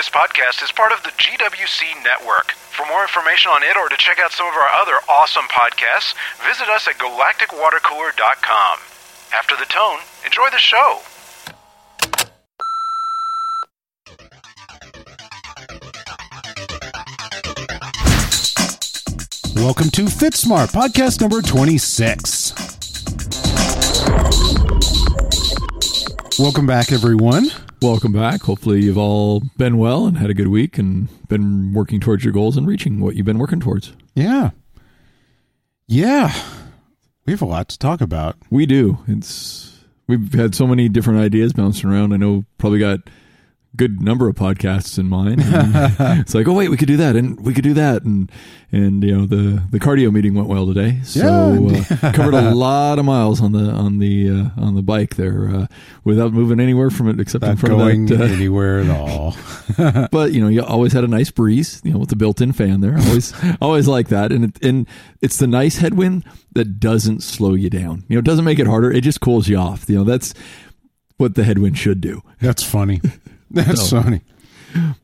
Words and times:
This 0.00 0.08
podcast 0.08 0.64
is 0.64 0.72
part 0.72 0.92
of 0.92 1.02
the 1.02 1.10
GWC 1.10 2.02
network. 2.02 2.52
For 2.52 2.86
more 2.86 3.02
information 3.02 3.50
on 3.50 3.62
it 3.62 3.76
or 3.76 3.90
to 3.90 3.96
check 3.98 4.18
out 4.18 4.32
some 4.32 4.46
of 4.46 4.54
our 4.54 4.80
other 4.80 4.94
awesome 5.10 5.44
podcasts, 5.52 6.14
visit 6.42 6.70
us 6.70 6.88
at 6.88 6.96
galacticwatercooler.com. 6.96 8.78
After 9.36 9.56
the 9.56 9.66
tone, 9.66 9.98
enjoy 10.24 10.48
the 10.52 10.56
show. 10.56 11.00
Welcome 19.62 19.90
to 19.90 20.06
FitSmart, 20.06 20.72
podcast 20.72 21.20
number 21.20 21.42
26. 21.42 22.54
Welcome 26.38 26.66
back, 26.66 26.90
everyone. 26.90 27.50
Welcome 27.82 28.12
back. 28.12 28.42
Hopefully, 28.42 28.82
you've 28.82 28.98
all 28.98 29.40
been 29.56 29.78
well 29.78 30.06
and 30.06 30.18
had 30.18 30.28
a 30.28 30.34
good 30.34 30.48
week 30.48 30.76
and 30.76 31.08
been 31.28 31.72
working 31.72 31.98
towards 31.98 32.22
your 32.22 32.32
goals 32.32 32.58
and 32.58 32.66
reaching 32.66 33.00
what 33.00 33.16
you've 33.16 33.24
been 33.24 33.38
working 33.38 33.58
towards. 33.58 33.94
Yeah. 34.14 34.50
Yeah. 35.86 36.30
We 37.24 37.32
have 37.32 37.40
a 37.40 37.46
lot 37.46 37.70
to 37.70 37.78
talk 37.78 38.02
about. 38.02 38.36
We 38.50 38.66
do. 38.66 38.98
It's 39.08 39.78
we've 40.06 40.34
had 40.34 40.54
so 40.54 40.66
many 40.66 40.90
different 40.90 41.20
ideas 41.20 41.54
bouncing 41.54 41.88
around. 41.88 42.12
I 42.12 42.18
know 42.18 42.44
probably 42.58 42.80
got 42.80 43.00
good 43.76 44.02
number 44.02 44.28
of 44.28 44.34
podcasts 44.36 44.98
in 44.98 45.06
mind. 45.08 45.42
It's 46.20 46.34
like, 46.34 46.48
oh 46.48 46.52
wait, 46.52 46.68
we 46.70 46.76
could 46.76 46.88
do 46.88 46.96
that, 46.98 47.16
and 47.16 47.40
we 47.40 47.54
could 47.54 47.64
do 47.64 47.74
that, 47.74 48.02
and 48.02 48.30
and 48.72 49.02
you 49.02 49.16
know 49.16 49.26
the 49.26 49.62
the 49.70 49.78
cardio 49.78 50.12
meeting 50.12 50.34
went 50.34 50.48
well 50.48 50.66
today, 50.66 51.00
so 51.04 51.20
Yeah. 51.54 51.84
uh, 52.02 52.12
covered 52.12 52.34
a 52.34 52.54
lot 52.54 52.98
of 52.98 53.04
miles 53.04 53.40
on 53.40 53.52
the 53.52 53.70
on 53.70 53.98
the 53.98 54.28
uh, 54.30 54.50
on 54.60 54.74
the 54.74 54.82
bike 54.82 55.16
there 55.16 55.48
uh, 55.48 55.66
without 56.04 56.32
moving 56.32 56.60
anywhere 56.60 56.90
from 56.90 57.08
it 57.08 57.20
except 57.20 57.44
in 57.44 57.50
Not 57.50 57.58
front 57.58 57.76
going 57.76 58.12
of 58.12 58.18
that. 58.18 58.30
Uh, 58.30 58.34
anywhere 58.34 58.80
at 58.80 58.90
all. 58.90 59.36
but 60.10 60.32
you 60.32 60.40
know, 60.40 60.48
you 60.48 60.62
always 60.62 60.92
had 60.92 61.04
a 61.04 61.08
nice 61.08 61.30
breeze, 61.30 61.80
you 61.84 61.92
know, 61.92 61.98
with 61.98 62.08
the 62.10 62.16
built-in 62.16 62.52
fan 62.52 62.80
there. 62.80 62.96
Always, 62.98 63.32
always 63.60 63.86
like 63.88 64.08
that, 64.08 64.32
and 64.32 64.44
it, 64.46 64.64
and 64.64 64.86
it's 65.22 65.36
the 65.38 65.46
nice 65.46 65.78
headwind 65.78 66.24
that 66.52 66.80
doesn't 66.80 67.22
slow 67.22 67.54
you 67.54 67.70
down. 67.70 68.04
You 68.08 68.16
know, 68.16 68.18
it 68.20 68.24
doesn't 68.24 68.44
make 68.44 68.58
it 68.58 68.66
harder. 68.66 68.90
It 68.90 69.02
just 69.02 69.20
cools 69.20 69.48
you 69.48 69.56
off. 69.56 69.88
You 69.88 69.98
know, 69.98 70.04
that's 70.04 70.34
what 71.18 71.34
the 71.34 71.44
headwind 71.44 71.78
should 71.78 72.00
do. 72.00 72.22
That's 72.40 72.62
funny. 72.64 73.00
That's 73.66 73.92
No. 73.92 74.02
funny. 74.02 74.20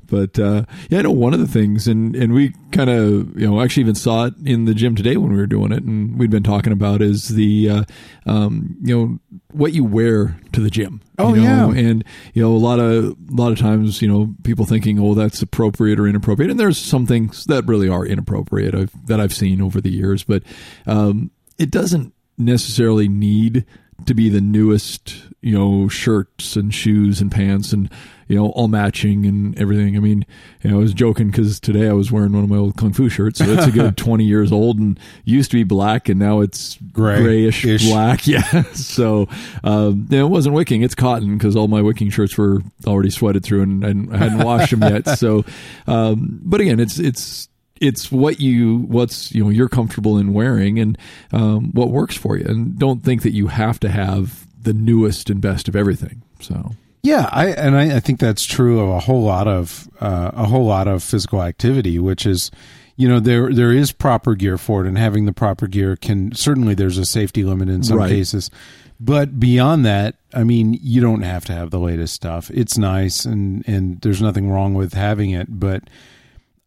But 0.08 0.38
uh, 0.38 0.64
yeah, 0.90 1.00
I 1.00 1.02
know 1.02 1.10
one 1.10 1.34
of 1.34 1.40
the 1.40 1.48
things, 1.48 1.88
and 1.88 2.14
and 2.14 2.32
we 2.32 2.54
kind 2.70 2.88
of 2.88 3.36
you 3.36 3.48
know 3.48 3.60
actually 3.60 3.80
even 3.80 3.96
saw 3.96 4.26
it 4.26 4.34
in 4.44 4.64
the 4.64 4.74
gym 4.74 4.94
today 4.94 5.16
when 5.16 5.32
we 5.32 5.36
were 5.38 5.48
doing 5.48 5.72
it, 5.72 5.82
and 5.82 6.16
we'd 6.16 6.30
been 6.30 6.44
talking 6.44 6.72
about 6.72 7.02
is 7.02 7.30
the 7.30 7.68
uh, 7.70 7.84
um, 8.26 8.76
you 8.80 8.96
know 8.96 9.18
what 9.50 9.72
you 9.72 9.82
wear 9.84 10.38
to 10.52 10.60
the 10.60 10.70
gym. 10.70 11.00
Oh, 11.18 11.34
you 11.34 11.42
know? 11.42 11.72
yeah. 11.72 11.80
and 11.80 12.04
you 12.34 12.42
know 12.42 12.54
a 12.54 12.58
lot 12.58 12.78
of 12.78 13.06
a 13.06 13.16
lot 13.30 13.50
of 13.50 13.58
times 13.58 14.00
you 14.00 14.06
know 14.06 14.32
people 14.44 14.64
thinking 14.66 15.00
oh 15.00 15.14
that's 15.14 15.42
appropriate 15.42 15.98
or 15.98 16.06
inappropriate, 16.06 16.52
and 16.52 16.60
there's 16.60 16.78
some 16.78 17.04
things 17.04 17.44
that 17.46 17.66
really 17.66 17.88
are 17.88 18.06
inappropriate 18.06 18.72
I've, 18.76 19.06
that 19.08 19.18
I've 19.18 19.34
seen 19.34 19.60
over 19.60 19.80
the 19.80 19.90
years, 19.90 20.22
but 20.22 20.44
um, 20.86 21.32
it 21.58 21.72
doesn't 21.72 22.14
necessarily 22.38 23.08
need 23.08 23.66
to 24.04 24.14
be 24.14 24.28
the 24.28 24.40
newest 24.42 25.24
you 25.40 25.58
know 25.58 25.88
shirts 25.88 26.54
and 26.54 26.72
shoes 26.72 27.20
and 27.20 27.32
pants 27.32 27.72
and 27.72 27.90
you 28.28 28.36
know 28.36 28.50
all 28.50 28.68
matching 28.68 29.26
and 29.26 29.58
everything. 29.58 29.96
I 29.96 30.00
mean 30.00 30.24
you 30.62 30.70
know 30.70 30.76
i 30.78 30.80
was 30.80 30.92
joking 30.94 31.28
because 31.30 31.60
today 31.60 31.88
i 31.88 31.92
was 31.92 32.10
wearing 32.10 32.32
one 32.32 32.44
of 32.44 32.50
my 32.50 32.56
old 32.56 32.76
kung 32.76 32.92
fu 32.92 33.08
shirts 33.08 33.38
so 33.38 33.44
it's 33.44 33.66
a 33.66 33.70
good 33.70 33.96
20 33.96 34.24
years 34.24 34.50
old 34.50 34.78
and 34.78 34.98
used 35.24 35.50
to 35.50 35.56
be 35.56 35.62
black 35.64 36.08
and 36.08 36.18
now 36.18 36.40
it's 36.40 36.76
Gray-ish. 36.92 37.62
grayish 37.62 37.88
black 37.88 38.26
yeah. 38.26 38.62
So 38.72 39.28
um 39.62 40.08
it 40.10 40.24
wasn't 40.24 40.54
wicking 40.54 40.82
it's 40.82 40.94
cotton 40.94 41.36
because 41.38 41.56
all 41.56 41.68
my 41.68 41.82
wicking 41.82 42.10
shirts 42.10 42.36
were 42.36 42.62
already 42.86 43.10
sweated 43.10 43.44
through 43.44 43.62
and, 43.62 43.84
and 43.84 44.14
i 44.14 44.18
hadn't 44.18 44.44
washed 44.44 44.70
them 44.70 44.82
yet. 44.82 45.08
So 45.18 45.44
um 45.86 46.40
but 46.42 46.60
again 46.60 46.80
it's 46.80 46.98
it's 46.98 47.48
it's 47.80 48.10
what 48.10 48.40
you 48.40 48.78
what's 48.88 49.32
you 49.32 49.44
know 49.44 49.50
you're 49.50 49.68
comfortable 49.68 50.16
in 50.18 50.32
wearing 50.32 50.78
and 50.78 50.96
um, 51.32 51.72
what 51.72 51.90
works 51.90 52.16
for 52.16 52.38
you. 52.38 52.44
And 52.46 52.78
don't 52.78 53.04
think 53.04 53.22
that 53.22 53.32
you 53.32 53.48
have 53.48 53.78
to 53.80 53.90
have 53.90 54.46
the 54.62 54.72
newest 54.72 55.28
and 55.30 55.40
best 55.40 55.68
of 55.68 55.76
everything 55.76 56.22
so 56.40 56.72
Yeah, 57.06 57.28
I 57.30 57.46
and 57.50 57.76
I, 57.76 57.96
I 57.96 58.00
think 58.00 58.18
that's 58.18 58.44
true 58.44 58.80
of 58.80 58.88
a 58.88 58.98
whole 58.98 59.22
lot 59.22 59.46
of 59.46 59.88
uh, 60.00 60.32
a 60.34 60.46
whole 60.46 60.66
lot 60.66 60.88
of 60.88 61.04
physical 61.04 61.40
activity, 61.40 62.00
which 62.00 62.26
is, 62.26 62.50
you 62.96 63.08
know, 63.08 63.20
there 63.20 63.52
there 63.52 63.70
is 63.72 63.92
proper 63.92 64.34
gear 64.34 64.58
for 64.58 64.84
it, 64.84 64.88
and 64.88 64.98
having 64.98 65.24
the 65.24 65.32
proper 65.32 65.68
gear 65.68 65.94
can 65.94 66.34
certainly 66.34 66.74
there's 66.74 66.98
a 66.98 67.04
safety 67.04 67.44
limit 67.44 67.68
in 67.68 67.84
some 67.84 67.98
Right. 67.98 68.10
cases, 68.10 68.50
but 68.98 69.38
beyond 69.38 69.84
that, 69.86 70.16
I 70.34 70.42
mean, 70.42 70.78
you 70.82 71.00
don't 71.00 71.22
have 71.22 71.44
to 71.44 71.52
have 71.52 71.70
the 71.70 71.78
latest 71.78 72.12
stuff. 72.14 72.50
It's 72.50 72.76
nice, 72.76 73.24
and 73.24 73.62
and 73.68 74.00
there's 74.00 74.20
nothing 74.20 74.50
wrong 74.50 74.74
with 74.74 74.92
having 74.94 75.30
it, 75.30 75.46
but 75.60 75.84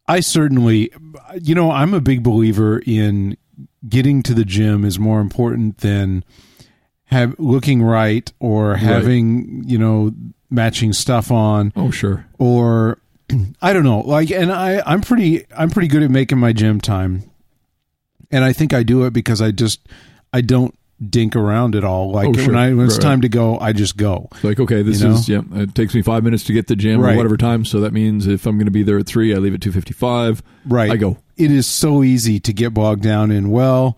I 0.08 0.20
certainly, 0.20 0.90
you 1.40 1.54
know, 1.54 1.70
I'm 1.70 1.92
a 1.92 2.00
big 2.00 2.22
believer 2.22 2.80
in 2.86 3.36
getting 3.86 4.22
to 4.22 4.32
the 4.32 4.44
gym 4.46 4.86
is 4.86 4.98
more 4.98 5.20
important 5.20 5.78
than 5.78 6.24
have 7.10 7.34
looking 7.38 7.82
right 7.82 8.30
or 8.38 8.76
having 8.76 9.64
you 9.66 9.78
know 9.78 10.12
matching 10.50 10.92
stuff 10.92 11.30
on. 11.30 11.72
Oh 11.76 11.90
sure. 11.90 12.26
Or 12.38 12.98
I 13.62 13.72
don't 13.72 13.84
know. 13.84 14.00
Like 14.00 14.30
and 14.30 14.52
I 14.52 14.82
I'm 14.86 15.00
pretty 15.00 15.44
I'm 15.56 15.70
pretty 15.70 15.88
good 15.88 16.02
at 16.02 16.10
making 16.10 16.38
my 16.38 16.52
gym 16.52 16.80
time. 16.80 17.24
And 18.30 18.44
I 18.44 18.52
think 18.52 18.72
I 18.72 18.82
do 18.82 19.04
it 19.06 19.12
because 19.12 19.42
I 19.42 19.50
just 19.50 19.80
I 20.32 20.40
don't 20.40 20.74
dink 21.08 21.34
around 21.34 21.74
at 21.74 21.82
all. 21.82 22.10
Like 22.12 22.28
Oh, 22.28 22.32
sure. 22.34 22.46
when 22.48 22.56
I 22.56 22.74
when 22.74 22.86
it's 22.86 22.96
Right, 22.96 23.02
time 23.02 23.20
to 23.22 23.28
go 23.28 23.58
I 23.58 23.72
just 23.72 23.96
go. 23.96 24.28
Like 24.42 24.60
okay 24.60 24.82
this 24.82 25.00
You 25.00 25.08
know? 25.08 25.14
is 25.14 25.28
yeah 25.28 25.40
it 25.52 25.74
takes 25.74 25.94
me 25.94 26.02
five 26.02 26.22
minutes 26.22 26.44
to 26.44 26.52
get 26.52 26.66
to 26.68 26.74
the 26.76 26.80
gym 26.80 27.00
Right. 27.00 27.14
or 27.14 27.16
whatever 27.16 27.36
time. 27.36 27.64
So 27.64 27.80
that 27.80 27.92
means 27.92 28.26
if 28.28 28.46
i'm 28.46 28.56
going 28.56 28.66
to 28.66 28.70
be 28.70 28.82
there 28.84 28.98
at 28.98 29.06
three 29.06 29.34
i 29.34 29.38
leave 29.38 29.54
at 29.54 29.60
255 29.60 30.42
right. 30.66 30.90
I 30.90 30.96
go. 30.96 31.16
It 31.36 31.50
is 31.50 31.66
so 31.66 32.02
easy 32.04 32.38
to 32.40 32.52
get 32.52 32.74
bogged 32.74 33.02
down 33.02 33.30
in 33.30 33.50
well 33.50 33.96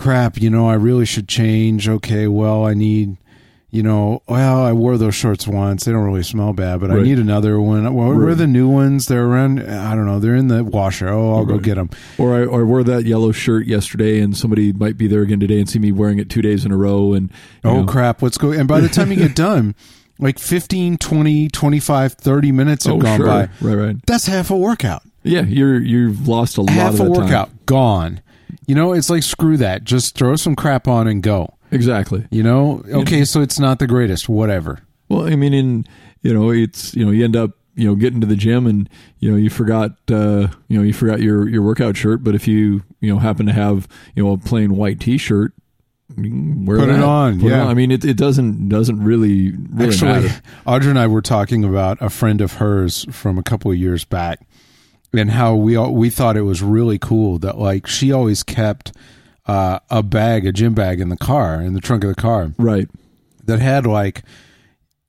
crap 0.00 0.40
you 0.40 0.48
know 0.50 0.68
i 0.68 0.74
really 0.74 1.04
should 1.04 1.28
change. 1.28 1.88
Okay 1.88 2.26
well 2.26 2.64
i 2.64 2.74
need 2.74 3.16
you 3.70 3.82
know 3.82 4.22
well 4.26 4.62
i 4.64 4.72
wore 4.72 4.96
those 4.96 5.14
shorts 5.14 5.46
once. 5.46 5.84
They 5.84 5.92
don't 5.92 6.04
really 6.04 6.22
smell 6.22 6.52
bad 6.52 6.80
but 6.80 6.90
i 6.90 7.00
need 7.02 7.18
another 7.18 7.60
one. 7.60 7.92
Well, 7.94 8.14
where 8.14 8.28
are 8.28 8.34
the 8.34 8.46
new 8.46 8.68
ones? 8.68 9.06
They're 9.06 9.26
around 9.26 9.60
i 9.60 9.94
don't 9.94 10.06
know 10.06 10.18
they're 10.18 10.34
in 10.34 10.48
the 10.48 10.64
washer. 10.64 11.08
Oh 11.08 11.34
i'll 11.34 11.44
go 11.44 11.58
get 11.58 11.74
them 11.76 11.90
or 12.18 12.34
I, 12.34 12.44
or 12.46 12.60
I 12.60 12.64
wore 12.64 12.82
that 12.82 13.04
yellow 13.04 13.30
shirt 13.30 13.66
yesterday 13.66 14.20
and 14.20 14.36
somebody 14.36 14.72
might 14.72 14.96
be 14.96 15.06
there 15.06 15.22
again 15.22 15.38
today 15.38 15.58
and 15.60 15.68
see 15.68 15.78
me 15.78 15.92
wearing 15.92 16.18
it 16.18 16.30
two 16.30 16.42
days 16.42 16.64
in 16.64 16.72
a 16.72 16.76
row 16.76 17.12
and 17.12 17.30
oh 17.62 17.82
know, 17.82 17.86
crap. 17.86 18.22
What's 18.22 18.38
going 18.38 18.58
and 18.58 18.66
by 18.66 18.80
the 18.80 18.88
time 18.88 19.12
you 19.12 19.18
get 19.18 19.34
done 19.36 19.74
like 20.18 20.38
15 20.38 20.96
20 20.98 21.48
25 21.48 22.12
30 22.14 22.52
minutes 22.52 22.86
have 22.86 22.94
oh 22.96 22.98
gone 22.98 23.18
sure. 23.18 23.26
by. 23.26 23.48
Right 23.60 23.74
right. 23.74 23.96
That's 24.06 24.26
half 24.26 24.50
a 24.50 24.56
workout. 24.56 25.02
Yeah 25.22 25.42
you're 25.42 25.78
you've 25.80 26.26
lost 26.26 26.56
a 26.56 26.62
lot 26.62 26.70
half 26.70 26.94
of 26.94 27.00
a 27.00 27.04
that 27.04 27.14
time. 27.14 27.24
workout. 27.24 27.66
Gone 27.66 28.22
you 28.66 28.74
know 28.74 28.92
it's 28.92 29.10
like 29.10 29.22
screw 29.22 29.56
that. 29.58 29.84
Just 29.84 30.16
throw 30.16 30.36
some 30.36 30.56
crap 30.56 30.88
on 30.88 31.06
and 31.06 31.22
go. 31.22 31.54
Exactly. 31.70 32.26
You 32.30 32.42
know, 32.42 32.82
okay, 32.88 33.24
so 33.24 33.40
it's 33.40 33.58
not 33.58 33.78
the 33.78 33.86
greatest, 33.86 34.28
whatever. 34.28 34.80
Well, 35.08 35.26
I 35.26 35.36
mean, 35.36 35.54
in 35.54 35.86
you 36.22 36.34
know, 36.34 36.50
it's 36.50 36.94
you 36.94 37.04
know, 37.04 37.10
you 37.10 37.24
end 37.24 37.36
up 37.36 37.52
you 37.74 37.86
know 37.86 37.94
getting 37.94 38.20
to 38.20 38.26
the 38.26 38.36
gym 38.36 38.66
and 38.66 38.88
you 39.20 39.30
know 39.30 39.36
you 39.36 39.50
forgot 39.50 39.92
uh, 40.10 40.48
you 40.68 40.78
know 40.78 40.82
you 40.82 40.92
forgot 40.92 41.20
your 41.20 41.48
your 41.48 41.62
workout 41.62 41.96
shirt, 41.96 42.22
but 42.22 42.34
if 42.34 42.46
you 42.48 42.82
you 43.00 43.12
know 43.12 43.18
happen 43.18 43.46
to 43.46 43.52
have 43.52 43.88
you 44.14 44.24
know 44.24 44.32
a 44.32 44.38
plain 44.38 44.76
white 44.76 45.00
T-shirt, 45.00 45.52
wear 46.16 46.78
Put 46.78 46.88
it 46.88 47.00
on, 47.00 47.40
Put 47.40 47.50
yeah. 47.50 47.66
I 47.66 47.74
mean, 47.74 47.90
it, 47.90 48.04
it 48.04 48.16
doesn't 48.16 48.68
doesn't 48.68 49.02
really 49.02 49.52
really 49.70 49.92
Actually, 49.92 50.28
matter. 50.28 50.42
Audra 50.66 50.90
and 50.90 50.98
I 50.98 51.06
were 51.06 51.22
talking 51.22 51.64
about 51.64 51.98
a 52.00 52.10
friend 52.10 52.40
of 52.40 52.54
hers 52.54 53.06
from 53.10 53.38
a 53.38 53.42
couple 53.42 53.70
of 53.70 53.76
years 53.76 54.04
back 54.04 54.40
and 55.12 55.30
how 55.30 55.54
we 55.54 55.76
all, 55.76 55.92
we 55.94 56.10
thought 56.10 56.36
it 56.36 56.42
was 56.42 56.62
really 56.62 56.98
cool 56.98 57.38
that 57.40 57.58
like 57.58 57.86
she 57.86 58.12
always 58.12 58.42
kept 58.42 58.92
uh, 59.46 59.80
a 59.90 60.02
bag, 60.02 60.46
a 60.46 60.52
gym 60.52 60.74
bag 60.74 61.00
in 61.00 61.08
the 61.08 61.16
car, 61.16 61.60
in 61.60 61.74
the 61.74 61.80
trunk 61.80 62.04
of 62.04 62.14
the 62.14 62.20
car. 62.20 62.52
Right. 62.58 62.88
that 63.44 63.58
had 63.60 63.86
like 63.86 64.22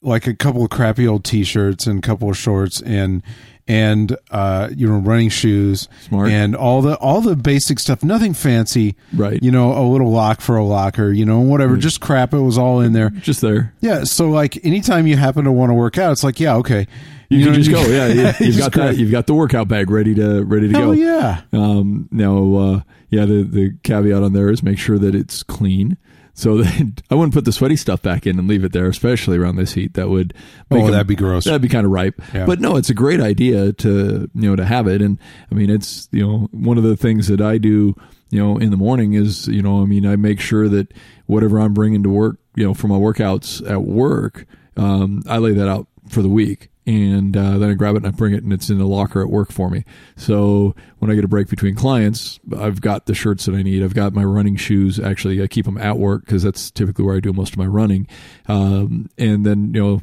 like 0.01 0.25
a 0.25 0.33
couple 0.33 0.63
of 0.63 0.71
crappy 0.71 1.07
old 1.07 1.23
t-shirts 1.23 1.85
and 1.85 1.99
a 1.99 2.01
couple 2.01 2.27
of 2.29 2.35
shorts 2.35 2.81
and 2.81 3.21
and 3.67 4.17
uh 4.31 4.67
you 4.75 4.87
know 4.87 4.97
running 4.97 5.29
shoes 5.29 5.87
Smart. 6.07 6.31
and 6.31 6.55
all 6.55 6.81
the 6.81 6.95
all 6.97 7.21
the 7.21 7.35
basic 7.35 7.77
stuff. 7.77 8.03
Nothing 8.03 8.33
fancy. 8.33 8.95
Right. 9.13 9.41
you 9.43 9.51
know 9.51 9.73
a 9.77 9.85
little 9.87 10.09
lock 10.11 10.41
for 10.41 10.57
a 10.57 10.63
locker 10.65 11.11
you 11.11 11.23
know 11.25 11.41
whatever. 11.41 11.77
Just 11.77 12.01
crap. 12.01 12.33
It 12.33 12.39
was 12.39 12.57
all 12.57 12.79
in 12.79 12.93
there. 12.93 13.11
Just 13.11 13.41
there. 13.41 13.75
yeah. 13.81 14.03
So 14.03 14.31
like 14.31 14.65
anytime 14.65 15.05
you 15.05 15.17
happen 15.17 15.43
to 15.45 15.51
want 15.51 15.69
to 15.69 15.75
work 15.75 15.99
out 15.99 16.11
it's 16.13 16.23
like 16.23 16.39
yeah 16.39 16.55
okay 16.55 16.87
You, 17.31 17.45
know, 17.45 17.51
can 17.53 17.61
just 17.61 17.71
go. 17.71 17.81
Yeah, 17.81 18.07
you, 18.07 18.21
you 18.45 18.51
you've 18.51 18.57
got 18.57 18.73
that. 18.73 18.97
You've 18.97 19.11
got 19.11 19.27
the 19.27 19.33
workout 19.33 19.67
bag 19.67 19.89
ready 19.89 20.13
to 20.15 20.43
ready 20.43 20.67
to 20.69 20.77
hell 20.77 20.87
go. 20.87 20.91
yeah 20.93 21.41
Um, 21.53 22.09
now, 22.11 22.55
uh, 22.55 22.81
yeah, 23.09 23.25
the, 23.25 23.43
the 23.43 23.77
caveat 23.83 24.21
on 24.23 24.33
there 24.33 24.49
is 24.49 24.61
make 24.63 24.77
sure 24.77 24.97
that 24.99 25.15
it's 25.15 25.43
clean. 25.43 25.97
So 26.33 26.57
that 26.63 27.01
I 27.09 27.15
wouldn't 27.15 27.33
put 27.33 27.45
the 27.45 27.51
sweaty 27.51 27.75
stuff 27.75 28.01
back 28.01 28.25
in 28.25 28.39
and 28.39 28.47
leave 28.47 28.63
it 28.63 28.71
there, 28.71 28.87
especially 28.87 29.37
around 29.37 29.57
this 29.57 29.73
heat. 29.73 29.93
That 29.95 30.09
would 30.09 30.33
Oh, 30.71 30.89
that'd 30.89 31.07
be 31.07 31.15
gross. 31.15 31.43
That'd 31.45 31.61
be 31.61 31.67
kind 31.69 31.85
of 31.85 31.91
ripe. 31.91 32.21
Yeah. 32.33 32.45
But 32.45 32.59
no, 32.61 32.77
it's 32.77 32.89
a 32.89 32.93
great 32.93 33.19
idea 33.19 33.73
to 33.73 34.29
you 34.33 34.49
know 34.49 34.55
to 34.55 34.65
have 34.65 34.87
it. 34.87 35.01
And 35.01 35.17
I 35.51 35.55
mean, 35.55 35.69
it's 35.69 36.07
you 36.11 36.25
know 36.25 36.47
one 36.51 36.77
of 36.77 36.83
the 36.83 36.95
things 36.97 37.27
that 37.27 37.41
I 37.41 37.57
do 37.57 37.95
you 38.29 38.39
know 38.39 38.57
in 38.57 38.71
the 38.71 38.77
morning 38.77 39.13
is 39.13 39.47
you 39.47 39.61
know 39.61 39.81
I 39.81 39.85
mean 39.85 40.05
I 40.05 40.15
make 40.15 40.39
sure 40.39 40.69
that 40.69 40.93
whatever 41.27 41.59
I'm 41.59 41.73
bringing 41.73 42.01
to 42.03 42.09
work 42.09 42.37
you 42.55 42.65
know 42.65 42.73
for 42.73 42.87
my 42.87 42.95
workouts 42.97 43.69
at 43.69 43.83
work, 43.83 44.45
um, 44.77 45.21
I 45.27 45.37
lay 45.37 45.51
that 45.53 45.67
out 45.67 45.87
for 46.09 46.21
the 46.21 46.29
week. 46.29 46.69
And 46.85 47.37
uh, 47.37 47.57
then 47.57 47.69
I 47.69 47.73
grab 47.73 47.95
it 47.95 48.03
and 48.03 48.07
I 48.07 48.11
bring 48.11 48.33
it 48.33 48.43
and 48.43 48.51
it's 48.51 48.69
in 48.69 48.79
the 48.79 48.87
locker 48.87 49.21
at 49.21 49.29
work 49.29 49.51
for 49.51 49.69
me. 49.69 49.85
So 50.15 50.75
when 50.99 51.11
I 51.11 51.15
get 51.15 51.23
a 51.23 51.27
break 51.27 51.47
between 51.47 51.75
clients, 51.75 52.39
I've 52.57 52.81
got 52.81 53.05
the 53.05 53.13
shirts 53.13 53.45
that 53.45 53.55
I 53.55 53.61
need. 53.61 53.83
I've 53.83 53.93
got 53.93 54.13
my 54.13 54.23
running 54.23 54.55
shoes. 54.55 54.99
Actually, 54.99 55.41
I 55.41 55.47
keep 55.47 55.65
them 55.65 55.77
at 55.77 55.97
work 55.97 56.25
because 56.25 56.43
that's 56.43 56.71
typically 56.71 57.05
where 57.05 57.15
I 57.15 57.19
do 57.19 57.33
most 57.33 57.53
of 57.53 57.57
my 57.57 57.67
running. 57.67 58.07
Um, 58.47 59.09
and 59.17 59.45
then 59.45 59.73
you 59.73 59.81
know 59.81 60.01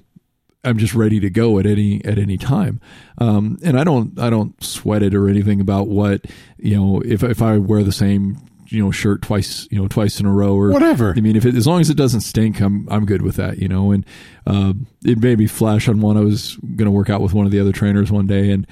I'm 0.64 0.78
just 0.78 0.94
ready 0.94 1.20
to 1.20 1.30
go 1.30 1.58
at 1.58 1.66
any 1.66 2.04
at 2.04 2.18
any 2.18 2.36
time. 2.36 2.80
Um, 3.18 3.58
and 3.64 3.78
I 3.78 3.84
don't 3.84 4.18
I 4.18 4.30
don't 4.30 4.62
sweat 4.62 5.02
it 5.02 5.14
or 5.14 5.28
anything 5.28 5.60
about 5.60 5.88
what 5.88 6.26
you 6.58 6.76
know 6.76 7.00
if 7.04 7.22
if 7.22 7.42
I 7.42 7.58
wear 7.58 7.82
the 7.82 7.92
same 7.92 8.38
you 8.68 8.82
know 8.82 8.90
shirt 8.90 9.22
twice 9.22 9.66
you 9.70 9.80
know 9.80 9.88
twice 9.88 10.20
in 10.20 10.26
a 10.26 10.32
row 10.32 10.54
or 10.54 10.70
Whatever. 10.70 11.14
I 11.16 11.20
mean 11.20 11.36
if 11.36 11.44
it, 11.44 11.54
as 11.54 11.66
long 11.66 11.80
as 11.80 11.90
it 11.90 11.96
doesn't 11.96 12.20
stink 12.20 12.60
I'm 12.60 12.88
I'm 12.90 13.06
good 13.06 13.22
with 13.22 13.36
that 13.36 13.58
you 13.58 13.68
know 13.68 13.92
and 13.92 14.04
um, 14.46 14.86
it 15.04 15.18
made 15.18 15.38
me 15.38 15.46
flash 15.46 15.88
on 15.88 16.00
one. 16.00 16.16
I 16.16 16.20
was 16.20 16.56
going 16.56 16.86
to 16.86 16.90
work 16.90 17.10
out 17.10 17.20
with 17.20 17.34
one 17.34 17.46
of 17.46 17.52
the 17.52 17.60
other 17.60 17.72
trainers 17.72 18.10
one 18.10 18.26
day 18.26 18.50
and 18.50 18.66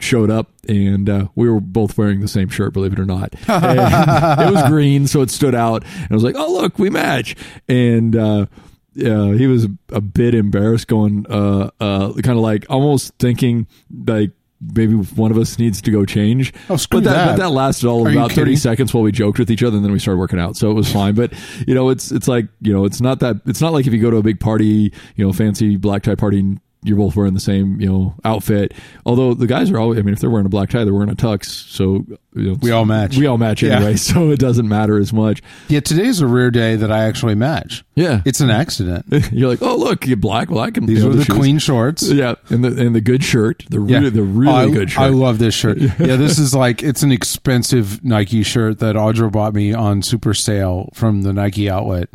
showed 0.00 0.30
up 0.30 0.50
and 0.68 1.10
uh, 1.10 1.26
we 1.34 1.50
were 1.50 1.60
both 1.60 1.98
wearing 1.98 2.20
the 2.20 2.28
same 2.28 2.48
shirt 2.48 2.72
believe 2.72 2.92
it 2.92 3.00
or 3.00 3.06
not. 3.06 3.34
And 3.48 4.48
it 4.48 4.52
was 4.52 4.68
green 4.68 5.06
so 5.06 5.22
it 5.22 5.30
stood 5.30 5.54
out. 5.54 5.84
And 5.84 6.10
I 6.10 6.14
was 6.14 6.24
like 6.24 6.36
oh 6.36 6.52
look 6.52 6.78
we 6.78 6.90
match. 6.90 7.36
And 7.68 8.14
uh, 8.16 8.46
yeah, 8.94 9.32
he 9.34 9.46
was 9.46 9.66
a 9.90 10.00
bit 10.00 10.34
embarrassed, 10.34 10.88
going, 10.88 11.24
uh, 11.30 11.70
uh, 11.78 12.12
kind 12.14 12.36
of 12.36 12.38
like 12.38 12.66
almost 12.68 13.14
thinking 13.20 13.68
like 14.06 14.32
maybe 14.60 14.94
one 14.94 15.30
of 15.30 15.38
us 15.38 15.58
needs 15.58 15.80
to 15.82 15.90
go 15.90 16.04
change. 16.04 16.52
Oh, 16.68 16.76
screw 16.76 17.00
but 17.00 17.04
that, 17.04 17.14
that. 17.14 17.26
But 17.32 17.36
that 17.44 17.50
lasted 17.50 17.88
all 17.88 18.06
Are 18.06 18.10
about 18.10 18.32
thirty 18.32 18.56
seconds 18.56 18.92
while 18.92 19.02
we 19.02 19.12
joked 19.12 19.38
with 19.38 19.50
each 19.50 19.62
other, 19.62 19.76
and 19.76 19.84
then 19.84 19.92
we 19.92 19.98
started 19.98 20.18
working 20.18 20.38
out, 20.38 20.56
so 20.56 20.70
it 20.70 20.74
was 20.74 20.92
fine. 20.92 21.14
But 21.14 21.32
you 21.66 21.74
know, 21.74 21.88
it's 21.88 22.10
it's 22.12 22.28
like 22.28 22.46
you 22.60 22.72
know, 22.72 22.84
it's 22.84 23.00
not 23.00 23.20
that 23.20 23.36
it's 23.46 23.60
not 23.60 23.72
like 23.72 23.86
if 23.86 23.92
you 23.92 24.00
go 24.00 24.10
to 24.10 24.16
a 24.16 24.22
big 24.22 24.40
party, 24.40 24.92
you 25.16 25.24
know, 25.26 25.32
fancy 25.32 25.76
black 25.76 26.02
tie 26.02 26.14
party. 26.14 26.40
And, 26.40 26.60
you're 26.84 26.96
both 26.96 27.16
wearing 27.16 27.34
the 27.34 27.40
same, 27.40 27.80
you 27.80 27.88
know, 27.88 28.14
outfit. 28.24 28.72
Although 29.04 29.34
the 29.34 29.48
guys 29.48 29.68
are 29.70 29.78
always, 29.78 29.98
I 29.98 30.02
mean, 30.02 30.14
if 30.14 30.20
they're 30.20 30.30
wearing 30.30 30.46
a 30.46 30.50
black 30.50 30.70
tie, 30.70 30.84
they're 30.84 30.94
wearing 30.94 31.10
a 31.10 31.16
tux. 31.16 31.46
So 31.46 32.04
you 32.34 32.50
know, 32.52 32.56
We 32.62 32.70
all 32.70 32.84
match. 32.84 33.16
We 33.16 33.26
all 33.26 33.36
match 33.36 33.62
Yeah. 33.62 33.76
anyway, 33.76 33.96
so 33.96 34.30
it 34.30 34.38
doesn't 34.38 34.68
matter 34.68 34.96
as 34.96 35.12
much. 35.12 35.42
Yeah, 35.68 35.80
today's 35.80 36.20
a 36.20 36.26
rare 36.28 36.52
day 36.52 36.76
that 36.76 36.92
I 36.92 37.04
actually 37.04 37.34
match. 37.34 37.84
Yeah, 37.96 38.22
It's 38.24 38.40
an 38.40 38.50
accident. 38.50 39.06
you're 39.32 39.48
like, 39.48 39.60
oh 39.60 39.76
look, 39.76 40.06
you 40.06 40.14
black. 40.14 40.50
Well, 40.50 40.60
I 40.60 40.70
can. 40.70 40.86
These 40.86 40.98
you 40.98 41.04
know, 41.06 41.10
are 41.10 41.16
the 41.16 41.24
shoes. 41.24 41.36
clean 41.36 41.58
shorts. 41.58 42.08
Yeah, 42.18 42.36
and 42.48 42.64
the 42.64 42.68
and 42.86 42.94
the 42.94 43.00
good 43.00 43.24
shirt, 43.24 43.64
the 43.70 43.80
Yeah. 43.82 43.98
really 43.98 44.10
the 44.10 44.22
really 44.22 44.52
Oh, 44.52 44.56
I, 44.56 44.70
good 44.70 44.90
shirt. 44.90 45.00
I 45.02 45.08
love 45.08 45.38
this 45.40 45.54
shirt. 45.54 45.78
yeah, 45.78 46.14
this 46.16 46.38
is 46.38 46.54
like 46.54 46.82
it's 46.84 47.02
an 47.02 47.10
expensive 47.12 48.04
Nike 48.04 48.42
shirt 48.44 48.78
that 48.78 48.94
Audra 48.94 49.30
bought 49.32 49.52
me 49.52 49.72
on 49.74 50.02
super 50.02 50.32
sale 50.32 50.90
from 50.94 51.22
the 51.22 51.32
Nike 51.32 51.68
outlet. 51.68 52.08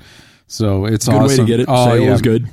So 0.47 0.85
it's 0.85 1.05
good 1.07 1.15
awesome. 1.15 1.27
way 1.27 1.35
to 1.37 1.45
get 1.45 1.59
it. 1.59 1.65
Oh 1.67 1.85
Sale 1.89 1.99
yeah, 2.03 2.11
was 2.11 2.21
good. 2.21 2.47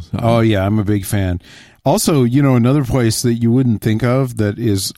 So, 0.00 0.18
Oh 0.20 0.40
yeah, 0.40 0.64
I'm 0.64 0.78
a 0.78 0.84
big 0.84 1.04
fan. 1.04 1.40
Also, 1.84 2.24
you 2.24 2.42
know, 2.42 2.54
another 2.54 2.84
place 2.84 3.22
that 3.22 3.34
you 3.34 3.50
wouldn't 3.50 3.82
think 3.82 4.02
of 4.02 4.36
that 4.36 4.58
is 4.58 4.92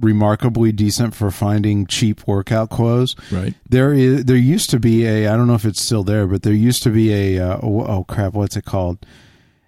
remarkably 0.00 0.72
decent 0.72 1.14
for 1.14 1.30
finding 1.30 1.86
cheap 1.86 2.26
workout 2.26 2.70
clothes. 2.70 3.14
right. 3.30 3.54
There 3.68 3.92
is 3.92 4.24
there 4.24 4.36
used 4.36 4.70
to 4.70 4.80
be 4.80 5.06
a 5.06 5.28
I 5.28 5.36
don't 5.36 5.46
know 5.46 5.54
if 5.54 5.64
it's 5.64 5.82
still 5.82 6.02
there, 6.02 6.26
but 6.26 6.42
there 6.42 6.52
used 6.52 6.82
to 6.84 6.90
be 6.90 7.12
a 7.36 7.44
uh, 7.44 7.60
oh, 7.62 7.84
oh 7.86 8.04
crap, 8.04 8.32
what's 8.34 8.56
it 8.56 8.64
called? 8.64 9.04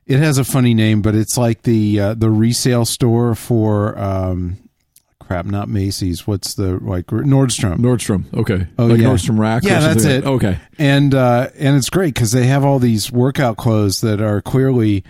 It 0.06 0.18
has 0.18 0.36
a 0.36 0.44
funny 0.44 0.74
name, 0.74 1.00
but 1.02 1.14
it's 1.14 1.38
like 1.38 1.62
the 1.62 2.00
uh, 2.00 2.14
the 2.14 2.30
resale 2.30 2.84
store 2.84 3.34
for 3.34 3.98
um 3.98 4.58
crap, 5.26 5.46
not 5.46 5.68
Macy's. 5.68 6.26
What's 6.26 6.54
the 6.54 6.78
like 6.78 7.06
Nordstrom? 7.06 7.76
Nordstrom. 7.78 8.24
Okay. 8.34 8.66
Oh, 8.78 8.86
like 8.86 9.00
yeah. 9.00 9.08
Nordstrom 9.08 9.38
rack. 9.38 9.64
or 9.64 9.68
Yeah, 9.68 9.80
that's 9.80 10.04
it. 10.04 10.24
Okay. 10.24 10.58
and 10.78 11.14
uh, 11.14 11.48
and 11.58 11.76
it's 11.76 11.90
great 11.90 12.14
because 12.14 12.32
they 12.32 12.46
have 12.46 12.64
all 12.64 12.78
these 12.78 13.10
workout 13.12 13.56
clothes 13.56 14.00
that 14.02 14.20
are 14.20 14.40
clearly, 14.40 15.04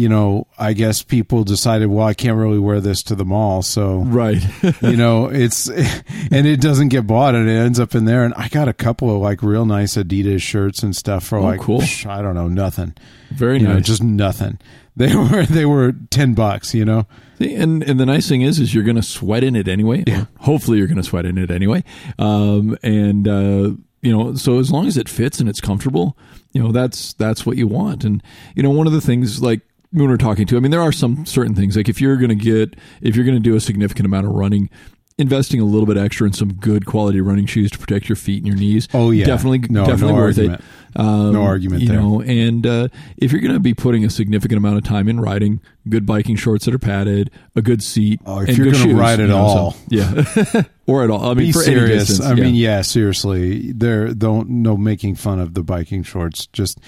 you 0.00 0.08
know, 0.08 0.46
I 0.58 0.72
guess 0.72 1.02
people 1.02 1.44
decided, 1.44 1.88
well, 1.88 2.06
I 2.06 2.14
can't 2.14 2.38
really 2.38 2.58
wear 2.58 2.80
this 2.80 3.02
to 3.04 3.14
the 3.14 3.24
mall, 3.26 3.60
so 3.60 3.98
Right. 3.98 4.42
you 4.82 4.96
know, 4.96 5.26
it's 5.26 5.68
and 6.30 6.46
it 6.46 6.60
doesn't 6.62 6.88
get 6.88 7.06
bought, 7.06 7.34
and 7.34 7.48
it 7.48 7.52
ends 7.52 7.78
up 7.78 7.94
in 7.94 8.06
there. 8.06 8.24
And 8.24 8.32
I 8.34 8.48
got 8.48 8.66
a 8.66 8.72
couple 8.72 9.14
of 9.14 9.20
like 9.20 9.42
real 9.42 9.66
nice 9.66 9.96
Adidas 9.96 10.40
shirts 10.40 10.82
and 10.82 10.96
stuff 10.96 11.24
for 11.26 11.38
like, 11.40 11.60
Oh, 11.60 11.64
cool. 11.64 11.80
psh, 11.82 12.06
I 12.06 12.22
don't 12.22 12.34
know, 12.34 12.48
nothing, 12.48 12.94
Very 13.30 13.58
you 13.58 13.66
nice. 13.66 13.74
know, 13.74 13.80
just 13.80 14.02
nothing. 14.02 14.58
They 14.96 15.14
were 15.14 15.46
they 15.46 15.64
were 15.64 15.94
ten 16.10 16.34
bucks, 16.34 16.74
you 16.74 16.84
know. 16.84 17.06
See, 17.38 17.54
and 17.54 17.82
and 17.84 17.98
the 17.98 18.04
nice 18.04 18.28
thing 18.28 18.42
is, 18.42 18.58
is 18.58 18.74
you're 18.74 18.84
going 18.84 18.96
to 18.96 19.02
sweat 19.02 19.44
in 19.44 19.54
it 19.56 19.68
anyway. 19.68 20.02
Yeah. 20.06 20.26
Hopefully, 20.40 20.76
you're 20.78 20.88
going 20.88 20.98
to 21.00 21.02
sweat 21.04 21.24
in 21.24 21.38
it 21.38 21.50
anyway. 21.50 21.84
Um, 22.18 22.76
and 22.82 23.26
uh, 23.28 23.70
you 24.02 24.12
know, 24.16 24.34
so 24.34 24.58
as 24.58 24.70
long 24.70 24.86
as 24.88 24.96
it 24.98 25.08
fits 25.08 25.40
and 25.40 25.48
it's 25.48 25.60
comfortable, 25.60 26.18
you 26.52 26.62
know, 26.62 26.72
that's 26.72 27.14
that's 27.14 27.46
what 27.46 27.56
you 27.56 27.68
want. 27.68 28.04
And 28.04 28.20
you 28.54 28.62
know, 28.62 28.70
one 28.70 28.88
of 28.88 28.92
the 28.92 29.00
things 29.00 29.40
like 29.40 29.60
when 29.92 30.08
we're 30.08 30.16
talking 30.16 30.46
to, 30.46 30.56
I 30.56 30.60
mean, 30.60 30.70
there 30.70 30.80
are 30.82 30.92
some 30.92 31.26
certain 31.26 31.54
things 31.54 31.76
like 31.76 31.88
if 31.88 32.00
you're 32.00 32.16
going 32.16 32.28
to 32.30 32.34
get 32.34 32.76
if 33.00 33.16
you're 33.16 33.24
going 33.24 33.36
to 33.36 33.42
do 33.42 33.56
a 33.56 33.60
significant 33.60 34.06
amount 34.06 34.26
of 34.26 34.32
running. 34.32 34.70
Investing 35.18 35.60
a 35.60 35.64
little 35.64 35.84
bit 35.84 35.98
extra 35.98 36.26
in 36.26 36.32
some 36.32 36.54
good 36.54 36.86
quality 36.86 37.20
running 37.20 37.44
shoes 37.44 37.70
to 37.72 37.78
protect 37.78 38.08
your 38.08 38.16
feet 38.16 38.38
and 38.38 38.46
your 38.46 38.56
knees. 38.56 38.88
Oh, 38.94 39.10
yeah. 39.10 39.26
definitely, 39.26 39.58
No, 39.68 39.84
definitely 39.84 40.14
no 40.14 40.18
worth 40.18 40.38
argument. 40.38 40.62
it. 40.62 40.98
Um, 40.98 41.32
No 41.34 41.42
argument 41.42 41.82
You 41.82 41.88
there. 41.88 42.00
know, 42.00 42.22
and 42.22 42.66
uh, 42.66 42.88
if 43.18 43.30
you're 43.30 43.42
going 43.42 43.52
to 43.52 43.60
be 43.60 43.74
putting 43.74 44.02
a 44.02 44.08
significant 44.08 44.56
amount 44.56 44.78
of 44.78 44.84
time 44.84 45.08
in 45.10 45.20
riding, 45.20 45.60
good 45.90 46.06
biking 46.06 46.36
shorts 46.36 46.64
that 46.64 46.72
are 46.74 46.78
padded, 46.78 47.30
a 47.54 47.60
good 47.60 47.82
seat, 47.82 48.18
Oh, 48.24 48.40
if 48.40 48.56
you're 48.56 48.72
gonna 48.72 48.94
ride 48.94 49.20
at 49.20 49.24
you 49.24 49.26
know, 49.28 49.36
all. 49.36 49.72
so- 49.72 49.78
yeah, 49.90 50.62
or 50.86 51.04
at 51.04 51.10
all. 51.10 51.22
I 51.22 51.34
mean, 51.34 51.48
Be 51.48 51.52
for 51.52 51.58
serious. 51.64 51.90
any 51.90 51.98
distance. 51.98 52.20
I 52.22 52.28
yeah. 52.32 52.42
mean, 52.42 52.54
yeah, 52.54 52.80
seriously. 52.80 53.72
There 53.72 54.14
don't 54.14 54.48
no 54.48 54.78
making 54.78 55.16
fun 55.16 55.38
of 55.38 55.52
the 55.52 55.62
biking 55.62 56.02
shorts. 56.02 56.46
Just 56.46 56.78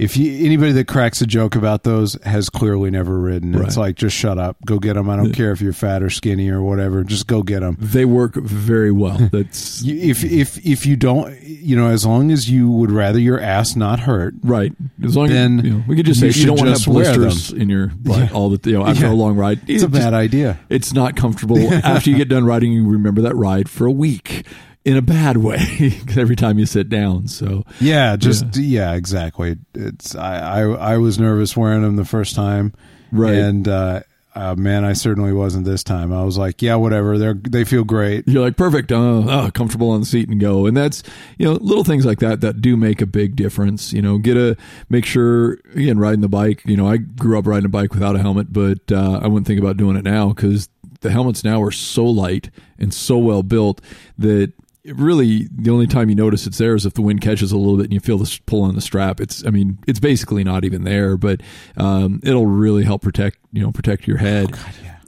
if 0.00 0.16
you 0.16 0.44
anybody 0.46 0.72
that 0.72 0.88
cracks 0.88 1.20
a 1.20 1.26
joke 1.26 1.54
about 1.54 1.84
those 1.84 2.14
has 2.24 2.48
clearly 2.50 2.90
never 2.90 3.18
ridden. 3.18 3.54
It's 3.54 3.76
like 3.76 3.96
just 3.96 4.16
shut 4.16 4.38
up, 4.38 4.56
go 4.64 4.78
get 4.78 4.94
them. 4.94 5.08
I 5.10 5.16
don't 5.16 5.32
care 5.32 5.52
if 5.52 5.60
you're 5.60 5.72
fat 5.72 6.02
or 6.02 6.10
skinny 6.10 6.48
or 6.48 6.62
whatever. 6.62 7.04
Just 7.04 7.26
go 7.26 7.42
get 7.42 7.60
them. 7.60 7.76
they 7.78 8.04
work 8.04 8.34
very 8.34 8.90
well. 8.90 9.18
That's 9.32 9.82
if 9.86 10.24
if 10.24 10.64
if 10.66 10.86
you 10.86 10.96
don't, 10.96 11.40
you 11.42 11.76
know, 11.76 11.88
as 11.88 12.04
long 12.06 12.30
as 12.30 12.50
you 12.50 12.70
would 12.70 12.90
rather 12.90 13.18
your 13.18 13.38
ass 13.40 13.76
not 13.76 14.00
hurt, 14.00 14.34
right. 14.42 14.72
As 15.04 15.16
long 15.16 15.28
Then 15.28 15.58
as 15.60 15.64
you 15.64 15.70
know, 15.74 15.84
we 15.86 15.96
could 15.96 16.06
just 16.06 16.20
you 16.22 16.30
say 16.30 16.30
if 16.30 16.36
you 16.38 16.46
don't 16.46 16.56
want 16.58 16.76
to 16.76 16.82
have 16.82 16.84
blisters 16.84 17.52
in 17.52 17.68
your 17.68 17.88
butt 17.88 18.18
Yeah. 18.18 18.30
all 18.32 18.50
the 18.50 18.70
you 18.70 18.78
know 18.78 18.86
after 18.86 19.06
Yeah. 19.06 19.12
a 19.12 19.14
long 19.14 19.36
ride. 19.36 19.60
it's 19.68 19.82
a 19.82 19.86
just- 19.88 19.92
bad 19.92 20.14
idea. 20.14 20.58
It's 20.68 20.92
not 20.92 21.16
comfortable. 21.16 21.58
After 21.90 22.10
you 22.10 22.16
get 22.16 22.28
done 22.28 22.44
riding, 22.44 22.72
you 22.72 22.86
remember 22.88 23.20
that 23.22 23.34
ride 23.34 23.68
for 23.68 23.84
a 23.86 23.90
week 23.90 24.46
in 24.84 24.96
a 24.96 25.02
bad 25.02 25.36
way 25.36 25.58
every 26.16 26.36
time 26.36 26.58
you 26.58 26.66
sit 26.66 26.88
down. 26.88 27.28
So 27.28 27.64
Yeah, 27.80 28.16
just 28.16 28.56
yeah, 28.56 28.94
exactly. 28.94 29.56
It's 29.74 30.14
I, 30.14 30.38
I 30.38 30.60
I 30.92 30.96
was 30.98 31.18
nervous 31.18 31.56
wearing 31.56 31.82
them 31.82 31.96
the 31.96 32.04
first 32.04 32.34
time, 32.34 32.72
Right. 33.12 33.34
And 33.34 33.66
uh, 33.66 34.02
uh, 34.34 34.54
man, 34.54 34.84
I 34.84 34.92
certainly 34.92 35.32
wasn't 35.32 35.64
this 35.64 35.82
time. 35.82 36.12
I 36.12 36.22
was 36.22 36.38
like, 36.38 36.62
yeah, 36.62 36.76
whatever. 36.76 37.18
They're 37.18 37.34
they 37.34 37.64
feel 37.64 37.82
great. 37.84 38.28
you're 38.28 38.42
like 38.42 38.56
perfect 38.56 38.92
uh, 38.92 39.20
uh, 39.20 39.50
comfortable 39.50 39.90
on 39.90 40.00
the 40.00 40.06
seat 40.06 40.28
and 40.28 40.40
go 40.40 40.66
and 40.66 40.76
that's 40.76 41.02
you 41.38 41.46
know 41.46 41.54
little 41.54 41.84
things 41.84 42.06
like 42.06 42.20
that 42.20 42.40
that 42.40 42.60
do 42.60 42.76
make 42.76 43.00
a 43.00 43.06
big 43.06 43.34
difference 43.34 43.92
you 43.92 44.00
know 44.00 44.18
get 44.18 44.36
a 44.36 44.56
make 44.88 45.04
sure 45.04 45.58
again 45.74 45.98
riding 45.98 46.20
the 46.20 46.28
bike 46.28 46.62
you 46.64 46.76
know 46.76 46.86
i 46.88 46.96
grew 46.96 47.38
up 47.38 47.46
riding 47.46 47.64
a 47.66 47.68
bike 47.68 47.92
without 47.92 48.14
a 48.14 48.18
helmet 48.20 48.52
but 48.52 48.78
uh, 48.92 49.18
i 49.22 49.26
wouldn't 49.26 49.46
think 49.46 49.58
about 49.60 49.76
doing 49.76 49.96
it 49.96 50.04
now 50.04 50.28
because 50.28 50.68
the 51.00 51.10
helmets 51.10 51.42
now 51.42 51.60
are 51.62 51.72
so 51.72 52.04
light 52.04 52.50
and 52.78 52.94
so 52.94 53.18
well 53.18 53.42
built 53.42 53.80
that 54.18 54.52
really 54.94 55.48
the 55.50 55.70
only 55.70 55.86
time 55.86 56.08
you 56.08 56.14
notice 56.14 56.46
it's 56.46 56.58
there 56.58 56.74
is 56.74 56.86
if 56.86 56.94
the 56.94 57.02
wind 57.02 57.20
catches 57.20 57.52
a 57.52 57.56
little 57.56 57.76
bit 57.76 57.84
and 57.84 57.92
you 57.92 58.00
feel 58.00 58.18
the 58.18 58.40
pull 58.46 58.62
on 58.62 58.74
the 58.74 58.80
strap. 58.80 59.20
It's 59.20 59.46
i 59.46 59.50
mean 59.50 59.78
it's 59.86 60.00
basically 60.00 60.44
not 60.44 60.64
even 60.64 60.84
there 60.84 61.16
but 61.16 61.40
um, 61.76 62.20
it'll 62.22 62.46
really 62.46 62.84
help 62.84 63.02
protect 63.02 63.38
you 63.52 63.62
know 63.62 63.72
protect 63.72 64.06
your 64.06 64.18
head 64.18 64.50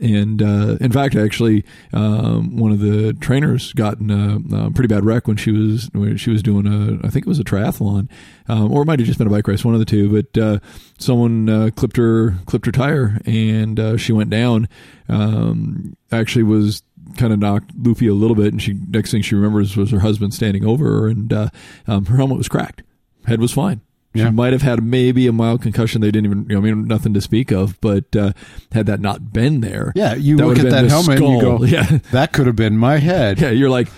and 0.02 0.42
uh, 0.42 0.76
in 0.80 0.90
fact, 0.90 1.14
actually, 1.14 1.64
um, 1.92 2.56
one 2.56 2.72
of 2.72 2.80
the 2.80 3.12
trainers 3.14 3.72
got 3.72 4.00
in 4.00 4.10
a, 4.10 4.66
a 4.66 4.70
pretty 4.72 4.92
bad 4.92 5.04
wreck 5.04 5.28
when 5.28 5.36
she 5.36 5.52
was 5.52 5.88
when 5.92 6.16
she 6.16 6.30
was 6.30 6.42
doing 6.42 6.66
a 6.66 7.06
I 7.06 7.10
think 7.10 7.24
it 7.24 7.28
was 7.28 7.38
a 7.38 7.44
triathlon, 7.44 8.08
um, 8.48 8.72
or 8.72 8.82
it 8.82 8.86
might 8.86 8.98
have 8.98 9.06
just 9.06 9.18
been 9.18 9.28
a 9.28 9.30
bike 9.30 9.46
race, 9.46 9.64
one 9.64 9.74
of 9.74 9.80
the 9.80 9.86
two. 9.86 10.22
But 10.22 10.42
uh, 10.42 10.58
someone 10.98 11.48
uh, 11.48 11.70
clipped 11.76 11.96
her 11.96 12.34
clipped 12.46 12.66
her 12.66 12.72
tire, 12.72 13.20
and 13.26 13.78
uh, 13.78 13.96
she 13.96 14.12
went 14.12 14.30
down. 14.30 14.68
Um, 15.08 15.96
actually, 16.10 16.42
was 16.42 16.82
kind 17.16 17.32
of 17.32 17.38
knocked 17.38 17.70
loopy 17.76 18.08
a 18.08 18.14
little 18.14 18.36
bit, 18.36 18.52
and 18.52 18.60
she 18.60 18.74
next 18.88 19.12
thing 19.12 19.22
she 19.22 19.36
remembers 19.36 19.76
was 19.76 19.92
her 19.92 20.00
husband 20.00 20.34
standing 20.34 20.64
over 20.64 20.84
her, 20.84 21.06
and 21.06 21.32
uh, 21.32 21.48
um, 21.86 22.06
her 22.06 22.16
helmet 22.16 22.38
was 22.38 22.48
cracked. 22.48 22.82
Head 23.26 23.40
was 23.40 23.52
fine. 23.52 23.82
She 24.14 24.20
Yeah. 24.22 24.30
might 24.30 24.52
have 24.52 24.62
had 24.62 24.82
maybe 24.84 25.26
a 25.26 25.32
mild 25.32 25.62
concussion. 25.62 26.00
They 26.02 26.10
didn't 26.10 26.26
even, 26.26 26.46
you 26.48 26.54
know, 26.54 26.58
I 26.68 26.72
mean, 26.74 26.86
nothing 26.86 27.14
to 27.14 27.20
speak 27.20 27.50
of. 27.50 27.80
But 27.80 28.14
uh, 28.14 28.32
had 28.72 28.86
that 28.86 29.00
not 29.00 29.32
been 29.32 29.60
there, 29.60 29.92
Yeah, 29.96 30.14
you 30.14 30.36
That 30.36 30.46
look 30.46 30.58
at 30.58 30.70
that 30.70 30.84
helmet 30.90 31.18
and 31.20 31.28
you 31.32 31.40
go, 31.40 31.64
Yeah. 31.64 31.98
that 32.12 32.32
could 32.32 32.46
have 32.46 32.56
been 32.56 32.76
my 32.76 32.98
head. 32.98 33.40
yeah, 33.40 33.50
you're 33.50 33.70
like, 33.70 33.88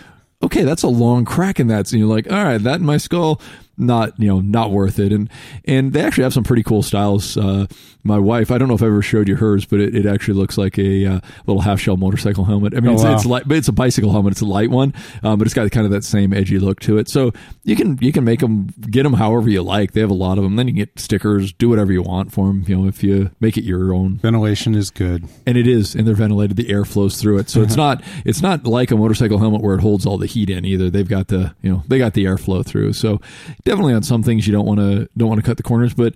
okay, 0.42 0.62
that's 0.62 0.83
a 0.83 0.88
long 0.88 1.25
crack 1.25 1.59
in 1.59 1.66
that. 1.68 1.87
So 1.88 1.97
you're 1.97 2.06
like, 2.06 2.30
all 2.30 2.44
right, 2.44 2.59
that 2.62 2.80
in 2.80 2.87
my 2.87 2.97
skull, 2.99 3.40
not 3.76 4.18
you 4.18 4.28
know 4.28 4.40
not 4.40 4.70
worth 4.70 4.98
it. 4.98 5.12
And 5.12 5.28
and 5.64 5.92
they 5.92 6.00
actually 6.02 6.24
have 6.24 6.32
some 6.32 6.44
pretty 6.44 6.62
cool 6.62 6.82
styles. 6.82 7.36
Uh, 7.36 7.66
my 8.06 8.18
wife 8.18 8.50
i 8.50 8.58
don't 8.58 8.68
know 8.68 8.74
if 8.74 8.82
i 8.82 8.86
ever 8.86 9.00
showed 9.00 9.28
you 9.28 9.34
hers 9.36 9.64
but 9.64 9.80
it, 9.80 9.96
it 9.96 10.04
actually 10.04 10.34
looks 10.34 10.58
like 10.58 10.78
a 10.78 11.06
uh, 11.06 11.20
little 11.46 11.62
half 11.62 11.80
shell 11.80 11.96
motorcycle 11.96 12.44
helmet. 12.44 12.74
I 12.76 12.80
mean 12.80 12.90
Oh, 12.90 12.94
it's, 12.96 13.02
wow. 13.02 13.14
it's 13.14 13.24
light 13.24 13.48
but 13.48 13.56
it's 13.56 13.68
a 13.68 13.72
bicycle 13.72 14.12
helmet. 14.12 14.32
It's 14.32 14.42
a 14.42 14.44
light 14.44 14.68
one 14.70 14.92
um, 15.22 15.38
but 15.38 15.46
it's 15.46 15.54
got 15.54 15.70
kind 15.70 15.86
of 15.86 15.90
that 15.92 16.04
same 16.04 16.34
edgy 16.34 16.58
look 16.58 16.80
to 16.80 16.98
it. 16.98 17.08
So 17.08 17.32
you 17.62 17.74
can 17.76 17.96
you 18.02 18.12
can 18.12 18.22
make 18.24 18.40
them 18.40 18.66
get 18.90 19.04
them 19.04 19.14
however 19.14 19.48
you 19.48 19.62
like. 19.62 19.92
They 19.92 20.00
have 20.02 20.10
a 20.10 20.14
lot 20.14 20.36
of 20.36 20.44
them 20.44 20.56
then 20.56 20.68
you 20.68 20.74
can 20.74 20.78
get 20.80 20.98
stickers. 21.00 21.54
Do 21.54 21.70
whatever 21.70 21.92
you 21.92 22.02
want 22.02 22.30
for 22.30 22.46
them 22.48 22.64
you 22.66 22.76
know 22.76 22.86
if 22.86 23.02
you 23.02 23.30
make 23.40 23.56
it 23.56 23.64
your 23.64 23.94
own. 23.94 24.16
Ventilation 24.18 24.74
is 24.74 24.90
good. 24.90 25.24
and 25.46 25.56
it 25.56 25.66
is 25.66 25.94
and 25.94 26.06
they're 26.06 26.14
ventilated. 26.14 26.58
The 26.58 26.68
air 26.70 26.84
flows 26.84 27.18
through 27.18 27.38
it. 27.38 27.48
So 27.48 27.62
it's 27.62 27.76
not 27.76 28.02
it's 28.26 28.42
not 28.42 28.66
like 28.66 28.90
a 28.90 28.96
motorcycle 28.96 29.38
helmet 29.38 29.62
where 29.62 29.76
it 29.76 29.80
holds 29.80 30.04
all 30.04 30.18
the 30.18 30.26
heat 30.26 30.50
in 30.50 30.66
either. 30.66 30.90
They've 30.90 31.08
got 31.08 31.28
the 31.28 31.54
you 31.62 31.70
know 31.72 31.82
they 31.88 31.96
got 31.96 32.12
the 32.12 32.26
airflow 32.26 32.66
through. 32.66 32.92
So 32.92 33.22
definitely 33.64 33.94
on 33.94 34.02
some 34.02 34.23
things 34.23 34.47
you 34.47 34.52
don't 34.52 34.66
want 34.66 34.80
to 34.80 35.09
don't 35.16 35.28
want 35.28 35.40
to 35.40 35.47
cut 35.47 35.56
the 35.56 35.62
corners 35.62 35.94
but 35.94 36.14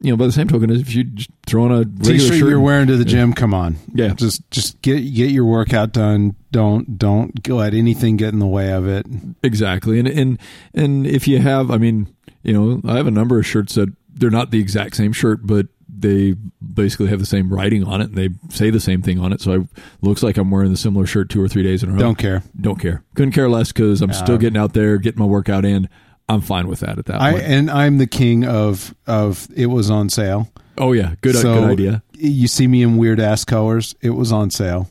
you 0.00 0.10
know 0.10 0.16
by 0.16 0.26
the 0.26 0.32
same 0.32 0.48
token 0.48 0.70
if 0.70 0.94
you 0.94 1.04
throw 1.46 1.64
on 1.64 1.72
a 1.72 1.78
regular 1.78 2.02
T-shirt 2.04 2.38
shirt 2.38 2.48
you're 2.48 2.60
wearing 2.60 2.86
to 2.86 2.96
the 2.96 3.04
gym. 3.04 3.32
Come 3.32 3.54
on, 3.54 3.76
Yeah. 3.94 4.14
Just 4.14 4.48
just 4.50 4.80
get 4.82 5.00
get 5.00 5.30
your 5.30 5.44
workout 5.44 5.92
done. 5.92 6.36
Don't 6.52 6.98
don't 6.98 7.48
let 7.48 7.74
anything 7.74 8.16
get 8.16 8.32
in 8.32 8.38
the 8.38 8.46
way 8.46 8.72
of 8.72 8.86
it. 8.86 9.06
Exactly, 9.42 9.98
and 9.98 10.08
and 10.08 10.38
and 10.74 11.06
if 11.06 11.26
you 11.26 11.38
have, 11.40 11.70
I 11.70 11.78
mean, 11.78 12.14
you 12.42 12.52
know, 12.52 12.80
I 12.88 12.96
have 12.96 13.06
a 13.06 13.10
number 13.10 13.38
of 13.38 13.46
shirts 13.46 13.74
that 13.74 13.92
they're 14.08 14.30
not 14.30 14.50
the 14.50 14.60
exact 14.60 14.96
same 14.96 15.12
shirt, 15.12 15.40
but 15.46 15.66
they 15.88 16.34
basically 16.74 17.08
have 17.08 17.18
the 17.18 17.26
same 17.26 17.52
writing 17.52 17.82
on 17.82 18.00
it, 18.00 18.10
and 18.10 18.16
they 18.16 18.28
say 18.50 18.70
the 18.70 18.80
same 18.80 19.02
thing 19.02 19.18
on 19.18 19.32
it. 19.32 19.40
So 19.40 19.52
I 19.52 19.58
looks 20.00 20.22
like 20.22 20.36
I'm 20.36 20.50
wearing 20.50 20.70
the 20.70 20.76
similar 20.76 21.06
shirt 21.06 21.28
two 21.28 21.42
or 21.42 21.48
three 21.48 21.62
days 21.62 21.82
in 21.82 21.90
a 21.90 21.92
row. 21.92 21.98
Don't 21.98 22.18
care. 22.18 22.42
don't 22.60 22.80
care, 22.80 23.02
couldn't 23.14 23.32
care 23.32 23.48
less 23.48 23.72
because 23.72 24.00
I'm 24.00 24.12
still 24.12 24.36
uh. 24.36 24.38
getting 24.38 24.58
out 24.58 24.74
there, 24.74 24.98
getting 24.98 25.20
my 25.20 25.26
workout 25.26 25.64
in. 25.64 25.88
I'm 26.28 26.40
fine 26.40 26.68
with 26.68 26.80
that 26.80 26.98
at 26.98 27.06
that 27.06 27.20
I 27.20 27.32
point. 27.32 27.44
and 27.44 27.70
I'm 27.70 27.98
the 27.98 28.06
king 28.06 28.44
of 28.44 28.94
of 29.06 29.48
it 29.56 29.66
was 29.66 29.90
on 29.90 30.08
sale. 30.10 30.50
oh 30.76 30.92
yeah, 30.92 31.14
good 31.20 31.36
uh, 31.36 31.40
so 31.40 31.54
good 31.60 31.70
idea. 31.70 32.02
You 32.14 32.48
see 32.48 32.66
me 32.66 32.82
in 32.82 32.96
weird 32.96 33.20
ass 33.20 33.44
colors. 33.44 33.94
It 34.00 34.10
was 34.10 34.30
on 34.32 34.50
sale. 34.50 34.90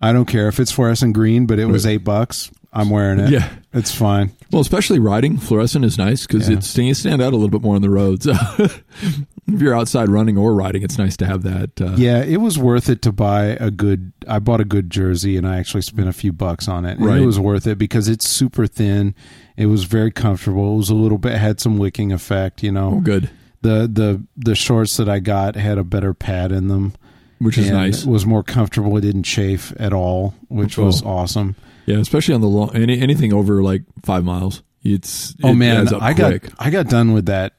I 0.00 0.12
don't 0.12 0.26
care 0.26 0.48
if 0.48 0.58
it's 0.60 0.72
fluorescent 0.72 1.14
green, 1.14 1.46
but 1.46 1.58
it 1.58 1.66
was 1.66 1.84
eight 1.86 2.04
bucks. 2.04 2.50
I'm 2.72 2.88
wearing 2.88 3.18
it. 3.18 3.30
Yeah. 3.30 3.48
it's 3.74 3.92
fine. 3.92 4.30
Well, 4.52 4.62
especially 4.62 5.00
riding, 5.00 5.38
fluorescent 5.38 5.84
is 5.84 5.98
nice 5.98 6.24
because 6.26 6.48
Yeah. 6.48 6.56
it's 6.58 6.78
you 6.78 6.94
stand 6.94 7.20
out 7.20 7.32
a 7.32 7.36
little 7.36 7.48
bit 7.48 7.62
more 7.62 7.74
on 7.74 7.82
the 7.82 7.90
roads. 7.90 8.26
if 9.54 9.60
you're 9.60 9.74
outside 9.74 10.08
running 10.08 10.36
or 10.38 10.54
riding, 10.54 10.82
it's 10.82 10.98
nice 10.98 11.16
to 11.18 11.26
have 11.26 11.42
that. 11.42 11.80
Uh, 11.80 11.94
Yeah, 11.96 12.22
it 12.22 12.38
was 12.38 12.58
worth 12.58 12.88
it 12.88 13.02
to 13.02 13.12
buy 13.12 13.56
a 13.60 13.70
good. 13.70 14.12
I 14.28 14.38
bought 14.38 14.60
a 14.60 14.64
good 14.64 14.90
jersey, 14.90 15.36
and 15.36 15.46
I 15.46 15.58
actually 15.58 15.82
spent 15.82 16.08
a 16.08 16.12
few 16.12 16.32
bucks 16.32 16.68
on 16.68 16.84
it. 16.84 16.98
And 16.98 17.06
Right. 17.06 17.20
it 17.20 17.26
was 17.26 17.38
worth 17.38 17.66
it 17.66 17.78
because 17.78 18.08
it's 18.08 18.28
super 18.28 18.66
thin. 18.66 19.14
It 19.56 19.66
was 19.66 19.84
very 19.84 20.10
comfortable. 20.10 20.74
It 20.74 20.78
was 20.78 20.90
a 20.90 20.94
little 20.94 21.18
bit 21.18 21.36
had 21.36 21.60
some 21.60 21.78
wicking 21.78 22.12
effect. 22.12 22.62
You 22.62 22.72
know, 22.72 22.94
Oh, 22.96 23.00
good, 23.00 23.30
the 23.62 23.88
the 23.92 24.22
the 24.36 24.54
shorts 24.54 24.96
that 24.96 25.08
I 25.08 25.18
got 25.20 25.56
had 25.56 25.78
a 25.78 25.84
better 25.84 26.14
pad 26.14 26.52
in 26.52 26.68
them, 26.68 26.94
which 27.38 27.58
is 27.58 27.70
nice. 27.70 28.04
Was 28.06 28.24
more 28.26 28.42
comfortable. 28.42 28.96
It 28.96 29.02
didn't 29.02 29.24
chafe 29.24 29.72
at 29.78 29.92
all, 29.92 30.34
which 30.48 30.78
Oh. 30.78 30.84
was 30.86 31.02
awesome. 31.02 31.56
Yeah, 31.86 31.96
especially 31.98 32.34
on 32.34 32.40
the 32.40 32.48
long 32.48 32.70
any, 32.74 33.00
anything 33.00 33.32
over 33.32 33.62
like 33.62 33.82
five 34.04 34.24
miles. 34.24 34.62
It's 34.82 35.34
Oh 35.42 35.50
it 35.50 35.54
man, 35.56 35.88
I 36.00 36.14
quick. 36.14 36.42
got 36.42 36.52
I 36.58 36.70
got 36.70 36.88
done 36.88 37.12
with 37.12 37.26
that. 37.26 37.52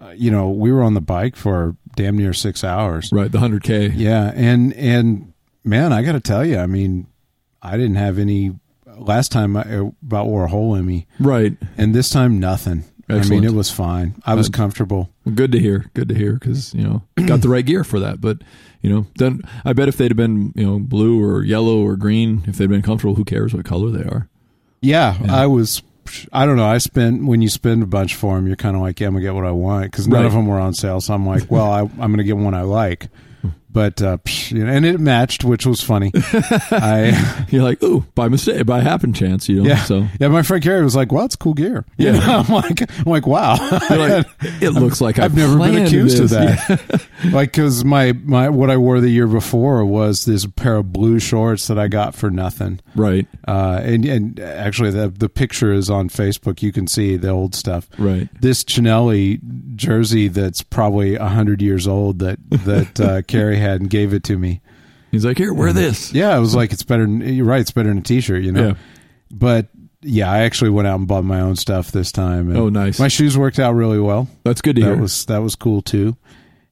Uh, 0.00 0.10
you 0.10 0.30
know, 0.30 0.50
we 0.50 0.72
were 0.72 0.82
on 0.82 0.94
the 0.94 1.00
bike 1.00 1.36
for 1.36 1.76
damn 1.96 2.16
near 2.18 2.32
six 2.32 2.62
hours. 2.64 3.10
right 3.12 3.30
the 3.30 3.38
hundred 3.40 3.62
k. 3.62 3.88
Yeah, 3.88 4.32
and 4.34 4.72
and 4.74 5.32
man, 5.64 5.92
I 5.92 6.02
got 6.02 6.12
to 6.12 6.20
tell 6.20 6.44
you, 6.44 6.58
I 6.58 6.66
mean, 6.66 7.06
I 7.62 7.72
didn't 7.76 7.96
have 7.96 8.18
any. 8.18 8.52
Last 8.96 9.32
time 9.32 9.56
I 9.56 9.90
about 10.06 10.26
wore 10.28 10.44
a 10.44 10.48
hole 10.48 10.74
in 10.76 10.86
me, 10.86 11.06
Right, 11.18 11.56
and 11.76 11.92
this 11.94 12.10
time 12.10 12.38
nothing. 12.38 12.84
I 13.08 13.22
mean, 13.28 13.42
it 13.44 13.52
was 13.52 13.70
fine. 13.70 14.14
I 14.24 14.34
was 14.34 14.46
Uh, 14.48 14.52
comfortable. 14.52 15.10
good 15.34 15.50
to 15.52 15.58
hear. 15.58 15.90
Good 15.94 16.08
to 16.10 16.14
hear 16.14 16.34
because 16.34 16.72
you 16.74 16.84
know 16.84 17.02
got 17.26 17.40
the 17.40 17.48
right 17.48 17.66
gear 17.66 17.82
for 17.82 17.98
that. 18.00 18.20
But 18.20 18.38
you 18.82 18.90
know, 18.90 19.06
then 19.18 19.40
I 19.64 19.72
bet 19.72 19.88
if 19.88 19.96
they'd 19.96 20.10
have 20.12 20.16
been 20.16 20.52
you 20.54 20.64
know 20.64 20.78
blue 20.78 21.22
or 21.22 21.42
yellow 21.42 21.80
or 21.84 21.96
green, 21.96 22.44
if 22.46 22.56
they'd 22.56 22.68
been 22.68 22.82
comfortable, 22.82 23.16
who 23.16 23.24
cares 23.24 23.52
what 23.52 23.64
color 23.64 23.90
they 23.90 24.04
are? 24.04 24.28
Yeah, 24.80 25.18
Yeah. 25.24 25.34
I 25.42 25.46
was. 25.46 25.82
I 26.32 26.46
don't 26.46 26.56
know. 26.56 26.66
I 26.66 26.78
spent 26.78 27.24
when 27.24 27.42
you 27.42 27.48
spend 27.48 27.82
a 27.82 27.86
bunch 27.86 28.14
for 28.14 28.34
them, 28.36 28.46
you're 28.46 28.56
kind 28.56 28.76
of 28.76 28.82
like, 28.82 29.00
yeah, 29.00 29.06
I'm 29.08 29.14
gonna 29.14 29.22
get 29.24 29.34
what 29.34 29.44
I 29.44 29.50
want 29.50 29.90
because 29.90 30.06
none 30.08 30.20
Right. 30.20 30.26
of 30.26 30.32
them 30.32 30.46
were 30.46 30.58
on 30.58 30.74
sale. 30.74 31.00
So 31.00 31.14
I'm 31.14 31.26
like, 31.26 31.50
well, 31.50 31.70
I, 31.70 31.80
I'm 31.80 32.10
gonna 32.12 32.24
get 32.24 32.36
one 32.36 32.54
I 32.54 32.62
like. 32.62 33.08
Hmm. 33.42 33.48
But 33.74 34.00
uh, 34.00 34.16
psh, 34.18 34.52
you 34.52 34.64
know, 34.64 34.72
and 34.72 34.86
it 34.86 34.98
matched, 35.00 35.44
which 35.44 35.66
was 35.66 35.82
funny. 35.82 36.12
I 36.70 37.46
You're 37.50 37.62
like, 37.64 37.82
ooh, 37.82 38.00
by 38.14 38.28
mistake, 38.28 38.64
by 38.66 38.80
happen 38.80 39.12
chance, 39.12 39.48
you 39.48 39.62
know. 39.62 39.68
yeah, 39.68 39.82
So 39.84 40.06
yeah. 40.20 40.28
My 40.28 40.42
friend 40.42 40.62
Carrie 40.62 40.82
was 40.84 40.94
like, 40.96 41.12
"Well, 41.12 41.24
it's 41.24 41.36
cool 41.36 41.54
gear." 41.54 41.84
You 41.96 42.06
Yeah. 42.12 42.18
know, 42.20 42.44
I'm 42.46 42.54
like, 42.54 42.80
I'm 42.98 43.04
like, 43.04 43.26
wow. 43.26 43.54
like, 43.90 44.26
it 44.62 44.70
looks 44.70 45.00
like 45.00 45.18
I've 45.18 45.32
I 45.32 45.36
never 45.36 45.58
been 45.58 45.84
accused 45.86 46.20
of 46.22 46.30
this. 46.30 46.66
that. 46.68 47.06
like, 47.32 47.50
because 47.52 47.84
my 47.84 48.12
my 48.12 48.48
what 48.48 48.70
I 48.70 48.76
wore 48.76 49.00
the 49.00 49.10
year 49.10 49.26
before 49.26 49.84
was 49.84 50.24
this 50.24 50.46
pair 50.46 50.76
of 50.76 50.92
blue 50.92 51.18
shorts 51.18 51.66
that 51.66 51.78
I 51.78 51.88
got 51.88 52.14
for 52.14 52.30
nothing. 52.30 52.80
right, 52.94 53.26
Uh, 53.46 53.80
and 53.82 54.04
and 54.04 54.38
actually, 54.40 54.90
the 54.90 55.08
the 55.08 55.28
picture 55.28 55.72
is 55.72 55.90
on 55.90 56.08
Facebook. 56.08 56.62
You 56.62 56.72
can 56.72 56.86
see 56.86 57.16
the 57.16 57.30
old 57.30 57.54
stuff. 57.54 57.88
right. 57.98 58.28
This 58.40 58.62
Cinelli 58.64 59.40
jersey 59.74 60.28
that's 60.28 60.62
probably 60.62 61.16
a 61.16 61.26
hundred 61.26 61.60
years 61.60 61.88
old 61.88 62.20
that 62.20 62.38
that 62.50 63.00
uh, 63.00 63.22
Carrie 63.22 63.56
had 63.64 63.80
and 63.80 63.90
gave 63.90 64.14
it 64.14 64.22
to 64.24 64.38
me. 64.38 64.60
He's 65.10 65.24
like, 65.24 65.38
here, 65.38 65.54
wear 65.54 65.72
this. 65.72 66.12
Yeah, 66.12 66.36
it 66.36 66.40
was 66.40 66.54
like 66.54 66.72
it's 66.72 66.82
better. 66.82 67.06
You're 67.06 67.46
right. 67.46 67.60
It's 67.60 67.70
better 67.70 67.88
than 67.88 67.98
a 67.98 68.02
t-shirt. 68.02 68.42
You 68.42 68.52
know. 68.52 68.68
Yeah. 68.68 68.74
But 69.30 69.68
yeah, 70.02 70.30
I 70.30 70.40
actually 70.40 70.70
went 70.70 70.86
out 70.86 70.98
and 70.98 71.08
bought 71.08 71.24
my 71.24 71.40
own 71.40 71.56
stuff 71.56 71.90
this 71.92 72.12
time. 72.12 72.48
and 72.50 72.58
Oh, 72.58 72.68
nice. 72.68 72.98
My 72.98 73.08
shoes 73.08 73.38
worked 73.38 73.58
out 73.58 73.72
really 73.72 74.00
well. 74.00 74.28
That's 74.44 74.60
good 74.60 74.76
to 74.76 74.82
that 74.82 74.88
hear. 74.88 75.00
was 75.00 75.24
that 75.26 75.38
was 75.38 75.54
cool 75.56 75.82
too, 75.82 76.16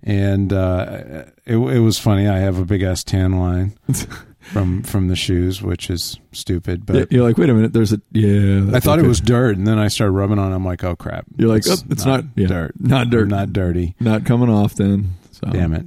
and 0.03 0.53
uh, 0.53 1.25
it 1.47 1.57
it 1.57 1.79
was 1.81 1.99
funny. 1.99 2.29
I 2.29 2.39
have 2.39 2.59
a 2.59 2.65
big 2.65 2.83
ass 2.83 3.05
tan 3.05 3.39
line 3.39 3.77
from 4.41 4.83
from 4.83 5.09
the 5.09 5.17
shoes, 5.17 5.63
which 5.63 5.89
is 5.89 6.19
stupid. 6.33 6.85
But 6.85 6.97
Yeah, 6.97 7.05
you're 7.11 7.25
like, 7.25 7.39
wait 7.39 7.49
a 7.49 7.55
minute, 7.55 7.73
there's 7.73 7.93
a 7.93 8.01
yeah. 8.11 8.59
I 8.59 8.61
that's 8.73 8.85
thought 8.85 8.99
it 8.99 9.03
okay. 9.03 9.09
was 9.09 9.21
dirt, 9.21 9.57
and 9.57 9.67
then 9.67 9.79
I 9.79 9.89
started 9.89 10.13
rubbing 10.13 10.39
on. 10.39 10.53
it. 10.53 10.55
I'm 10.55 10.65
like, 10.65 10.85
oh 10.85 10.97
crap! 10.97 11.27
You're 11.37 11.49
like, 11.49 11.63
oh, 11.69 11.77
it's 11.91 12.05
not, 12.05 12.25
yeah, 12.37 12.49
dirt, 12.49 12.73
not 12.79 13.09
dirt, 13.11 13.23
I'm 13.23 13.29
not 13.29 13.53
dirty. 13.53 13.95
not 14.01 14.25
coming 14.25 14.51
off. 14.51 14.75
Then, 14.75 15.15
so. 15.31 15.49
Damn 15.49 15.73
it. 15.75 15.87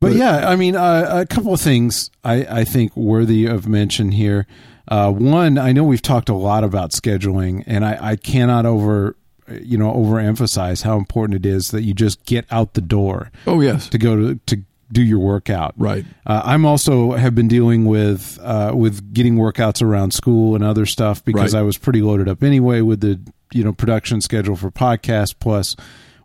But, 0.00 0.08
But- 0.10 0.16
yeah, 0.16 0.48
I 0.48 0.56
mean, 0.56 0.76
uh, 0.76 1.06
a 1.10 1.26
couple 1.26 1.52
of 1.52 1.60
things 1.60 2.10
I, 2.24 2.46
I 2.60 2.64
think 2.64 2.96
worthy 2.96 3.46
of 3.46 3.66
mention 3.66 4.12
here. 4.12 4.46
Uh, 4.86 5.10
one, 5.12 5.58
I 5.58 5.72
know 5.72 5.84
we've 5.84 6.00
talked 6.02 6.28
a 6.28 6.34
lot 6.34 6.64
about 6.64 6.92
scheduling, 6.92 7.62
and 7.66 7.84
I, 7.84 7.98
I 8.12 8.16
cannot 8.16 8.64
over, 8.64 9.16
you 9.60 9.76
know, 9.76 9.92
overemphasize 9.92 10.82
how 10.82 10.96
important 10.96 11.44
it 11.44 11.46
is 11.46 11.72
that 11.72 11.82
you 11.82 11.92
just 11.94 12.24
get 12.24 12.46
out 12.50 12.74
the 12.74 12.80
door 12.80 13.30
Oh 13.46 13.60
yes, 13.60 13.88
to 13.90 13.98
go 13.98 14.16
to 14.16 14.34
to 14.46 14.62
do 14.90 15.02
your 15.02 15.18
workout. 15.18 15.74
right. 15.76 16.06
Uh, 16.24 16.40
I'm 16.44 16.64
also 16.64 17.12
have 17.12 17.34
been 17.34 17.48
dealing 17.48 17.84
with 17.84 18.38
uh, 18.42 18.72
with 18.74 19.12
getting 19.12 19.36
workouts 19.36 19.82
around 19.82 20.12
school 20.14 20.54
and 20.54 20.64
other 20.64 20.86
stuff 20.86 21.22
because 21.22 21.52
Right. 21.52 21.60
I 21.60 21.62
was 21.62 21.76
pretty 21.76 22.00
loaded 22.00 22.26
up 22.26 22.42
anyway 22.42 22.80
with 22.80 23.00
the 23.02 23.20
you 23.52 23.64
know 23.64 23.72
production 23.74 24.22
schedule 24.22 24.56
for 24.56 24.70
podcast 24.70 25.34
plus 25.40 25.76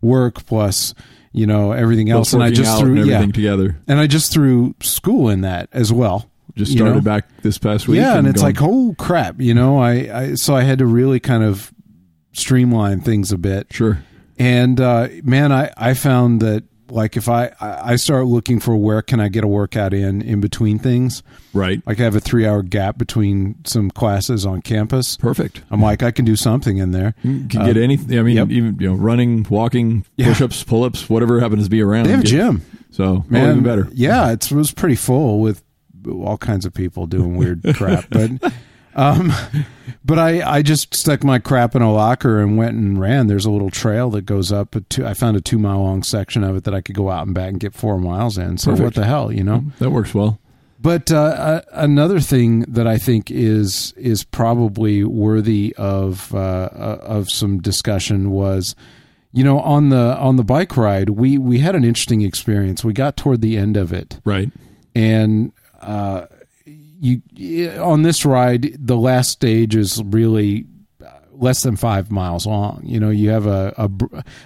work 0.02 0.46
plus 0.46 0.94
you 1.34 1.46
know 1.46 1.72
everything 1.74 2.10
else, 2.10 2.32
and 2.34 2.42
I 2.42 2.50
just 2.52 2.80
threw 2.80 2.96
and 2.98 3.06
yeah, 3.08 3.16
everything 3.16 3.34
together. 3.34 3.78
and 3.88 4.00
I 4.00 4.08
just 4.08 4.32
threw 4.32 4.76
school 4.82 5.28
in 5.30 5.42
that 5.42 5.68
as 5.74 5.92
well. 5.92 6.30
Just 6.56 6.72
you 6.72 6.78
started 6.78 6.96
know? 6.96 7.02
back 7.02 7.28
this 7.42 7.58
past 7.58 7.88
week. 7.88 7.98
yeah, 7.98 8.18
and 8.18 8.28
it's 8.28 8.42
going- 8.42 8.54
like 8.56 8.62
oh 8.64 8.96
crap, 8.98 9.42
you 9.42 9.54
know. 9.54 9.80
I, 9.80 9.92
I 10.22 10.34
so 10.36 10.56
I 10.56 10.62
had 10.62 10.78
to 10.80 10.86
really 10.86 11.20
kind 11.20 11.44
of 11.44 11.74
streamline 12.34 13.02
things 13.02 13.32
a 13.32 13.38
bit. 13.38 13.68
sure, 13.72 14.04
And 14.38 14.80
uh, 14.80 15.08
man, 15.24 15.52
I, 15.52 15.72
I 15.78 15.94
found 15.94 16.42
that 16.42 16.64
like 16.90 17.16
if 17.18 17.30
I, 17.30 17.52
I 17.60 17.96
start 17.96 18.26
looking 18.26 18.60
for 18.60 18.76
where 18.76 19.02
can 19.02 19.20
I 19.20 19.30
get 19.30 19.44
a 19.44 19.48
workout 19.48 19.94
in 19.94 20.22
in 20.22 20.42
between 20.42 20.80
things, 20.80 21.24
right, 21.54 21.82
like 21.86 22.00
I 22.00 22.04
have 22.04 22.16
a 22.16 22.20
three 22.20 22.46
hour 22.46 22.62
gap 22.62 22.98
between 22.98 23.56
some 23.66 23.90
classes 23.90 24.46
on 24.46 24.62
campus. 24.62 25.18
perfect. 25.18 25.62
I'm 25.72 25.82
like 25.82 26.04
I 26.04 26.12
can 26.12 26.26
do 26.26 26.36
something 26.36 26.78
in 26.78 26.92
there. 26.92 27.16
You 27.24 27.48
can 27.48 27.66
get 27.66 27.78
Uh, 27.78 27.82
anything. 27.82 28.20
I 28.20 28.22
mean, 28.22 28.36
yep. 28.38 28.50
even 28.50 28.78
you 28.80 28.90
know, 28.90 28.96
running, 28.96 29.46
walking, 29.50 30.06
Yeah. 30.18 30.28
push-ups, 30.30 30.64
pull-ups, 30.64 31.10
whatever 31.10 31.40
happens 31.40 31.64
to 31.66 31.70
be 31.70 31.82
around. 31.82 32.06
They 32.06 32.12
have 32.12 32.20
a 32.22 32.24
gym, 32.24 32.62
so 32.92 33.24
man. 33.30 33.50
even 33.52 33.64
better. 33.64 33.88
Yeah, 33.94 34.32
it's, 34.32 34.52
it 34.52 34.56
was 34.56 34.72
pretty 34.72 34.96
full 34.96 35.40
with 35.40 35.64
all 36.10 36.38
kinds 36.38 36.66
of 36.66 36.74
people 36.74 37.08
doing 37.08 37.38
weird 37.38 37.64
crap, 37.76 38.06
but. 38.10 38.54
Um, 38.96 39.32
but 40.06 40.20
I, 40.20 40.58
I 40.58 40.62
just 40.62 40.94
stuck 40.96 41.24
my 41.24 41.40
crap 41.40 41.76
in 41.76 41.82
a 41.82 41.92
locker 41.92 42.40
and 42.42 42.58
went 42.58 42.76
and 42.76 43.00
ran. 43.00 43.28
There's 43.28 43.46
a 43.46 43.52
little 43.52 43.70
trail 43.72 44.10
that 44.12 44.26
goes 44.26 44.52
up. 44.52 44.76
A 44.76 44.82
two, 44.82 45.06
I 45.06 45.14
found 45.14 45.38
a 45.38 45.42
two 45.42 45.58
mile 45.58 45.82
long 45.82 46.04
section 46.04 46.44
of 46.44 46.56
it 46.56 46.64
that 46.66 46.74
I 46.74 46.82
could 46.82 46.96
go 46.96 47.10
out 47.10 47.26
and 47.26 47.36
back 47.36 47.50
and 47.50 47.60
get 47.60 47.74
four 47.74 47.98
miles 48.00 48.38
in. 48.38 48.58
So 48.58 48.74
what 48.76 48.96
the 48.96 49.06
hell, 49.06 49.32
you 49.32 49.44
know? 49.44 49.64
That 49.80 49.92
works 49.92 50.14
well. 50.14 50.40
But 50.80 51.12
uh, 51.14 51.18
uh, 51.18 51.62
another 51.72 52.20
thing 52.20 52.62
that 52.62 52.86
I 52.88 52.98
think 52.98 53.32
is 53.32 53.94
is 53.96 54.26
probably 54.26 55.02
worthy 55.06 55.74
of 55.78 56.36
uh, 56.36 56.38
uh, 56.38 57.00
of 57.02 57.30
some 57.30 57.60
discussion 57.62 58.32
was, 58.32 58.76
you 59.32 59.46
know, 59.46 59.62
on 59.62 59.90
the 59.90 60.18
on 60.18 60.36
the 60.36 60.44
bike 60.44 60.76
ride, 60.76 61.12
we 61.12 61.38
we 61.38 61.60
had 61.60 61.74
an 61.76 61.86
interesting 61.86 62.22
experience. 62.22 62.84
We 62.84 62.92
got 62.92 63.16
toward 63.16 63.40
the 63.40 63.56
end 63.58 63.78
of 63.78 63.94
it, 63.94 64.20
Right. 64.26 64.52
and 64.94 65.54
uh, 65.80 66.26
you 67.04 67.70
uh, 67.72 67.84
on 67.86 68.02
this 68.04 68.26
ride, 68.26 68.76
the 68.80 68.96
last 68.98 69.30
stage 69.30 69.76
is 69.76 70.02
really 70.06 70.66
uh, 71.06 71.10
less 71.34 71.62
than 71.64 71.76
five 71.76 72.10
miles 72.10 72.46
long. 72.48 72.82
You 72.86 73.00
know, 73.00 73.10
you 73.10 73.30
have 73.30 73.46
a 73.46 73.74
a, 73.78 73.90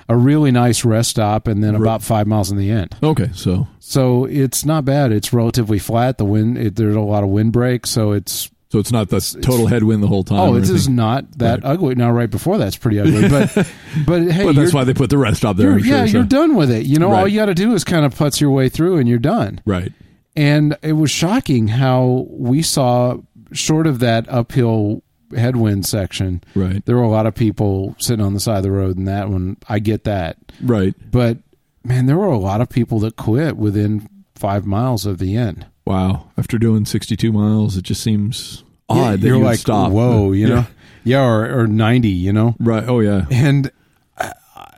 a 0.09 0.17
really 0.17 0.51
nice 0.51 0.83
rest 0.83 1.11
stop, 1.11 1.47
and 1.47 1.63
then 1.63 1.75
about 1.75 2.01
five 2.01 2.25
miles 2.27 2.49
in 2.51 2.57
the 2.57 2.71
end. 2.71 2.95
Okay, 3.03 3.29
so 3.33 3.67
So 3.79 4.25
it's 4.25 4.65
not 4.65 4.85
bad. 4.85 5.11
It's 5.11 5.31
relatively 5.31 5.79
flat. 5.79 6.17
The 6.17 6.25
wind, 6.25 6.57
it, 6.57 6.75
there's 6.75 6.95
a 6.95 7.01
lot 7.01 7.23
of 7.23 7.29
wind 7.29 7.53
break, 7.53 7.85
so 7.85 8.11
it's 8.13 8.49
so 8.69 8.79
it's 8.79 8.91
not 8.91 9.07
the 9.07 9.21
total 9.41 9.67
headwind 9.67 10.03
the 10.03 10.07
whole 10.07 10.25
time. 10.25 10.39
oh, 10.39 10.55
it 10.55 10.63
is 10.69 10.89
not 10.89 11.37
that 11.39 11.63
Right. 11.63 11.71
ugly. 11.71 11.95
Now, 11.95 12.11
right 12.11 12.29
before 12.29 12.57
that's 12.57 12.75
pretty 12.75 12.99
ugly, 12.99 13.29
but 13.29 13.53
but 14.05 14.23
hey, 14.29 14.43
But 14.43 14.55
that's 14.55 14.73
why 14.73 14.83
they 14.83 14.93
put 14.93 15.09
the 15.09 15.17
rest 15.17 15.37
stop 15.37 15.55
there. 15.55 15.69
you're- 15.69 15.83
sure, 15.83 15.97
yeah, 15.99 16.05
so- 16.05 16.11
you're 16.11 16.23
done 16.25 16.55
with 16.55 16.69
it. 16.71 16.85
You 16.85 16.99
know, 16.99 17.13
all 17.13 17.27
you 17.29 17.39
got 17.39 17.45
to 17.45 17.53
do 17.53 17.73
is 17.75 17.83
kind 17.85 18.05
of 18.05 18.13
putz 18.13 18.41
your 18.41 18.51
way 18.51 18.67
through, 18.67 18.97
and 18.97 19.07
you're 19.07 19.19
done. 19.19 19.61
Right. 19.65 19.93
And 20.37 20.77
it 20.81 20.93
was 20.93 21.11
shocking 21.11 21.67
how 21.67 22.27
we 22.29 22.61
saw, 22.61 23.17
short 23.51 23.87
of 23.87 23.99
that 23.99 24.29
uphill 24.29 25.01
headwind 25.35 25.85
section, 25.85 26.41
Right. 26.55 26.85
there 26.85 26.95
were 26.95 27.01
a 27.03 27.09
lot 27.09 27.25
of 27.25 27.35
people 27.35 27.95
sitting 27.99 28.23
on 28.25 28.33
the 28.33 28.39
side 28.39 28.57
of 28.57 28.63
the 28.63 28.71
road. 28.71 28.97
And 28.97 29.07
that 29.07 29.29
one, 29.29 29.57
I 29.67 29.79
get 29.79 30.03
that, 30.05 30.37
Right. 30.61 30.93
but 31.11 31.39
man, 31.83 32.05
there 32.05 32.17
were 32.17 32.27
a 32.27 32.37
lot 32.37 32.61
of 32.61 32.69
people 32.69 32.99
that 32.99 33.15
quit 33.17 33.57
within 33.57 34.07
five 34.35 34.65
miles 34.65 35.05
of 35.05 35.17
the 35.17 35.35
end. 35.35 35.65
Wow. 35.85 36.27
After 36.37 36.57
doing 36.57 36.85
62 36.85 37.31
miles, 37.31 37.75
it 37.75 37.83
just 37.83 38.03
seems 38.03 38.63
odd 38.89 39.21
that 39.21 39.27
you're 39.27 39.37
you 39.37 39.43
like, 39.43 39.59
stop. 39.59 39.91
whoa, 39.91 40.31
you 40.33 40.47
Yeah. 40.47 40.53
know, 40.55 40.65
yeah, 41.03 41.23
or, 41.25 41.59
or 41.61 41.67
ninety, 41.67 42.09
you 42.09 42.31
know. 42.31 42.55
Right. 42.59 42.83
Oh 42.87 42.99
yeah. 42.99 43.25
And 43.31 43.71
I, 44.17 44.31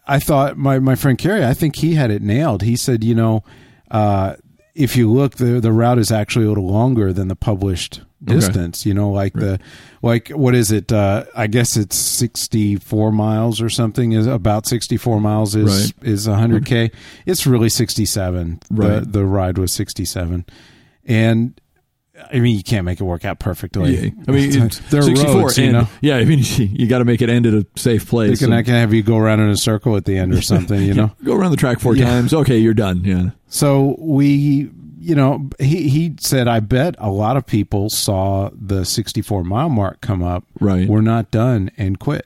I 0.07 0.19
thought 0.19 0.57
my 0.57 0.79
my 0.79 0.95
friend 0.95 1.17
Kerry, 1.17 1.43
I 1.43 1.53
think 1.53 1.75
he 1.77 1.95
had 1.95 2.09
it 2.11 2.21
nailed. 2.21 2.61
He 2.63 2.75
said, 2.75 3.03
you 3.03 3.13
know, 3.15 3.43
uh, 3.91 4.35
if 4.75 4.95
you 4.95 5.11
look, 5.11 5.35
the 5.35 5.59
the 5.59 5.71
route 5.71 5.99
is 5.99 6.11
actually 6.11 6.45
a 6.45 6.49
little 6.49 6.67
longer 6.69 7.11
than 7.13 7.27
the 7.27 7.35
published 7.35 8.01
distance. 8.23 8.85
You 8.85 8.93
know, 8.93 9.11
like 9.11 9.33
the 9.33 9.59
like 10.01 10.29
what 10.29 10.55
is 10.55 10.71
it? 10.71 10.91
Uh, 10.91 11.25
I 11.35 11.47
guess 11.47 11.75
it's 11.77 11.95
sixty 11.95 12.75
four 12.75 13.11
miles 13.11 13.61
or 13.61 13.69
something. 13.69 14.11
Is 14.11 14.27
about 14.27 14.65
sixty 14.67 14.97
four 14.97 15.19
miles 15.19 15.55
is 15.55 15.93
Right. 15.97 16.07
is 16.09 16.25
hundred 16.25 16.65
k. 16.65 16.91
It's 17.25 17.45
really 17.47 17.69
sixty 17.69 18.05
seven. 18.05 18.59
Right. 18.69 18.99
The 19.03 19.05
the 19.19 19.25
ride 19.25 19.57
was 19.57 19.73
sixty 19.73 20.05
seven, 20.05 20.45
and. 21.05 21.59
I 22.31 22.39
mean, 22.39 22.55
you 22.57 22.63
can't 22.63 22.85
make 22.85 22.99
it 22.99 23.03
work 23.03 23.25
out 23.25 23.39
perfectly. 23.39 23.95
Yeah. 23.97 24.09
I 24.27 24.31
mean, 24.31 24.61
it's 24.63 24.79
they're 24.89 25.01
64. 25.01 25.41
roads, 25.41 25.57
you 25.57 25.71
know. 25.71 25.87
Yeah. 26.01 26.17
I 26.17 26.25
mean, 26.25 26.39
you 26.57 26.87
got 26.87 26.99
to 26.99 27.05
make 27.05 27.21
it 27.21 27.29
end 27.29 27.45
at 27.45 27.53
a 27.53 27.65
safe 27.75 28.03
They 28.05 28.09
place. 28.09 28.39
can, 28.39 28.53
I 28.53 28.57
and 28.57 28.65
can 28.65 28.75
have 28.75 28.93
you 28.93 29.01
go 29.03 29.17
around 29.17 29.39
in 29.39 29.49
a 29.49 29.57
circle 29.57 29.95
at 29.95 30.05
the 30.05 30.17
end 30.17 30.33
or 30.33 30.41
something, 30.41 30.81
you 30.81 30.93
know. 30.95 31.11
go 31.23 31.35
around 31.35 31.51
the 31.51 31.57
track 31.57 31.79
four 31.79 31.95
Yeah. 31.95 32.05
times. 32.05 32.33
Okay, 32.33 32.57
you're 32.57 32.73
done. 32.73 33.03
Yeah. 33.03 33.29
So 33.47 33.95
we, 33.99 34.69
you 34.99 35.15
know, 35.15 35.49
he 35.59 35.89
he 35.89 36.15
said, 36.19 36.47
I 36.47 36.59
bet 36.59 36.95
a 36.99 37.09
lot 37.09 37.37
of 37.37 37.45
people 37.45 37.89
saw 37.89 38.49
the 38.53 38.83
64 38.85 39.43
mile 39.43 39.69
mark 39.69 40.01
come 40.01 40.21
up. 40.21 40.43
Right. 40.59 40.87
We're 40.87 41.01
not 41.01 41.31
done 41.31 41.71
and 41.77 41.99
quit. 41.99 42.25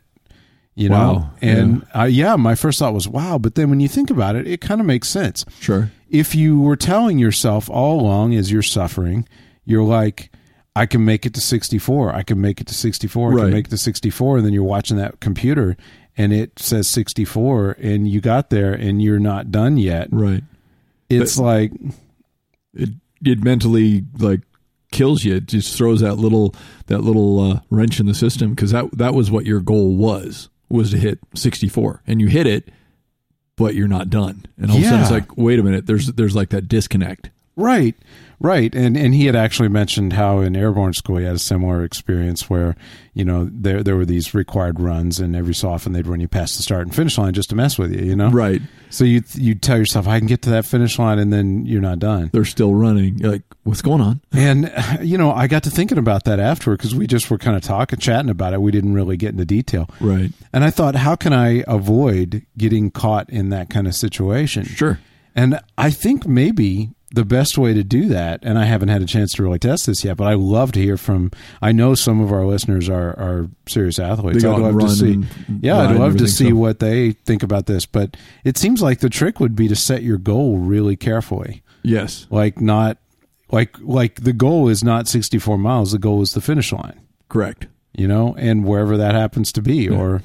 You 0.76 0.90
know, 0.90 0.96
Wow. 0.96 1.30
and 1.40 1.86
yeah. 1.94 2.02
Uh, 2.02 2.06
yeah, 2.06 2.36
my 2.36 2.56
first 2.56 2.80
thought 2.80 2.96
was 2.96 3.08
wow, 3.08 3.38
but 3.38 3.54
then 3.54 3.70
when 3.70 3.80
you 3.80 3.88
think 3.88 4.10
about 4.10 4.36
it, 4.36 4.48
it 4.48 4.60
kind 4.60 4.82
of 4.82 4.88
makes 4.88 5.08
sense. 5.08 5.46
Sure. 5.60 5.92
If 6.10 6.34
you 6.34 6.60
were 6.60 6.76
telling 6.76 7.20
yourself 7.20 7.70
all 7.70 8.00
along 8.02 8.34
as 8.34 8.52
you're 8.52 8.64
suffering, 8.64 9.28
you're 9.66 9.84
like, 9.84 10.32
I 10.76 10.86
can 10.86 11.06
make 11.06 11.26
it 11.26 11.34
to 11.36 11.42
64. 11.42 12.14
I 12.14 12.24
can 12.24 12.42
make 12.42 12.60
it 12.60 12.68
to 12.68 12.74
64. 12.74 13.32
I 13.32 13.36
Right. 13.36 13.42
can 13.44 13.52
make 13.52 13.68
it 13.68 13.70
to 13.72 13.78
64. 13.78 14.38
And 14.38 14.46
then 14.46 14.54
you're 14.54 14.64
watching 14.64 14.98
that 14.98 15.20
computer 15.20 15.78
and 16.18 16.34
it 16.34 16.58
says 16.60 16.88
64 16.88 17.78
and 17.80 18.08
you 18.08 18.22
got 18.22 18.50
there 18.50 18.74
and 18.74 19.02
you're 19.02 19.20
not 19.20 19.52
done 19.52 19.78
yet. 19.78 20.08
Right. 20.12 20.44
It's 21.10 21.38
like, 21.38 21.72
It 22.74 22.90
it 23.24 23.44
mentally 23.44 24.04
like 24.18 24.42
kills 24.92 25.24
you. 25.24 25.36
It 25.36 25.46
just 25.48 25.78
throws 25.78 26.02
that 26.02 26.16
little 26.16 26.54
that 26.88 27.00
little 27.00 27.40
uh, 27.40 27.60
wrench 27.70 28.00
in 28.00 28.06
the 28.08 28.14
system 28.16 28.52
because 28.56 28.72
that 28.72 28.96
that 28.98 29.14
was 29.14 29.30
what 29.32 29.46
your 29.46 29.60
goal 29.60 29.96
was 29.96 30.50
was 30.70 30.90
to 30.92 30.98
hit 30.98 31.20
64 31.36 32.02
and 32.08 32.20
you 32.20 32.28
hit 32.28 32.48
it, 32.48 32.70
but 33.56 33.76
you're 33.76 33.88
not 33.88 34.10
done. 34.10 34.46
And 34.58 34.72
all 34.72 34.78
of 34.78 34.84
a 34.84 34.86
sudden 34.86 35.02
it's 35.02 35.12
like, 35.12 35.38
wait 35.38 35.60
a 35.60 35.64
minute. 35.64 35.86
There's 35.86 36.08
there's 36.08 36.36
like 36.36 36.50
that 36.50 36.68
disconnect. 36.68 37.30
Right, 37.56 37.96
right, 38.44 38.74
and 38.76 38.96
and 38.96 39.16
he 39.16 39.26
had 39.26 39.36
actually 39.36 39.70
mentioned 39.70 40.14
how 40.14 40.40
in 40.40 40.56
airborne 40.56 40.94
school 40.94 41.18
he 41.18 41.26
had 41.26 41.36
a 41.36 41.40
similar 41.40 41.84
experience 41.84 42.50
where 42.50 42.76
you 43.14 43.26
know 43.26 43.50
there 43.52 43.82
there 43.82 43.96
were 43.96 44.06
these 44.06 44.36
required 44.36 44.80
runs, 44.80 45.20
and 45.20 45.36
every 45.36 45.56
so 45.56 45.70
often 45.70 45.94
they'd 45.94 46.06
run 46.06 46.20
you 46.20 46.28
past 46.28 46.58
the 46.58 46.64
start 46.64 46.84
and 46.84 46.94
finish 46.96 47.18
line 47.18 47.34
just 47.34 47.50
to 47.50 47.56
mess 47.56 47.80
with 47.80 47.92
you, 47.92 48.06
you 48.06 48.16
know. 48.16 48.30
Right. 48.30 48.62
So 48.92 49.06
you 49.06 49.24
you 49.34 49.56
tell 49.56 49.78
yourself 49.78 50.08
I 50.08 50.20
can 50.20 50.28
get 50.28 50.44
to 50.44 50.52
that 50.52 50.66
finish 50.66 51.00
line, 51.00 51.18
and 51.18 51.34
then 51.34 51.66
you're 51.66 51.82
not 51.82 51.98
done. 51.98 52.30
They're 52.32 52.46
still 52.46 52.76
running. 52.76 53.18
You're 53.18 53.32
like, 53.32 53.44
what's 53.64 53.82
going 53.82 54.02
on? 54.02 54.22
And 54.34 54.72
you 55.02 55.18
know, 55.18 55.32
I 55.32 55.48
got 55.48 55.64
to 55.64 55.72
thinking 55.72 55.98
about 55.98 56.26
that 56.26 56.40
afterward 56.40 56.78
because 56.78 56.94
we 56.94 57.08
just 57.08 57.32
were 57.32 57.38
kind 57.38 57.56
of 57.56 57.64
talking, 57.64 57.98
chatting 57.98 58.30
about 58.30 58.54
it. 58.54 58.62
We 58.62 58.72
didn't 58.72 58.94
really 58.94 59.18
get 59.18 59.30
into 59.30 59.46
detail. 59.46 59.90
Right. 60.00 60.32
And 60.52 60.64
I 60.64 60.70
thought, 60.70 60.96
how 60.96 61.16
can 61.16 61.34
I 61.34 61.64
avoid 61.66 62.46
getting 62.58 62.92
caught 62.92 63.30
in 63.30 63.50
that 63.50 63.70
kind 63.70 63.88
of 63.88 63.96
situation? 63.96 64.66
Sure. 64.66 65.00
And 65.36 65.60
I 65.78 65.90
think 65.90 66.28
maybe 66.28 66.92
the 67.14 67.24
best 67.24 67.60
way 67.60 67.76
to 67.76 67.84
do 67.84 68.08
that, 68.10 68.40
and 68.42 68.58
I 68.58 68.66
haven't 68.66 68.90
had 68.90 69.04
a 69.04 69.06
chance 69.06 69.34
to 69.34 69.44
really 69.44 69.60
test 69.60 69.86
this 69.86 70.04
yet, 70.04 70.18
but 70.18 70.26
I 70.26 70.34
love 70.34 70.72
to 70.72 70.82
hear 70.82 70.98
from. 70.98 71.30
I 71.62 71.72
know 71.72 71.94
some 71.94 72.20
of 72.20 72.32
our 72.32 72.44
listeners 72.46 72.90
are 72.90 73.12
are 73.20 73.50
serious 73.68 74.00
athletes. 74.00 74.44
I'd 74.44 74.58
love 74.60 74.80
to 74.80 74.90
see. 74.90 75.24
Yeah, 75.62 75.78
I'd 75.78 75.96
love 75.96 76.18
to 76.18 76.28
see 76.28 76.50
so- 76.50 76.56
what 76.56 76.80
they 76.80 77.12
think 77.12 77.44
about 77.44 77.68
this. 77.68 77.86
But 77.86 78.18
it 78.44 78.58
seems 78.58 78.82
like 78.82 79.00
the 79.00 79.10
trick 79.10 79.40
would 79.40 79.56
be 79.56 79.68
to 79.68 79.76
set 79.76 80.02
your 80.02 80.18
goal 80.18 80.58
really 80.58 80.96
carefully. 80.96 81.62
Yes. 81.84 82.26
Like 82.32 82.60
not 82.60 82.98
like 83.52 83.78
like 83.82 84.24
the 84.24 84.34
goal 84.34 84.68
is 84.68 84.84
not 84.84 85.08
sixty 85.08 85.38
four 85.38 85.60
miles. 85.60 85.92
The 85.92 86.00
goal 86.00 86.24
is 86.24 86.34
the 86.34 86.42
finish 86.42 86.74
line. 86.74 87.00
Correct. 87.30 87.68
You 87.96 88.08
know, 88.08 88.36
and 88.40 88.66
wherever 88.66 88.98
that 88.98 89.14
happens 89.14 89.52
to 89.52 89.62
be, 89.62 89.88
or 89.88 90.24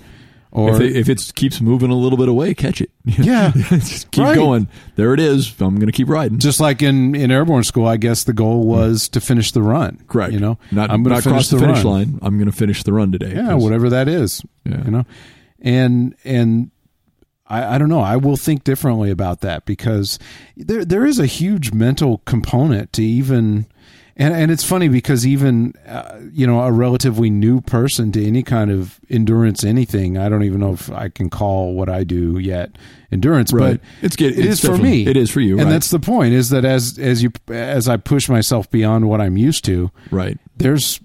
or 0.50 0.74
if, 0.76 0.80
it, 0.80 0.96
if 0.96 1.08
it 1.08 1.32
keeps 1.34 1.60
moving 1.60 1.90
a 1.90 1.94
little 1.94 2.16
bit 2.16 2.28
away, 2.28 2.54
catch 2.54 2.80
it. 2.80 2.90
yeah, 3.04 3.52
just 3.54 4.10
keep 4.10 4.24
Right. 4.24 4.34
going. 4.34 4.68
There 4.96 5.12
it 5.14 5.20
is. 5.20 5.50
I'm 5.60 5.76
going 5.76 5.86
to 5.86 5.92
keep 5.92 6.08
riding. 6.08 6.38
just 6.38 6.60
like 6.60 6.82
in 6.82 7.14
in 7.14 7.30
airborne 7.30 7.64
school, 7.64 7.86
I 7.86 7.96
guess 7.96 8.24
the 8.24 8.32
goal 8.32 8.64
mm. 8.64 8.68
was 8.68 9.08
to 9.10 9.20
finish 9.20 9.52
the 9.52 9.62
run. 9.62 10.02
Correct. 10.08 10.32
You 10.32 10.40
know, 10.40 10.58
not 10.72 10.90
I'm 10.90 11.02
gonna 11.02 11.20
cross 11.20 11.50
the, 11.50 11.58
finish 11.58 11.84
run. 11.84 11.86
line. 11.86 12.18
I'm 12.22 12.38
going 12.38 12.50
to 12.50 12.56
finish 12.56 12.82
the 12.82 12.92
run 12.92 13.12
today. 13.12 13.34
Yeah, 13.34 13.54
whatever 13.54 13.90
that 13.90 14.08
is. 14.08 14.42
Yeah. 14.64 14.84
You 14.84 14.90
know, 14.90 15.04
and 15.60 16.14
and 16.24 16.70
I, 17.46 17.74
I 17.74 17.78
don't 17.78 17.88
know. 17.88 18.00
I 18.00 18.16
will 18.16 18.36
think 18.36 18.64
differently 18.64 19.10
about 19.10 19.40
that 19.42 19.64
because 19.66 20.18
there 20.56 20.84
there 20.84 21.04
is 21.04 21.18
a 21.18 21.26
huge 21.26 21.72
mental 21.72 22.18
component 22.26 22.92
to 22.94 23.02
even. 23.04 23.66
And, 24.20 24.34
and 24.34 24.50
it's 24.50 24.64
funny 24.64 24.88
because 24.88 25.24
even 25.24 25.74
uh, 25.86 26.18
you 26.32 26.44
know 26.46 26.60
a 26.60 26.72
relatively 26.72 27.30
new 27.30 27.60
person 27.60 28.10
to 28.12 28.26
any 28.26 28.42
kind 28.42 28.70
of 28.70 28.98
endurance 29.08 29.62
anything 29.62 30.18
I 30.18 30.28
don't 30.28 30.42
even 30.42 30.58
know 30.60 30.72
if 30.72 30.90
I 30.90 31.08
can 31.08 31.30
call 31.30 31.74
what 31.74 31.88
I 31.88 32.02
do 32.02 32.36
yet 32.38 32.72
endurance 33.12 33.52
Right. 33.52 33.80
but 33.80 34.04
It's 34.04 34.16
get- 34.16 34.32
it 34.36 34.44
it's 34.44 34.64
is 34.64 34.68
for 34.70 34.76
me 34.76 35.06
it 35.06 35.16
is 35.16 35.30
for 35.30 35.40
you, 35.40 35.54
and 35.58 35.66
right. 35.66 35.70
that's 35.72 35.90
the 35.90 36.00
point 36.00 36.34
is 36.34 36.50
that 36.50 36.64
as 36.64 36.98
as 36.98 37.22
you 37.22 37.30
as 37.48 37.88
I 37.88 37.96
push 37.96 38.28
myself 38.28 38.68
beyond 38.70 39.08
what 39.08 39.20
I'm 39.20 39.36
used 39.36 39.64
to 39.66 39.90
Right. 40.10 40.36
there's 40.56 40.98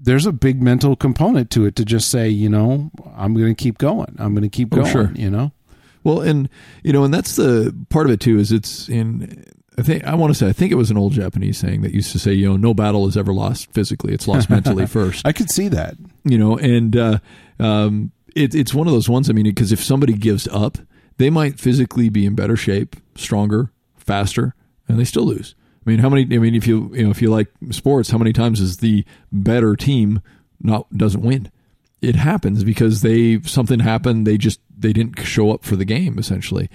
there's 0.00 0.24
a 0.24 0.32
big 0.32 0.62
mental 0.62 0.96
component 0.96 1.50
to 1.50 1.66
it 1.66 1.74
to 1.76 1.84
just 1.84 2.08
say, 2.12 2.28
you 2.28 2.48
know, 2.48 2.92
I'm 3.16 3.34
going 3.34 3.52
to 3.52 3.60
keep 3.60 3.76
going. 3.76 4.14
I'm 4.20 4.34
going 4.34 4.44
to 4.44 4.48
keep 4.48 4.72
Oh, 4.72 4.76
going. 4.76 4.92
sure. 4.92 5.10
You 5.16 5.28
know, 5.30 5.50
Well, 6.04 6.20
and 6.20 6.48
you 6.84 6.92
know, 6.92 7.02
and 7.02 7.12
that's 7.12 7.34
the 7.34 7.74
part 7.90 8.06
of 8.06 8.12
it 8.12 8.20
too. 8.20 8.38
Is 8.38 8.52
it's 8.52 8.88
in. 8.88 9.44
I 9.78 9.82
think 9.82 10.04
I 10.04 10.14
want 10.14 10.30
to 10.30 10.38
say 10.38 10.48
I 10.48 10.52
think 10.52 10.72
it 10.72 10.76
was 10.76 10.90
an 10.90 10.96
old 10.96 11.12
Japanese 11.12 11.58
saying 11.58 11.82
that 11.82 11.92
used 11.92 12.12
to 12.12 12.18
say, 12.18 12.32
you 12.32 12.48
know, 12.48 12.56
no 12.56 12.72
battle 12.72 13.06
is 13.06 13.16
ever 13.16 13.32
lost 13.32 13.72
physically; 13.72 14.14
it's 14.14 14.26
lost 14.26 14.48
mentally 14.48 14.86
first. 14.98 15.26
I 15.26 15.32
could 15.32 15.50
see 15.50 15.68
that. 15.68 15.96
you 16.24 16.38
know, 16.38 16.56
and 16.56 16.96
uh, 16.96 17.18
um, 17.58 18.12
it, 18.34 18.54
it's 18.54 18.72
one 18.72 18.86
of 18.86 18.92
those 18.92 19.08
ones. 19.08 19.28
I 19.28 19.32
mean, 19.32 19.44
because 19.44 19.72
if 19.72 19.82
somebody 19.82 20.14
gives 20.14 20.48
up, 20.48 20.78
they 21.18 21.30
might 21.30 21.60
physically 21.60 22.08
be 22.08 22.24
in 22.24 22.34
better 22.34 22.56
shape, 22.56 22.96
stronger, 23.14 23.70
faster, 23.96 24.54
and 24.88 24.98
they 24.98 25.04
still 25.04 25.24
lose. 25.24 25.54
I 25.86 25.90
mean, 25.90 25.98
how 26.00 26.08
many? 26.08 26.22
I 26.34 26.38
mean, 26.38 26.54
if 26.54 26.66
you 26.66 26.90
you 26.94 27.04
know 27.04 27.10
if 27.10 27.20
you 27.20 27.30
like 27.30 27.48
sports, 27.70 28.10
how 28.10 28.18
many 28.18 28.32
times 28.32 28.60
is 28.60 28.78
the 28.78 29.04
better 29.30 29.76
team 29.76 30.20
not 30.60 30.90
doesn't 30.96 31.22
win? 31.22 31.50
It 32.00 32.16
happens 32.16 32.64
because 32.64 33.02
they 33.02 33.40
something 33.42 33.80
happened. 33.80 34.26
They 34.26 34.38
just 34.38 34.60
they 34.76 34.92
didn't 34.92 35.20
show 35.20 35.50
up 35.50 35.64
for 35.64 35.76
the 35.76 35.84
game 35.84 36.18
essentially, 36.18 36.68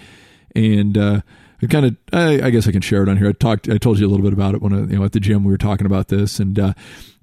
and 0.56 0.98
uh, 0.98 1.22
it 1.62 1.70
kind 1.70 1.86
of 1.86 1.96
I, 2.12 2.48
I 2.48 2.50
guess 2.50 2.68
I 2.68 2.72
can 2.72 2.82
share 2.82 3.04
it 3.04 3.10
on 3.10 3.18
here. 3.18 3.30
I 3.30 3.32
talked 3.34 3.70
I 3.70 3.78
told 3.78 4.00
you 4.00 4.08
a 4.08 4.10
little 4.10 4.24
bit 4.24 4.34
about 4.34 4.56
it 4.56 4.62
when 4.62 4.74
I, 4.74 4.80
you 4.80 4.98
know 5.00 5.04
at 5.06 5.12
the 5.14 5.20
gym 5.20 5.44
we 5.44 5.52
were 5.52 5.58
talking 5.58 5.86
about 5.86 6.08
this 6.10 6.40
and. 6.40 6.58
Uh, 6.60 6.74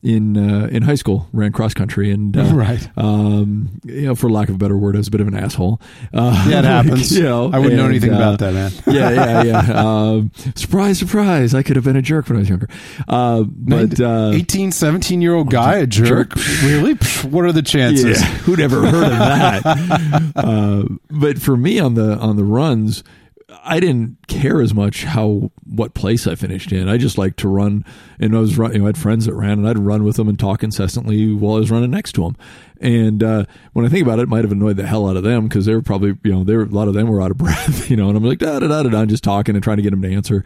in 0.01 0.37
uh, 0.37 0.68
in 0.70 0.83
high 0.85 0.94
school, 0.94 1.27
ran 1.33 1.51
cross 1.51 1.74
country, 1.74 2.12
and 2.12 2.37
uh, 2.37 2.44
Right. 2.55 2.88
um, 2.96 3.81
you 3.85 4.03
know, 4.03 4.14
for 4.14 4.31
lack 4.31 4.48
of 4.48 4.55
a 4.55 4.59
better 4.59 4.79
word, 4.79 4.94
I 4.94 4.98
was 4.98 5.09
a 5.09 5.11
bit 5.11 5.20
of 5.20 5.27
an 5.27 5.35
asshole. 5.35 5.81
Uh, 6.14 6.46
Yeah, 6.48 6.61
it 6.61 6.64
happens. 6.66 7.16
you 7.16 7.24
know, 7.24 7.51
I 7.53 7.59
wouldn't 7.59 7.74
know 7.74 7.88
anything 7.88 8.12
uh, 8.12 8.16
about 8.16 8.38
that, 8.38 8.55
man. 8.55 8.70
yeah, 8.87 9.11
yeah, 9.11 9.42
yeah. 9.42 9.72
Um, 9.74 10.31
surprise, 10.55 11.01
surprise! 11.01 11.53
I 11.53 11.64
could 11.64 11.74
have 11.74 11.85
been 11.85 11.96
a 11.96 12.01
jerk 12.03 12.29
when 12.29 12.37
I 12.37 12.38
was 12.38 12.48
younger. 12.48 12.68
Uh, 13.09 13.42
but 13.48 13.98
uh, 14.01 14.31
18, 14.35 14.70
17 14.70 15.20
year 15.20 15.35
old 15.35 15.51
guy, 15.51 15.79
a 15.79 15.87
jerk. 15.88 16.37
really? 16.62 16.94
What 17.29 17.44
are 17.44 17.51
the 17.53 17.62
chances? 17.62 18.20
yeah, 18.22 18.29
who'd 18.29 18.61
ever 18.61 18.83
heard 18.88 19.03
of 19.03 19.18
that? 19.18 20.33
uh, 20.37 20.85
but 21.11 21.40
for 21.40 21.57
me 21.57 21.81
on 21.81 21.94
the 21.94 22.16
on 22.18 22.37
the 22.37 22.44
runs, 22.44 23.03
I 23.50 23.80
didn't 23.80 24.26
care 24.28 24.61
as 24.61 24.74
much 24.74 25.04
how 25.04 25.50
what 25.64 25.94
place 25.94 26.26
I 26.26 26.34
finished 26.34 26.70
in. 26.70 26.88
I 26.88 26.98
just 26.98 27.16
liked 27.16 27.38
to 27.38 27.48
run, 27.48 27.82
and 28.20 28.37
I 28.37 28.40
was 28.40 28.58
run, 28.58 28.72
you 28.72 28.78
know 28.78 28.84
I 28.84 28.88
had 28.88 28.98
friends 28.98 29.24
that 29.24 29.34
ran, 29.34 29.52
and 29.52 29.68
I'd 29.68 29.78
run 29.78 30.04
with 30.04 30.16
them 30.16 30.28
and 30.28 30.38
talk 30.38 30.62
incessantly 30.62 31.32
while 31.32 31.56
I 31.56 31.61
was 31.61 31.70
running 31.70 31.90
next 31.90 32.12
to 32.12 32.22
them. 32.22 32.37
And 32.80 33.22
uh, 33.22 33.46
when 33.72 33.87
I 33.87 33.88
think 33.88 34.04
about 34.04 34.18
it, 34.18 34.22
it 34.24 34.28
might 34.28 34.44
have 34.44 34.52
annoyed 34.52 34.76
the 34.76 34.87
hell 34.87 35.08
out 35.08 35.16
of 35.16 35.22
them 35.22 35.48
because 35.48 35.64
they 35.64 35.74
were 35.74 35.82
probably 35.82 36.14
you 36.24 36.32
know 36.32 36.44
they 36.44 36.56
were 36.56 36.64
a 36.64 36.66
lot 36.66 36.88
of 36.88 36.94
them 36.94 37.08
were 37.08 37.22
out 37.22 37.30
of 37.30 37.38
breath, 37.38 37.88
you 37.90 37.96
know, 37.96 38.08
and 38.08 38.18
I'm 38.18 38.24
like 38.24 38.38
da 38.38 38.58
da 38.58 38.68
da 38.68 38.82
da 38.82 38.90
da, 38.90 39.06
just 39.06 39.24
talking 39.24 39.54
and 39.54 39.64
trying 39.64 39.78
to 39.78 39.82
get 39.82 39.90
them 39.90 40.02
to 40.02 40.12
answer. 40.12 40.44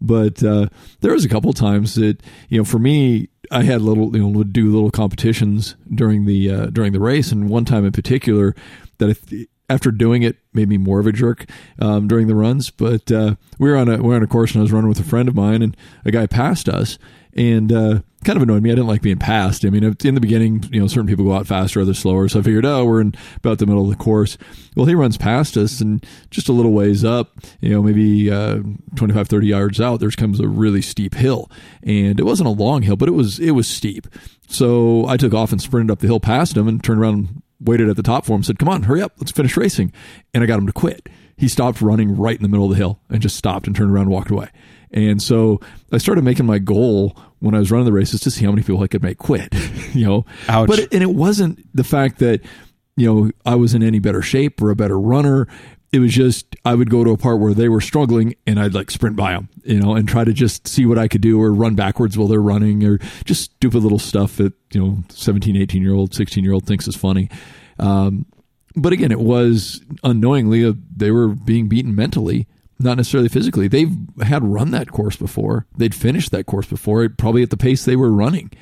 But 0.00 0.42
uh, 0.42 0.68
there 1.00 1.12
was 1.12 1.24
a 1.24 1.28
couple 1.28 1.52
times 1.52 1.94
that 1.94 2.20
you 2.48 2.58
know 2.58 2.64
for 2.64 2.80
me 2.80 3.28
I 3.52 3.62
had 3.62 3.80
little 3.80 4.16
you 4.16 4.22
know 4.22 4.28
would 4.28 4.52
do 4.52 4.72
little 4.72 4.90
competitions 4.90 5.76
during 5.94 6.24
the 6.24 6.50
uh, 6.50 6.66
during 6.66 6.92
the 6.92 7.00
race, 7.00 7.30
and 7.30 7.48
one 7.48 7.64
time 7.64 7.84
in 7.84 7.92
particular 7.92 8.56
that 8.98 9.10
I 9.10 9.46
after 9.70 9.90
doing 9.90 10.22
it 10.22 10.36
made 10.52 10.68
me 10.68 10.76
more 10.76 11.00
of 11.00 11.06
a 11.06 11.12
jerk 11.12 11.48
um, 11.80 12.08
during 12.08 12.26
the 12.26 12.34
runs. 12.34 12.70
But 12.70 13.10
uh, 13.10 13.36
we 13.58 13.70
were 13.70 13.76
on 13.76 13.88
a 13.88 13.96
we 13.96 14.08
were 14.08 14.16
on 14.16 14.22
a 14.22 14.26
course 14.26 14.52
and 14.52 14.60
I 14.60 14.62
was 14.62 14.72
running 14.72 14.88
with 14.88 15.00
a 15.00 15.04
friend 15.04 15.28
of 15.28 15.34
mine 15.34 15.62
and 15.62 15.76
a 16.04 16.10
guy 16.10 16.26
passed 16.26 16.68
us 16.68 16.98
and 17.34 17.72
uh, 17.72 18.00
kind 18.24 18.36
of 18.36 18.42
annoyed 18.42 18.62
me. 18.62 18.70
I 18.70 18.74
didn't 18.74 18.88
like 18.88 19.02
being 19.02 19.18
passed. 19.18 19.64
I 19.64 19.70
mean, 19.70 19.84
in 19.84 20.14
the 20.14 20.20
beginning, 20.20 20.64
you 20.72 20.80
know, 20.80 20.88
certain 20.88 21.06
people 21.06 21.24
go 21.24 21.34
out 21.34 21.46
faster, 21.46 21.80
others 21.80 22.00
slower. 22.00 22.28
So 22.28 22.40
I 22.40 22.42
figured, 22.42 22.66
oh, 22.66 22.84
we're 22.84 23.00
in 23.00 23.14
about 23.36 23.58
the 23.58 23.66
middle 23.66 23.84
of 23.84 23.90
the 23.90 24.02
course. 24.02 24.36
Well, 24.76 24.86
he 24.86 24.94
runs 24.94 25.16
past 25.16 25.56
us 25.56 25.80
and 25.80 26.04
just 26.30 26.48
a 26.48 26.52
little 26.52 26.72
ways 26.72 27.04
up, 27.04 27.38
you 27.60 27.70
know, 27.70 27.82
maybe 27.82 28.30
uh, 28.30 28.58
25, 28.96 29.28
30 29.28 29.46
yards 29.46 29.80
out, 29.80 30.00
there 30.00 30.10
comes 30.10 30.40
a 30.40 30.48
really 30.48 30.82
steep 30.82 31.14
hill. 31.14 31.50
And 31.84 32.18
it 32.18 32.24
wasn't 32.24 32.48
a 32.48 32.52
long 32.52 32.82
hill, 32.82 32.96
but 32.96 33.08
it 33.08 33.12
was 33.12 33.38
it 33.38 33.52
was 33.52 33.68
steep. 33.68 34.08
So 34.48 35.06
I 35.06 35.16
took 35.16 35.32
off 35.32 35.52
and 35.52 35.62
sprinted 35.62 35.92
up 35.92 36.00
the 36.00 36.08
hill 36.08 36.20
past 36.20 36.56
him 36.56 36.66
and 36.66 36.82
turned 36.82 37.00
around 37.00 37.42
waited 37.60 37.88
at 37.88 37.96
the 37.96 38.02
top 38.02 38.24
for 38.24 38.34
him, 38.34 38.42
said, 38.42 38.58
Come 38.58 38.68
on, 38.68 38.84
hurry 38.84 39.02
up, 39.02 39.12
let's 39.18 39.32
finish 39.32 39.56
racing. 39.56 39.92
And 40.34 40.42
I 40.42 40.46
got 40.46 40.58
him 40.58 40.66
to 40.66 40.72
quit. 40.72 41.08
He 41.36 41.48
stopped 41.48 41.80
running 41.80 42.16
right 42.16 42.36
in 42.36 42.42
the 42.42 42.48
middle 42.48 42.66
of 42.66 42.70
the 42.70 42.76
hill 42.76 43.00
and 43.08 43.22
just 43.22 43.36
stopped 43.36 43.66
and 43.66 43.74
turned 43.74 43.90
around 43.90 44.02
and 44.02 44.10
walked 44.10 44.30
away. 44.30 44.48
And 44.90 45.22
so 45.22 45.60
I 45.92 45.98
started 45.98 46.24
making 46.24 46.46
my 46.46 46.58
goal 46.58 47.16
when 47.38 47.54
I 47.54 47.58
was 47.58 47.70
running 47.70 47.86
the 47.86 47.92
races 47.92 48.20
to 48.22 48.30
see 48.30 48.44
how 48.44 48.50
many 48.50 48.62
people 48.62 48.82
I 48.82 48.88
could 48.88 49.02
make 49.02 49.18
quit, 49.18 49.54
you 49.94 50.04
know. 50.04 50.26
Ouch. 50.48 50.68
But 50.68 50.78
it, 50.80 50.92
and 50.92 51.02
it 51.02 51.10
wasn't 51.10 51.64
the 51.74 51.84
fact 51.84 52.18
that 52.18 52.40
you 52.96 53.06
know 53.06 53.30
I 53.46 53.54
was 53.54 53.74
in 53.74 53.82
any 53.82 53.98
better 53.98 54.22
shape 54.22 54.60
or 54.60 54.70
a 54.70 54.76
better 54.76 54.98
runner 54.98 55.46
it 55.92 55.98
was 55.98 56.12
just 56.12 56.56
I 56.64 56.74
would 56.74 56.90
go 56.90 57.04
to 57.04 57.10
a 57.10 57.16
part 57.16 57.40
where 57.40 57.54
they 57.54 57.68
were 57.68 57.80
struggling 57.80 58.34
and 58.46 58.60
I'd 58.60 58.74
like 58.74 58.90
sprint 58.90 59.16
by 59.16 59.32
them, 59.32 59.48
you 59.64 59.80
know, 59.80 59.94
and 59.94 60.08
try 60.08 60.24
to 60.24 60.32
just 60.32 60.68
see 60.68 60.86
what 60.86 60.98
I 60.98 61.08
could 61.08 61.20
do 61.20 61.40
or 61.40 61.52
run 61.52 61.74
backwards 61.74 62.16
while 62.16 62.28
they're 62.28 62.40
running 62.40 62.84
or 62.84 62.98
just 63.24 63.42
stupid 63.42 63.82
little 63.82 63.98
stuff 63.98 64.36
that, 64.36 64.52
you 64.72 64.80
know, 64.80 64.98
17, 65.08 65.56
18 65.56 65.82
year 65.82 65.94
old, 65.94 66.14
16 66.14 66.44
year 66.44 66.52
old 66.52 66.66
thinks 66.66 66.86
is 66.86 66.96
funny. 66.96 67.28
Um, 67.78 68.26
but 68.76 68.92
again, 68.92 69.10
it 69.10 69.20
was 69.20 69.80
unknowingly 70.04 70.64
uh, 70.64 70.74
they 70.94 71.10
were 71.10 71.28
being 71.28 71.68
beaten 71.68 71.94
mentally, 71.94 72.46
not 72.78 72.96
necessarily 72.96 73.28
physically. 73.28 73.66
They've 73.66 73.96
had 74.22 74.44
run 74.44 74.70
that 74.70 74.92
course 74.92 75.16
before. 75.16 75.66
They'd 75.76 75.94
finished 75.94 76.30
that 76.30 76.46
course 76.46 76.66
before, 76.66 77.08
probably 77.08 77.42
at 77.42 77.50
the 77.50 77.56
pace 77.56 77.84
they 77.84 77.96
were 77.96 78.12
running 78.12 78.52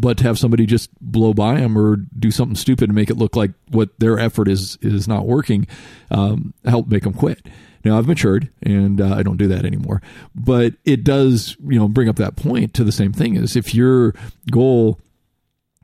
but 0.00 0.18
to 0.18 0.24
have 0.24 0.38
somebody 0.38 0.64
just 0.66 0.90
blow 1.00 1.34
by 1.34 1.60
them 1.60 1.76
or 1.76 1.96
do 1.96 2.30
something 2.30 2.56
stupid 2.56 2.88
to 2.88 2.92
make 2.92 3.10
it 3.10 3.16
look 3.16 3.36
like 3.36 3.50
what 3.70 3.90
their 3.98 4.18
effort 4.18 4.48
is 4.48 4.78
is 4.80 5.08
not 5.08 5.26
working, 5.26 5.66
um, 6.10 6.54
help 6.64 6.88
make 6.88 7.02
them 7.02 7.12
quit. 7.12 7.44
Now 7.84 7.98
I've 7.98 8.06
matured 8.06 8.48
and 8.62 9.00
uh, 9.00 9.14
I 9.14 9.22
don't 9.22 9.36
do 9.36 9.48
that 9.48 9.64
anymore, 9.64 10.02
but 10.34 10.74
it 10.84 11.04
does 11.04 11.56
you 11.60 11.78
know 11.78 11.88
bring 11.88 12.08
up 12.08 12.16
that 12.16 12.36
point 12.36 12.74
to 12.74 12.84
the 12.84 12.92
same 12.92 13.12
thing 13.12 13.36
is 13.36 13.56
if 13.56 13.74
your 13.74 14.14
goal 14.50 15.00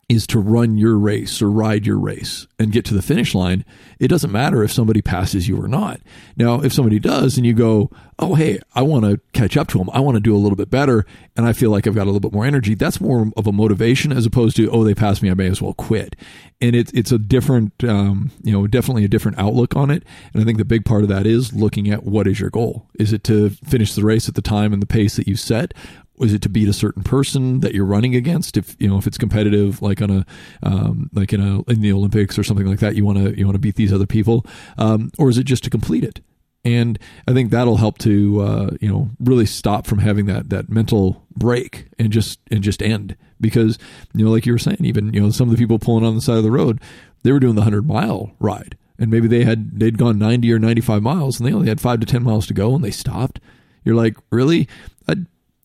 is 0.09 0.27
to 0.29 0.39
run 0.39 0.77
your 0.77 0.99
race 0.99 1.41
or 1.41 1.51
ride 1.51 1.87
your 1.87 1.99
race 1.99 2.47
and 2.59 2.73
get 2.73 2.85
to 2.87 2.95
the 2.95 3.03
finish 3.03 3.35
line, 3.35 3.65
it 3.99 4.09
doesn't 4.09 4.33
matter 4.33 4.63
if 4.63 4.73
somebody 4.73 5.01
passes 5.01 5.49
you 5.49 5.61
or 5.61 5.69
not. 5.69 6.01
Now, 6.37 6.61
if 6.61 6.73
somebody 6.73 6.99
does 6.99 7.37
and 7.37 7.47
you 7.47 7.55
go, 7.55 7.91
oh, 8.19 8.35
hey, 8.35 8.61
I 8.75 8.83
want 8.83 9.05
to 9.05 9.21
catch 9.33 9.57
up 9.57 9.69
to 9.69 9.79
them, 9.79 9.91
I 9.93 10.01
want 10.01 10.17
to 10.17 10.21
do 10.21 10.35
a 10.35 10.39
little 10.39 10.57
bit 10.57 10.71
better, 10.71 11.05
and 11.37 11.47
I 11.47 11.53
feel 11.53 11.71
like 11.71 11.87
I've 11.87 11.95
got 11.95 12.05
a 12.05 12.11
little 12.11 12.21
bit 12.21 12.33
more 12.33 12.45
energy, 12.45 12.75
that's 12.75 13.01
more 13.01 13.31
of 13.37 13.47
a 13.47 13.53
motivation 13.53 14.13
as 14.13 14.27
opposed 14.27 14.57
to, 14.57 14.71
oh, 14.71 14.85
they 14.85 14.95
passed 14.95 15.23
me, 15.23 15.31
I 15.31 15.35
may 15.35 15.49
as 15.49 15.61
well 15.61 15.75
quit. 15.75 16.15
And 16.61 16.77
it, 16.77 16.93
it's 16.95 17.13
a 17.13 17.19
different, 17.19 17.83
um, 17.85 18.31
you 18.43 18.53
know, 18.53 18.67
definitely 18.67 19.05
a 19.05 19.09
different 19.09 19.39
outlook 19.39 19.75
on 19.75 19.91
it. 19.91 20.05
And 20.33 20.43
I 20.43 20.45
think 20.45 20.59
the 20.59 20.65
big 20.65 20.85
part 20.85 21.03
of 21.03 21.09
that 21.09 21.27
is 21.27 21.53
looking 21.53 21.91
at 21.91 22.05
what 22.05 22.27
is 22.27 22.39
your 22.39 22.51
goal? 22.51 22.89
Is 22.99 23.13
it 23.13 23.25
to 23.25 23.51
finish 23.51 23.95
the 23.95 24.05
race 24.05 24.29
at 24.29 24.35
the 24.35 24.43
time 24.43 24.73
and 24.73 24.81
the 24.81 24.87
pace 24.87 25.17
that 25.17 25.27
you 25.27 25.37
set? 25.37 25.75
Is 26.21 26.33
it 26.33 26.43
to 26.43 26.49
beat 26.49 26.69
a 26.69 26.73
certain 26.73 27.03
person 27.03 27.61
that 27.61 27.75
you're 27.75 27.85
running 27.85 28.15
against? 28.15 28.57
If 28.57 28.77
you 28.79 28.89
know 28.89 28.99
if 28.99 29.07
it's 29.07 29.19
competitive 29.19 29.83
like 29.83 30.01
on 30.01 30.11
a 30.11 30.27
um, 30.63 31.11
like 31.13 31.33
in 31.33 31.41
a 31.41 31.63
in 31.71 31.81
the 31.81 31.93
olympics 31.93 32.39
or 32.39 32.45
something 32.45 32.67
like 32.67 32.81
that 32.81 32.95
you 32.95 33.05
want 33.05 33.19
to 33.19 33.37
you 33.37 33.47
want 33.47 33.55
to 33.55 33.61
beat 33.61 33.77
these 33.77 33.93
other 33.93 34.07
people. 34.07 34.47
Um, 34.79 35.11
or 35.19 35.29
is 35.29 35.39
it 35.39 35.45
just 35.45 35.65
to 35.65 35.71
complete 35.71 36.05
it? 36.05 36.21
And 36.67 36.99
i 37.29 37.35
think 37.35 37.51
that'll 37.51 37.77
help 37.77 37.99
to 37.99 38.41
uh, 38.41 38.71
you 38.81 38.89
know 38.89 39.11
really 39.21 39.47
stop 39.47 39.87
from 39.87 39.99
having 39.99 40.27
that 40.27 40.51
that 40.51 40.71
mental 40.71 41.27
break 41.37 41.89
and 41.99 42.13
just 42.13 42.41
and 42.51 42.63
just 42.63 42.83
end. 42.83 43.17
Because 43.41 43.79
you 44.15 44.25
know 44.25 44.31
like 44.31 44.47
you 44.47 44.53
were 44.53 44.59
saying 44.59 44.79
even 44.81 45.13
you 45.13 45.21
know 45.21 45.31
some 45.31 45.49
of 45.49 45.57
the 45.57 45.61
people 45.61 45.79
pulling 45.79 46.05
on 46.05 46.15
the 46.15 46.23
side 46.23 46.39
of 46.39 46.45
the 46.45 46.51
road 46.51 46.81
they 47.25 47.33
were 47.33 47.41
doing 47.41 47.57
the 47.57 47.63
100 47.63 47.87
mile 47.87 48.33
ride. 48.39 48.77
And 48.97 49.11
maybe 49.11 49.27
they 49.27 49.43
had 49.43 49.81
they'd 49.81 49.99
gone 49.99 50.19
90 50.19 50.53
or 50.53 50.61
95 50.61 51.03
miles 51.03 51.41
and 51.41 51.49
they 51.49 51.53
only 51.53 51.69
had 51.69 51.81
5 51.81 52.01
to 52.01 52.07
10 52.07 52.23
miles 52.23 52.47
to 52.47 52.55
go 52.55 52.77
and 52.77 52.85
they 52.85 52.93
stopped. 52.93 53.41
You're 53.85 53.97
like 53.97 54.17
really 54.31 54.69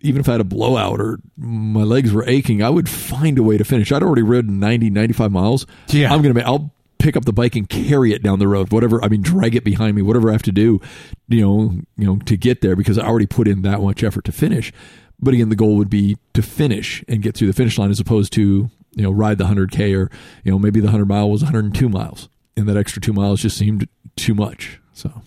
even 0.01 0.19
if 0.21 0.29
I 0.29 0.33
had 0.33 0.41
a 0.41 0.45
blowout 0.45 1.01
or 1.01 1.19
my 1.37 1.83
legs 1.83 2.13
were 2.13 2.27
aching, 2.27 2.63
I 2.63 2.69
would 2.69 2.87
find 2.87 3.37
a 3.37 3.43
way 3.43 3.57
to 3.57 3.63
finish. 3.63 3.91
I'd 3.91 4.03
already 4.03 4.21
ridden 4.21 4.59
90, 4.59 4.89
95 4.89 5.31
miles. 5.31 5.65
Yeah. 5.89 6.13
I'm 6.13 6.21
going 6.21 6.33
to, 6.33 6.45
I'll 6.45 6.73
pick 6.99 7.17
up 7.17 7.25
the 7.25 7.33
bike 7.33 7.55
and 7.55 7.67
carry 7.67 8.13
it 8.13 8.23
down 8.23 8.39
the 8.39 8.47
road, 8.47 8.71
whatever, 8.71 9.03
I 9.03 9.07
mean, 9.07 9.21
drag 9.21 9.55
it 9.55 9.63
behind 9.63 9.95
me, 9.95 10.01
whatever 10.01 10.29
I 10.29 10.33
have 10.33 10.43
to 10.43 10.51
do, 10.51 10.79
you 11.27 11.41
know, 11.41 11.81
you 11.97 12.05
know, 12.05 12.17
to 12.25 12.37
get 12.37 12.61
there 12.61 12.75
because 12.75 12.97
I 12.97 13.05
already 13.05 13.25
put 13.25 13.47
in 13.47 13.61
that 13.63 13.81
much 13.81 14.03
effort 14.03 14.25
to 14.25 14.31
finish. 14.31 14.71
But 15.19 15.33
again, 15.33 15.49
the 15.49 15.55
goal 15.55 15.75
would 15.77 15.89
be 15.89 16.17
to 16.33 16.41
finish 16.41 17.03
and 17.07 17.21
get 17.21 17.35
through 17.35 17.47
the 17.47 17.53
finish 17.53 17.77
line 17.77 17.89
as 17.89 17.99
opposed 17.99 18.31
to, 18.33 18.69
you 18.95 19.03
know, 19.03 19.11
ride 19.11 19.37
the 19.37 19.45
100K 19.45 19.97
or, 19.97 20.09
you 20.43 20.51
know, 20.51 20.59
maybe 20.59 20.79
the 20.79 20.87
100 20.87 21.05
mile 21.05 21.29
was 21.29 21.43
102 21.43 21.89
miles 21.89 22.29
and 22.55 22.67
that 22.67 22.77
extra 22.77 23.01
two 23.01 23.13
miles 23.13 23.41
just 23.41 23.57
seemed 23.57 23.87
too 24.15 24.33
much. 24.33 24.79
So, 24.93 25.21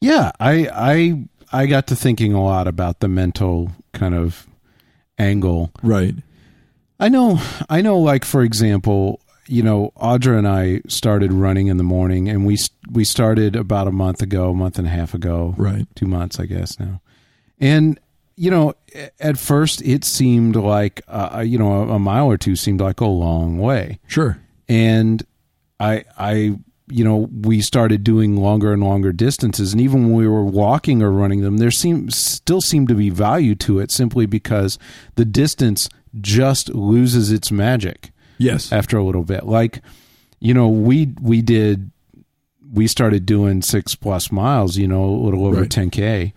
yeah, 0.00 0.32
I, 0.40 0.68
I, 0.72 1.24
I 1.52 1.66
got 1.66 1.86
to 1.88 1.96
thinking 1.96 2.32
a 2.32 2.42
lot 2.42 2.68
about 2.68 3.00
the 3.00 3.08
mental 3.08 3.72
kind 3.92 4.14
of 4.14 4.46
angle. 5.18 5.72
Right. 5.82 6.14
I 6.98 7.08
know 7.08 7.40
I 7.68 7.80
know 7.80 7.98
like 7.98 8.24
for 8.24 8.42
example, 8.42 9.20
you 9.46 9.62
know, 9.62 9.92
Audra 9.96 10.38
and 10.38 10.46
I 10.46 10.82
started 10.86 11.32
running 11.32 11.66
in 11.68 11.76
the 11.76 11.84
morning 11.84 12.28
and 12.28 12.46
we 12.46 12.58
we 12.90 13.04
started 13.04 13.56
about 13.56 13.88
a 13.88 13.92
month 13.92 14.22
ago, 14.22 14.50
a 14.50 14.54
month 14.54 14.78
and 14.78 14.86
a 14.86 14.90
half 14.90 15.14
ago. 15.14 15.54
Right. 15.56 15.86
2 15.96 16.06
months 16.06 16.38
I 16.38 16.46
guess 16.46 16.78
now. 16.78 17.00
And 17.58 17.98
you 18.36 18.50
know, 18.50 18.74
at 19.18 19.38
first 19.38 19.82
it 19.82 20.04
seemed 20.04 20.56
like 20.56 21.02
uh, 21.08 21.42
you 21.44 21.58
know, 21.58 21.72
a, 21.72 21.94
a 21.94 21.98
mile 21.98 22.26
or 22.26 22.38
two 22.38 22.56
seemed 22.56 22.80
like 22.80 23.00
a 23.00 23.06
long 23.06 23.58
way. 23.58 23.98
Sure. 24.06 24.40
And 24.68 25.22
I 25.78 26.04
I 26.18 26.58
you 26.90 27.04
know, 27.04 27.28
we 27.32 27.60
started 27.60 28.02
doing 28.04 28.36
longer 28.36 28.72
and 28.72 28.82
longer 28.82 29.12
distances, 29.12 29.72
and 29.72 29.80
even 29.80 30.04
when 30.04 30.14
we 30.14 30.26
were 30.28 30.44
walking 30.44 31.02
or 31.02 31.10
running 31.10 31.40
them, 31.42 31.58
there 31.58 31.70
seemed 31.70 32.12
still 32.12 32.60
seemed 32.60 32.88
to 32.88 32.94
be 32.94 33.10
value 33.10 33.54
to 33.56 33.78
it 33.78 33.90
simply 33.90 34.26
because 34.26 34.78
the 35.14 35.24
distance 35.24 35.88
just 36.20 36.68
loses 36.70 37.30
its 37.30 37.50
magic. 37.52 38.10
Yes. 38.38 38.72
After 38.72 38.96
a 38.98 39.04
little 39.04 39.22
bit, 39.24 39.46
like 39.46 39.80
you 40.40 40.52
know, 40.54 40.68
we 40.68 41.14
we 41.20 41.42
did 41.42 41.90
we 42.72 42.86
started 42.86 43.26
doing 43.26 43.62
six 43.62 43.94
plus 43.94 44.30
miles, 44.30 44.76
you 44.76 44.86
know, 44.86 45.04
a 45.04 45.22
little 45.24 45.44
over 45.46 45.62
Right. 45.62 45.70
10k 45.70 46.32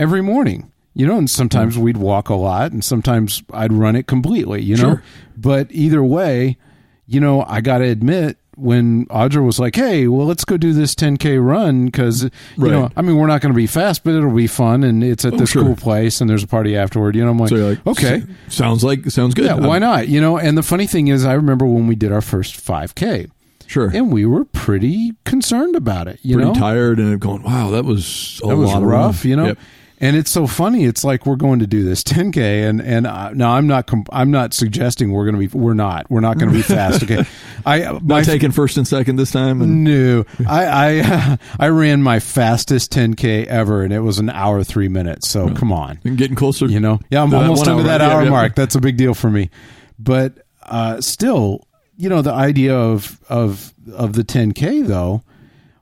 every 0.00 0.22
morning. 0.22 0.70
You 0.94 1.06
know, 1.06 1.16
and 1.18 1.30
sometimes 1.30 1.76
Mm. 1.76 1.82
we'd 1.82 1.96
walk 1.96 2.28
a 2.28 2.34
lot, 2.34 2.72
and 2.72 2.82
sometimes 2.82 3.44
I'd 3.52 3.72
run 3.72 3.94
it 3.94 4.08
completely. 4.08 4.62
You 4.62 4.76
know, 4.76 4.82
Sure. 4.94 5.02
but 5.36 5.68
either 5.70 6.02
way, 6.02 6.56
you 7.06 7.20
know, 7.20 7.44
I 7.46 7.60
got 7.60 7.78
to 7.78 7.84
admit 7.84 8.37
when 8.58 9.06
Audra 9.06 9.44
was 9.44 9.58
like, 9.58 9.76
"Hey, 9.76 10.08
well, 10.08 10.26
let's 10.26 10.44
go 10.44 10.56
do 10.56 10.72
this 10.72 10.94
10k 10.94 11.38
run 11.38 11.86
because 11.86 12.24
you 12.24 12.30
Right. 12.56 12.70
know, 12.72 12.90
I 12.96 13.02
mean, 13.02 13.16
we're 13.16 13.26
not 13.26 13.40
going 13.40 13.52
to 13.52 13.56
be 13.56 13.66
fast, 13.66 14.04
but 14.04 14.14
it'll 14.14 14.34
be 14.34 14.46
fun, 14.46 14.82
and 14.84 15.02
it's 15.04 15.24
at 15.24 15.34
Oh, 15.34 15.36
this 15.36 15.50
sure. 15.50 15.62
cool 15.64 15.76
place, 15.76 16.20
and 16.20 16.28
there's 16.28 16.42
a 16.42 16.46
party 16.48 16.76
afterward." 16.76 17.16
You 17.16 17.24
know, 17.24 17.30
I'm 17.30 17.38
like, 17.38 17.50
So 17.50 17.56
like, 17.56 17.86
"Okay, 17.86 18.22
"S- 18.48 18.54
sounds 18.54 18.82
like 18.84 19.08
sounds 19.10 19.34
good. 19.34 19.44
yeah, 19.46 19.54
why 19.54 19.78
not?" 19.78 20.08
You 20.08 20.20
know, 20.20 20.36
and 20.38 20.58
the 20.58 20.62
funny 20.62 20.86
thing 20.86 21.08
is, 21.08 21.24
I 21.24 21.34
remember 21.34 21.66
when 21.66 21.86
we 21.86 21.94
did 21.94 22.12
our 22.12 22.20
first 22.20 22.56
5k, 22.56 23.26
Sure. 23.66 23.90
and 23.94 24.10
we 24.12 24.24
were 24.26 24.44
pretty 24.46 25.12
concerned 25.24 25.76
about 25.76 26.08
it. 26.08 26.18
You 26.22 26.36
Pretty 26.36 26.48
know, 26.50 26.54
tired 26.54 26.98
and 26.98 27.18
going, 27.20 27.42
wow, 27.42 27.70
that 27.70 27.84
was 27.84 28.40
a 28.44 28.48
that 28.48 28.56
was 28.56 28.72
rough, 28.74 29.24
run." 29.24 29.30
you 29.30 29.36
know. 29.36 29.46
Yep. 29.46 29.58
And 30.00 30.16
it's 30.16 30.30
so 30.30 30.46
funny. 30.46 30.84
It's 30.84 31.02
like 31.02 31.26
we're 31.26 31.36
going 31.36 31.58
to 31.58 31.66
do 31.66 31.82
this 31.84 32.02
10k, 32.04 32.68
and 32.68 32.80
and 32.80 33.06
uh, 33.06 33.30
now 33.30 33.52
I'm 33.52 33.66
not 33.66 33.86
comp- 33.86 34.08
I'm 34.12 34.30
not 34.30 34.54
suggesting 34.54 35.10
we're 35.10 35.24
going 35.24 35.40
to 35.40 35.48
be 35.48 35.58
we're 35.58 35.74
not 35.74 36.08
we're 36.10 36.20
not 36.20 36.38
going 36.38 36.50
to 36.50 36.54
be 36.54 36.62
fast. 36.62 37.02
Okay, 37.02 37.24
I 37.66 37.80
Not 37.80 38.02
my 38.02 38.22
taking 38.22 38.52
first 38.52 38.76
and 38.76 38.86
second 38.86 39.16
this 39.16 39.32
time. 39.32 39.60
And 39.60 39.82
no, 39.84 40.24
I 40.48 40.66
I 41.00 41.38
I 41.58 41.68
ran 41.68 42.02
my 42.02 42.20
fastest 42.20 42.92
10k 42.92 43.46
ever, 43.46 43.82
and 43.82 43.92
it 43.92 44.00
was 44.00 44.18
an 44.20 44.30
hour 44.30 44.62
three 44.62 44.88
minutes. 44.88 45.28
So 45.28 45.52
come 45.54 45.72
on, 45.72 45.98
and 46.04 46.16
getting 46.16 46.36
closer. 46.36 46.66
you 46.66 46.78
know, 46.80 47.00
yeah, 47.10 47.22
I'm 47.22 47.34
almost 47.34 47.66
under 47.66 47.82
hour, 47.82 47.88
that 47.88 48.00
right? 48.00 48.06
Yeah, 48.06 48.14
hour 48.14 48.22
yeah. 48.22 48.30
mark. 48.30 48.54
That's 48.54 48.76
a 48.76 48.80
big 48.80 48.96
deal 48.96 49.14
for 49.14 49.30
me. 49.30 49.50
But 49.98 50.46
uh, 50.62 51.00
still, 51.00 51.66
you 51.96 52.08
know, 52.08 52.22
the 52.22 52.32
idea 52.32 52.76
of 52.76 53.20
of 53.28 53.74
of 53.92 54.12
the 54.12 54.22
10k 54.22 54.86
though, 54.86 55.24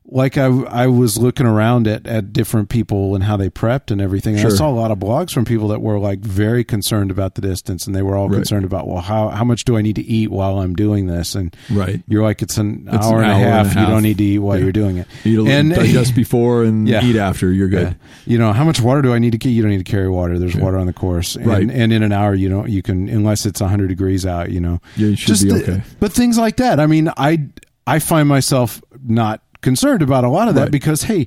like 0.08 0.38
I, 0.38 0.44
I 0.46 0.86
was 0.86 1.18
looking 1.18 1.46
around 1.46 1.88
at, 1.88 2.06
at 2.06 2.32
different 2.32 2.68
people 2.68 3.14
and 3.16 3.24
how 3.24 3.36
they 3.36 3.50
prepped 3.50 3.90
and 3.90 4.00
everything. 4.00 4.34
And 4.34 4.42
Sure. 4.42 4.52
I 4.52 4.54
saw 4.54 4.70
a 4.70 4.72
lot 4.72 4.90
of 4.92 4.98
blogs 4.98 5.32
from 5.32 5.44
people 5.44 5.68
that 5.68 5.80
were 5.82 5.98
like 5.98 6.20
very 6.20 6.62
concerned 6.62 7.10
about 7.10 7.34
the 7.34 7.40
distance 7.40 7.86
and 7.88 7.94
they 7.96 8.02
were 8.02 8.16
all 8.16 8.28
Right. 8.28 8.36
concerned 8.36 8.64
about, 8.64 8.86
well, 8.86 9.00
how, 9.02 9.30
how 9.30 9.42
much 9.42 9.64
do 9.64 9.76
I 9.76 9.82
need 9.82 9.96
to 9.96 10.02
eat 10.04 10.30
while 10.30 10.60
I'm 10.60 10.74
doing 10.76 11.06
this? 11.08 11.34
And 11.34 11.54
Right. 11.70 12.02
you're 12.06 12.22
like, 12.22 12.40
it's 12.40 12.56
an, 12.56 12.88
It's 12.92 13.04
hour, 13.04 13.18
an 13.20 13.24
and, 13.24 13.32
hour 13.32 13.38
a 13.38 13.44
and 13.46 13.66
a 13.66 13.70
half. 13.70 13.74
You 13.76 13.86
don't 13.92 14.02
need 14.04 14.18
to 14.18 14.24
eat 14.24 14.38
while 14.38 14.56
Yeah. 14.56 14.62
you're 14.62 14.72
doing 14.72 14.98
it. 14.98 15.08
Eat 15.24 15.38
a 15.38 15.42
little, 15.42 15.48
and 15.58 15.74
digest 15.74 16.14
before 16.14 16.62
and 16.62 16.86
Yeah. 16.88 17.04
eat 17.04 17.16
after. 17.16 17.50
You're 17.52 17.68
good. 17.68 17.88
yeah. 17.88 17.94
You 18.26 18.38
know, 18.38 18.52
how 18.52 18.64
much 18.64 18.80
water 18.80 19.02
do 19.02 19.12
I 19.12 19.18
need 19.18 19.32
to 19.32 19.38
get? 19.38 19.50
You 19.50 19.62
don't 19.62 19.72
need 19.72 19.84
to 19.84 19.90
carry 19.90 20.08
water. 20.08 20.38
There's 20.38 20.54
water 20.56 20.78
on 20.78 20.86
the 20.86 20.92
course. 20.92 21.34
And, 21.34 21.46
Right. 21.46 21.68
and 21.68 21.92
in 21.92 22.02
an 22.04 22.12
hour, 22.12 22.34
you 22.34 22.48
know, 22.48 22.64
you 22.64 22.80
can, 22.82 23.08
unless 23.08 23.44
it's 23.44 23.60
100 23.60 23.88
degrees 23.88 24.24
out, 24.24 24.50
you 24.52 24.60
know. 24.60 24.80
Yeah, 24.96 25.08
you 25.08 25.16
should 25.16 25.40
be 25.42 25.52
okay. 25.52 25.82
But 25.98 26.12
things 26.12 26.38
like 26.38 26.58
that. 26.58 26.78
I 26.78 26.86
mean, 26.86 27.10
I, 27.16 27.48
I 27.88 27.98
find 28.00 28.28
myself 28.28 28.80
not 29.08 29.42
concerned 29.60 30.02
about 30.02 30.24
a 30.24 30.28
lot 30.28 30.48
of 30.48 30.54
that 30.54 30.62
Right. 30.62 30.70
because, 30.72 31.04
hey, 31.04 31.26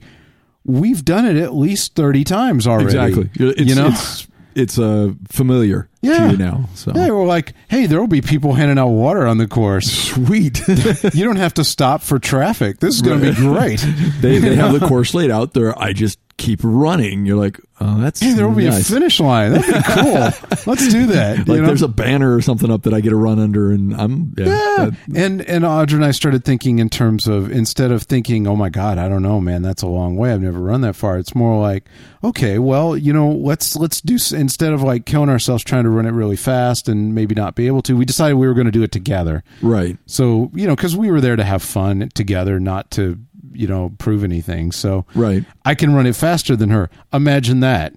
we've 0.65 1.03
done 1.05 1.25
it 1.25 1.35
at 1.37 1.53
least 1.55 1.95
30 1.95 2.23
times 2.23 2.67
already. 2.67 2.85
Exactly. 2.97 3.29
It's, 3.35 3.61
you 3.61 3.75
know? 3.75 3.87
it's 3.87 4.27
it's 4.55 4.79
uh, 4.79 5.13
familiar 5.31 5.87
Yeah. 6.01 6.31
now. 6.31 6.69
So 6.75 6.91
yeah, 6.95 7.09
we're 7.09 7.25
like, 7.25 7.53
hey, 7.69 7.85
there 7.85 7.99
will 7.99 8.07
be 8.07 8.21
people 8.21 8.53
handing 8.53 8.77
out 8.77 8.89
water 8.89 9.27
on 9.27 9.37
the 9.37 9.47
course. 9.47 9.91
sweet. 9.91 10.65
you 11.13 11.25
don't 11.25 11.35
have 11.35 11.55
to 11.55 11.63
stop 11.63 12.01
for 12.01 12.19
traffic. 12.19 12.79
This 12.79 12.95
is 12.95 13.01
going 13.01 13.19
to 13.19 13.31
be 13.31 13.35
great. 13.35 13.79
they 14.21 14.39
they 14.39 14.55
have 14.55 14.77
the 14.79 14.87
course 14.87 15.13
laid 15.13 15.31
out 15.31 15.53
there. 15.53 15.77
I 15.77 15.93
just 15.93 16.19
keep 16.39 16.61
running. 16.63 17.25
You're 17.25 17.37
like, 17.37 17.59
oh, 17.81 17.99
that's 17.99 18.21
Hey, 18.21 18.33
there 18.33 18.47
will 18.47 18.55
be 18.55 18.65
a 18.65 18.71
finish 18.71 19.19
line. 19.19 19.51
That'd 19.51 19.73
be 19.73 19.81
cool. 19.93 20.63
Let's 20.65 20.87
do 20.87 21.07
that. 21.07 21.39
Like 21.39 21.59
know? 21.59 21.67
there's 21.67 21.81
a 21.81 21.87
banner 21.89 22.33
or 22.33 22.41
something 22.41 22.71
up 22.71 22.83
that 22.83 22.93
I 22.93 23.01
get 23.01 23.09
to 23.09 23.17
run 23.17 23.39
under, 23.39 23.71
and 23.71 23.93
I'm 23.93 24.33
yeah. 24.37 24.45
Yeah. 24.45 24.75
that- 24.85 24.95
and 25.15 25.41
and 25.41 25.65
Audra 25.65 25.95
and 25.95 26.05
I 26.05 26.11
started 26.11 26.43
thinking 26.45 26.79
in 26.79 26.89
terms 26.89 27.27
of 27.27 27.51
instead 27.51 27.91
of 27.91 28.03
thinking, 28.03 28.47
oh 28.47 28.55
my 28.55 28.69
God, 28.69 28.97
I 28.97 29.09
don't 29.09 29.21
know, 29.21 29.39
man, 29.41 29.61
that's 29.61 29.81
a 29.83 29.87
long 29.87 30.15
way. 30.15 30.31
I've 30.31 30.41
never 30.41 30.59
run 30.59 30.81
that 30.81 30.95
far. 30.95 31.17
It's 31.17 31.35
more 31.35 31.61
like, 31.61 31.83
okay, 32.23 32.57
well, 32.57 32.97
you 32.97 33.11
know, 33.13 33.31
let's 33.31 33.75
let's 33.75 34.01
do 34.01 34.17
instead 34.35 34.71
of 34.73 34.81
like 34.81 35.05
killing 35.05 35.29
ourselves 35.29 35.63
trying 35.63 35.83
to 35.83 35.88
run 35.91 36.05
it 36.05 36.11
really 36.11 36.35
fast 36.35 36.87
and 36.87 37.13
maybe 37.15 37.35
not 37.35 37.55
be 37.55 37.67
able 37.67 37.81
to. 37.83 37.95
We 37.97 38.05
decided 38.05 38.35
we 38.35 38.47
were 38.47 38.53
going 38.53 38.65
to 38.65 38.71
do 38.71 38.83
it 38.83 38.91
together. 38.91 39.43
right. 39.61 39.97
So 40.05 40.51
you 40.53 40.67
know, 40.67 40.75
because 40.75 40.95
we 40.95 41.11
were 41.11 41.21
there 41.21 41.35
to 41.35 41.43
have 41.43 41.61
fun 41.61 42.09
together, 42.13 42.59
not 42.59 42.91
to 42.91 43.17
you 43.51 43.67
know 43.67 43.91
prove 43.97 44.23
anything. 44.23 44.71
So 44.71 45.05
Right. 45.15 45.43
I 45.65 45.73
can 45.75 45.93
run 45.93 46.05
it 46.05 46.15
faster 46.15 46.55
than 46.55 46.69
her. 46.69 46.89
Imagine 47.11 47.61
that. 47.61 47.93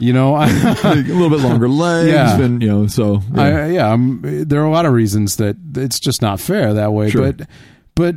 You 0.00 0.12
know, 0.12 0.34
I, 0.34 0.48
a 0.84 0.94
little 0.96 1.30
bit 1.30 1.40
longer 1.40 1.68
legs, 1.86 2.08
Yeah. 2.12 2.40
and 2.40 2.60
you 2.60 2.68
know, 2.68 2.86
so 2.88 3.22
yeah. 3.32 3.42
I, 3.42 3.66
yeah, 3.70 3.92
I'm, 3.92 4.20
there 4.22 4.60
are 4.60 4.66
a 4.66 4.70
lot 4.70 4.84
of 4.84 4.92
reasons 4.92 5.36
that 5.36 5.56
it's 5.76 6.00
just 6.00 6.22
not 6.22 6.40
fair 6.40 6.74
that 6.74 6.92
way. 6.92 7.10
Sure. 7.10 7.32
But, 7.32 7.48
but 7.94 8.16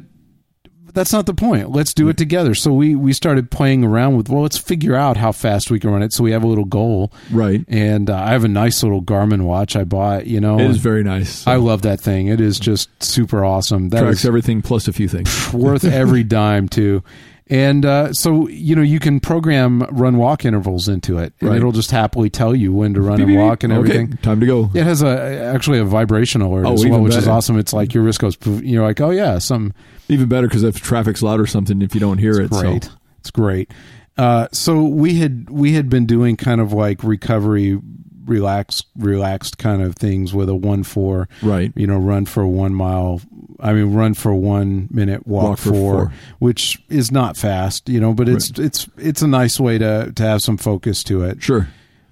that's 0.94 1.14
not 1.14 1.26
the 1.26 1.34
point. 1.34 1.72
Let's 1.72 1.94
do 1.94 2.10
it 2.10 2.18
together. 2.18 2.54
So 2.56 2.72
we 2.74 2.96
we 2.96 3.14
started 3.14 3.52
playing 3.52 3.84
around 3.84 4.18
with 4.18 4.30
well, 4.30 4.42
let's 4.44 4.58
figure 4.58 4.96
out 4.96 5.18
how 5.18 5.32
fast 5.32 5.70
we 5.72 5.80
can 5.80 5.90
run 5.92 6.02
it. 6.04 6.14
So 6.14 6.24
we 6.24 6.32
have 6.32 6.44
a 6.44 6.48
little 6.48 6.66
goal, 6.66 7.12
right. 7.32 7.64
and 7.68 8.10
uh, 8.10 8.16
I 8.18 8.30
have 8.30 8.44
a 8.44 8.48
nice 8.50 8.84
little 8.84 9.02
Garmin 9.02 9.42
watch 9.44 9.76
I 9.76 9.84
bought. 9.84 10.28
You 10.28 10.40
know, 10.40 10.60
It 10.60 10.70
is 10.70 10.78
very 10.78 11.04
nice. 11.04 11.46
I 11.48 11.56
love 11.56 11.82
that 11.84 12.00
thing. 12.00 12.28
It 12.28 12.42
is 12.42 12.60
just 12.60 12.90
super 13.04 13.44
awesome. 13.46 13.90
That 13.90 14.02
tracks 14.02 14.26
everything 14.26 14.62
plus 14.62 14.88
a 14.88 14.94
few 14.94 15.08
things. 15.08 15.54
worth 15.54 15.84
every 15.86 16.24
dime 16.24 16.68
too. 16.70 17.04
And 17.52 17.84
uh, 17.84 18.14
so 18.14 18.48
you 18.48 18.76
know 18.76 18.84
you 18.84 19.00
can 19.00 19.20
program 19.20 19.82
run 19.90 20.18
walk 20.18 20.46
intervals 20.46 20.88
into 20.88 21.18
it, 21.18 21.34
and 21.40 21.50
Right. 21.50 21.58
it'll 21.58 21.72
just 21.72 21.90
happily 21.90 22.30
tell 22.30 22.56
you 22.56 22.72
when 22.72 22.94
to 22.94 23.02
run 23.02 23.18
Beep, 23.18 23.28
and 23.30 23.38
walk 23.38 23.64
and 23.64 23.74
everything. 23.74 24.10
Okay, 24.14 24.22
time 24.22 24.40
to 24.40 24.46
go. 24.46 24.70
It 24.76 24.84
has 24.84 25.02
a 25.02 25.46
actually 25.52 25.80
a 25.80 25.84
vibration 25.84 26.42
alert 26.42 26.68
Oh, 26.68 26.74
as 26.74 26.86
well, 26.86 27.02
which 27.02 27.16
is 27.16 27.28
awesome. 27.28 27.58
It's 27.58 27.74
like 27.74 27.96
your 27.96 28.04
wrist 28.04 28.20
goes. 28.20 28.38
You're 28.46 28.84
like, 28.86 29.02
oh 29.02 29.10
yeah, 29.10 29.40
some 29.40 29.74
Even 30.10 30.28
better 30.28 30.48
because 30.48 30.64
if 30.64 30.82
traffic's 30.82 31.22
loud 31.22 31.40
or 31.40 31.46
something, 31.48 31.82
if 31.82 31.94
you 31.94 32.02
don't 32.02 32.18
hear 32.18 32.40
it, 32.42 32.50
great. 32.50 32.84
so 32.86 32.92
It's 33.20 33.32
great. 33.32 33.72
Uh, 34.18 34.48
so 34.52 34.82
we 34.84 35.16
had 35.16 35.50
we 35.50 35.74
had 35.74 35.90
been 35.90 36.06
doing 36.06 36.36
kind 36.36 36.60
of 36.60 36.74
like 36.74 37.04
recovery, 37.04 37.80
relaxed, 38.26 38.88
relaxed 38.98 39.58
kind 39.58 39.82
of 39.82 39.96
things 39.96 40.34
with 40.34 40.50
a 40.50 40.56
one 40.56 40.84
four. 40.84 41.30
right. 41.42 41.72
You 41.76 41.88
know, 41.88 41.98
run 41.98 42.26
for 42.26 42.46
one 42.46 42.74
mile. 42.74 43.22
I 43.62 43.74
mean, 43.74 43.94
run 43.94 44.14
for 44.14 44.34
one 44.34 44.88
minute, 44.92 45.26
walk, 45.28 45.44
Walk 45.44 45.60
for 45.60 45.70
four, 45.70 45.94
four. 45.94 46.14
which 46.40 46.82
is 46.90 47.12
not 47.12 47.38
fast. 47.38 47.88
You 47.88 48.00
know, 48.02 48.14
but 48.14 48.28
it's 48.28 48.50
it's 48.60 48.90
it's 48.98 49.22
a 49.22 49.28
nice 49.28 49.60
way 49.60 49.78
to 49.78 50.12
to 50.14 50.24
have 50.24 50.42
some 50.42 50.58
focus 50.58 51.04
to 51.06 51.24
it. 51.24 51.42
Sure. 51.42 51.70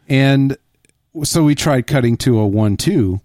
And 0.08 0.56
so 1.24 1.44
we 1.44 1.56
tried 1.56 1.88
cutting 1.88 2.16
to 2.18 2.38
a 2.40 2.48
one 2.48 2.78
two. 2.78 3.20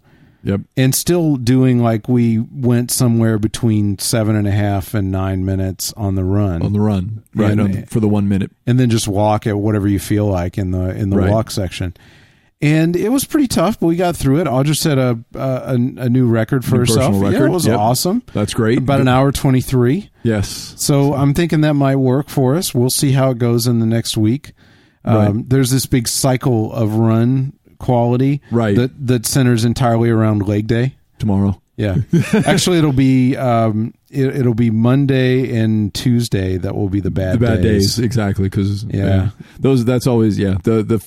Yep. 0.44 0.62
and 0.76 0.94
still 0.94 1.36
doing 1.36 1.80
like 1.82 2.08
we 2.08 2.38
went 2.38 2.90
somewhere 2.90 3.38
between 3.38 3.98
seven 3.98 4.34
and 4.36 4.46
a 4.48 4.50
half 4.52 4.92
and 4.94 5.12
nine 5.12 5.44
minutes 5.44 5.92
on 5.96 6.14
the 6.16 6.24
run, 6.24 6.62
On 6.62 6.72
the 6.72 6.80
run. 6.80 7.22
Right. 7.34 7.52
And- 7.52 7.60
on, 7.60 7.82
for 7.84 8.00
the 8.00 8.08
one 8.08 8.28
minute. 8.28 8.50
and 8.66 8.78
then 8.80 8.90
just 8.90 9.06
walk 9.06 9.46
at 9.46 9.56
whatever 9.58 9.86
you 9.88 9.98
feel 10.00 10.26
like 10.26 10.58
in 10.58 10.70
the 10.72 10.90
in 10.96 11.10
the 11.10 11.16
Right. 11.18 11.30
walk 11.30 11.50
section. 11.50 11.94
And 12.60 12.94
it 12.94 13.08
was 13.08 13.24
pretty 13.24 13.48
tough, 13.48 13.80
but 13.80 13.88
we 13.88 13.96
got 13.96 14.16
through 14.16 14.40
it. 14.40 14.46
Audra 14.46 14.76
set 14.76 14.96
a 14.96 15.18
a, 15.34 15.74
a 15.74 16.08
new 16.08 16.26
record 16.28 16.64
for 16.64 16.74
New 16.76 16.80
herself. 16.80 17.12
personal 17.14 17.32
Yeah, 17.32 17.44
it 17.46 17.50
was 17.50 17.66
Yep. 17.66 17.78
awesome. 17.78 18.22
That's 18.32 18.54
great. 18.54 18.78
About 18.78 19.00
an 19.00 19.08
hour 19.08 19.32
twenty 19.32 19.60
three. 19.60 20.10
Yes. 20.22 20.74
So 20.76 21.14
I'm 21.14 21.34
thinking 21.34 21.62
that 21.62 21.74
might 21.74 21.96
work 21.96 22.28
for 22.28 22.54
us. 22.54 22.72
We'll 22.74 22.90
see 22.90 23.12
how 23.12 23.30
it 23.30 23.38
goes 23.38 23.66
in 23.66 23.80
the 23.80 23.86
next 23.86 24.16
week. 24.16 24.52
Um, 25.04 25.16
Right. 25.16 25.48
There's 25.50 25.70
this 25.70 25.86
big 25.86 26.06
cycle 26.06 26.72
of 26.72 26.94
run 26.94 27.54
quality 27.82 28.40
Right. 28.50 28.74
that 28.76 29.06
that 29.06 29.26
centers 29.26 29.64
entirely 29.66 30.08
around 30.08 30.48
leg 30.48 30.66
day. 30.66 30.94
Tomorrow. 31.18 31.60
Yeah, 31.76 31.96
actually, 32.46 32.78
it'll 32.78 32.92
be 32.92 33.36
um, 33.36 33.94
it, 34.10 34.36
it'll 34.36 34.54
be 34.54 34.70
Monday 34.70 35.56
and 35.58 35.92
Tuesday 35.94 36.56
that 36.58 36.74
will 36.74 36.88
be 36.90 37.00
the 37.00 37.10
bad 37.10 37.34
the 37.40 37.46
bad 37.46 37.62
days. 37.62 37.96
days, 37.96 37.98
exactly 38.04 38.44
because 38.44 38.84
Yeah. 38.84 39.30
those 39.58 39.84
that's 39.84 40.06
always 40.06 40.38
yeah 40.38 40.56
the 40.64 40.82
the 40.82 40.98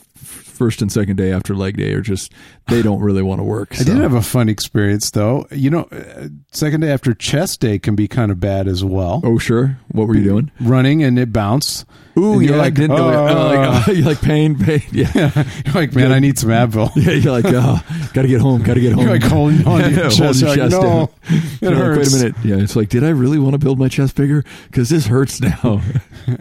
first 0.56 0.82
and 0.82 0.92
second 0.92 1.16
day 1.18 1.32
after 1.32 1.54
leg 1.56 1.78
day 1.78 1.94
are 1.94 2.02
just 2.02 2.32
they 2.68 2.82
don't 2.82 3.02
really 3.02 3.22
want 3.22 3.40
to 3.40 3.44
work 3.44 3.76
I 3.80 3.84
did 3.84 3.98
have 3.98 4.14
a 4.14 4.22
fun 4.22 4.50
experience 4.50 5.12
though. 5.12 5.46
You 5.52 5.70
know, 5.70 5.82
uh, 5.92 6.30
second 6.52 6.82
day 6.82 6.92
after 6.92 7.14
chest 7.14 7.60
day 7.62 7.78
can 7.80 7.96
be 7.96 8.08
kind 8.08 8.32
of 8.32 8.40
bad 8.40 8.68
as 8.68 8.84
well. 8.84 9.22
oh 9.24 9.38
sure 9.38 9.78
what 9.92 10.08
were 10.08 10.16
you 10.16 10.24
doing 10.24 10.52
Running 10.62 11.04
and 11.04 11.20
it 11.20 11.32
bounced. 11.34 11.86
ooh 12.18 12.34
And 12.34 12.42
yeah 12.44 12.48
you're 12.50 12.58
like, 12.58 12.66
like, 12.68 12.74
didn't 12.76 12.96
know 12.98 13.10
it. 13.10 13.16
"Oh." 13.16 13.46
Like, 13.56 13.88
oh, 13.88 13.92
you're 13.92 14.06
like 14.06 14.22
pain 14.22 14.58
pain 14.58 14.82
yeah 14.92 15.10
You're 15.66 15.74
like, 15.76 15.94
man, 15.94 16.12
I 16.12 16.20
need 16.20 16.38
some 16.40 16.50
Advil. 16.50 16.90
yeah 16.96 17.12
you're 17.12 17.32
like 17.32 17.46
oh 17.48 17.82
gotta 18.14 18.28
get 18.28 18.42
home 18.42 18.64
gotta 18.64 18.80
get 18.80 18.94
home 18.94 19.04
You're 19.04 19.12
like 19.12 19.24
holding 19.24 19.66
on 19.68 19.82
to 19.82 19.90
your 19.92 20.04
Yeah, 20.06 20.10
chest. 20.10 20.42
holding 20.42 20.58
You're 20.58 20.70
like, 20.70 20.82
no, 20.82 21.12
it 21.30 21.62
You're 21.62 21.72
like, 21.76 21.98
wait 22.00 22.08
a 22.08 22.16
minute 22.18 22.36
yeah 22.44 22.56
it's 22.64 22.76
like 22.76 22.90
did 22.90 23.04
I 23.04 23.10
really 23.10 23.38
want 23.40 23.54
to 23.54 23.60
build 23.60 23.78
my 23.80 23.88
chest 23.90 24.16
bigger 24.16 24.44
because 24.68 24.90
this 24.90 25.08
hurts 25.08 25.40
now 25.42 25.82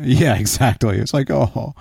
yeah, 0.00 0.37
exactly. 0.37 0.96
It's 0.98 1.12
like, 1.12 1.31
oh, 1.31 1.74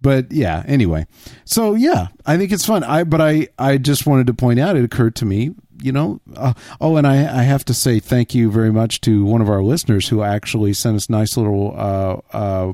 but 0.00 0.30
yeah. 0.32 0.62
Anyway, 0.66 1.06
so 1.44 1.74
yeah, 1.74 2.08
I 2.26 2.36
think 2.36 2.52
it's 2.52 2.64
fun. 2.66 2.84
I 2.84 3.04
but 3.04 3.20
I 3.20 3.48
I 3.58 3.78
just 3.78 4.06
wanted 4.06 4.26
to 4.28 4.34
point 4.34 4.60
out. 4.60 4.76
It 4.76 4.84
occurred 4.84 5.14
to 5.16 5.24
me, 5.24 5.50
you 5.82 5.92
know. 5.92 6.20
Uh, 6.36 6.52
oh, 6.80 6.96
and 6.96 7.06
I 7.06 7.40
I 7.40 7.42
have 7.42 7.64
to 7.66 7.74
say 7.74 7.98
thank 8.00 8.34
you 8.34 8.50
very 8.50 8.72
much 8.72 9.00
to 9.02 9.24
one 9.24 9.40
of 9.40 9.48
our 9.48 9.62
listeners 9.62 10.08
who 10.08 10.22
actually 10.22 10.72
sent 10.74 10.96
us 10.96 11.08
nice 11.10 11.36
little 11.36 11.74
uh 11.76 12.16
uh 12.36 12.72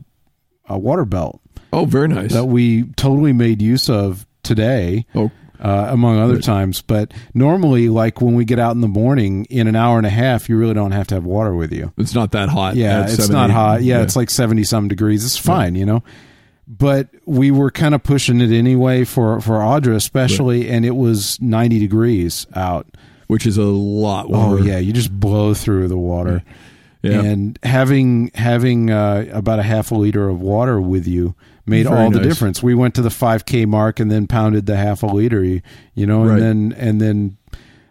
a 0.68 0.78
water 0.78 1.04
belt 1.04 1.40
oh 1.74 1.84
very 1.84 2.08
nice 2.08 2.32
that 2.32 2.46
we 2.46 2.84
totally 2.96 3.32
made 3.32 3.60
use 3.60 3.88
of 3.90 4.26
today. 4.42 5.06
oh 5.14 5.30
Uh, 5.60 5.86
among 5.90 6.18
other 6.18 6.40
times, 6.42 6.82
but 6.82 7.14
normally, 7.32 7.88
like 7.88 8.20
when 8.20 8.34
we 8.34 8.44
get 8.44 8.58
out 8.58 8.74
in 8.74 8.80
the 8.82 8.88
morning, 8.88 9.46
in 9.48 9.66
an 9.66 9.76
hour 9.76 9.96
and 9.96 10.04
a 10.06 10.10
half, 10.10 10.48
you 10.48 10.58
really 10.58 10.74
don't 10.74 10.90
have 10.90 11.06
to 11.06 11.14
have 11.14 11.24
water 11.24 11.54
with 11.54 11.72
you. 11.72 11.90
it's 11.96 12.12
not 12.14 12.32
that 12.32 12.50
hot 12.50 12.74
Yeah, 12.76 13.04
it's 13.04 13.14
70. 13.14 13.32
not 13.32 13.50
hot. 13.50 13.82
Yeah, 13.82 14.02
it's 14.02 14.16
like 14.16 14.28
70 14.30 14.64
some 14.64 14.88
degrees. 14.88 15.24
It's 15.24 15.38
fine, 15.38 15.74
you 15.76 15.86
know. 15.86 16.02
But 16.66 17.08
we 17.26 17.50
were 17.50 17.70
kind 17.70 17.94
of 17.94 18.02
pushing 18.02 18.40
it 18.40 18.50
anyway 18.50 19.04
for 19.04 19.40
for 19.40 19.54
Audra 19.58 19.94
especially 19.96 20.68
and 20.70 20.84
it 20.86 20.96
was 20.96 21.38
90 21.40 21.78
degrees 21.78 22.46
out. 22.54 22.86
which 23.26 23.46
is 23.46 23.58
a 23.58 23.64
lot 23.64 24.26
Oh 24.30 24.56
yeah, 24.56 24.78
you 24.78 24.92
just 24.92 25.12
blow 25.18 25.52
through 25.54 25.88
the 25.88 25.98
water. 25.98 26.42
yeah 27.02 27.20
And 27.22 27.58
having 27.62 28.30
having 28.34 28.90
uh, 28.90 29.26
about 29.32 29.58
a 29.58 29.62
half 29.62 29.90
a 29.90 29.94
liter 29.94 30.28
of 30.28 30.40
water 30.40 30.80
with 30.80 31.06
you 31.06 31.34
made 31.66 31.86
Very 31.86 31.98
all 31.98 32.10
the 32.10 32.20
difference. 32.20 32.62
We 32.62 32.74
went 32.74 32.94
to 32.96 33.02
the 33.02 33.08
5k 33.10 33.66
mark 33.66 34.00
and 34.00 34.10
then 34.10 34.26
pounded 34.26 34.64
the 34.66 34.76
half 34.76 35.02
a 35.02 35.06
liter, 35.06 35.42
you, 35.44 35.60
you 35.94 36.06
know, 36.06 36.22
and 36.22 36.30
Right. 36.30 36.40
then 36.40 36.74
and 36.78 37.00
then 37.00 37.36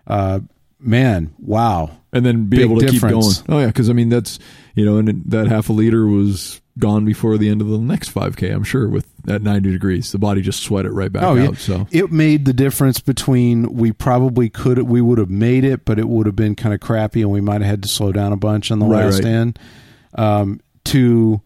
uh 0.07 0.39
man, 0.79 1.33
wow. 1.39 1.91
and 2.11 2.25
then 2.25 2.45
be 2.45 2.57
Big 2.57 2.65
able 2.65 2.79
to 2.79 2.87
difference. 2.87 3.37
keep 3.39 3.47
going. 3.47 3.57
Oh 3.57 3.61
yeah, 3.61 3.67
because 3.67 3.89
I 3.89 3.93
mean 3.93 4.09
that's 4.09 4.39
you 4.75 4.83
know, 4.85 4.97
and 4.97 5.23
that 5.27 5.47
half 5.47 5.69
a 5.69 5.73
liter 5.73 6.05
was 6.07 6.59
gone 6.79 7.05
before 7.05 7.37
the 7.37 7.49
end 7.49 7.61
of 7.61 7.67
the 7.67 7.77
next 7.77 8.09
5K. 8.13 8.51
I'm 8.53 8.63
sure 8.63 8.87
with 8.89 9.05
at 9.27 9.41
90 9.43 9.71
degrees, 9.71 10.11
the 10.11 10.17
body 10.17 10.41
just 10.41 10.63
sweat 10.63 10.85
it 10.85 10.91
right 10.91 11.11
back 11.11 11.21
Oh, 11.23 11.31
out. 11.31 11.37
yeah. 11.37 11.51
So 11.53 11.87
it 11.91 12.11
made 12.11 12.45
the 12.45 12.53
difference 12.53 12.99
between 12.99 13.73
we 13.75 13.91
probably 13.91 14.49
could 14.49 14.79
we 14.83 14.99
would 15.01 15.19
have 15.19 15.29
made 15.29 15.63
it, 15.63 15.85
but 15.85 15.99
it 15.99 16.07
would 16.09 16.25
have 16.25 16.35
been 16.35 16.55
kind 16.55 16.73
of 16.73 16.79
crappy, 16.79 17.21
and 17.21 17.29
we 17.31 17.41
might 17.41 17.61
have 17.61 17.69
had 17.69 17.83
to 17.83 17.89
slow 17.89 18.11
down 18.11 18.33
a 18.33 18.37
bunch 18.37 18.71
on 18.71 18.79
the 18.79 18.85
Right, 18.87 19.05
last 19.05 19.23
right. 19.23 19.25
end. 19.25 19.59
Um, 20.15 20.59
to 20.85 21.41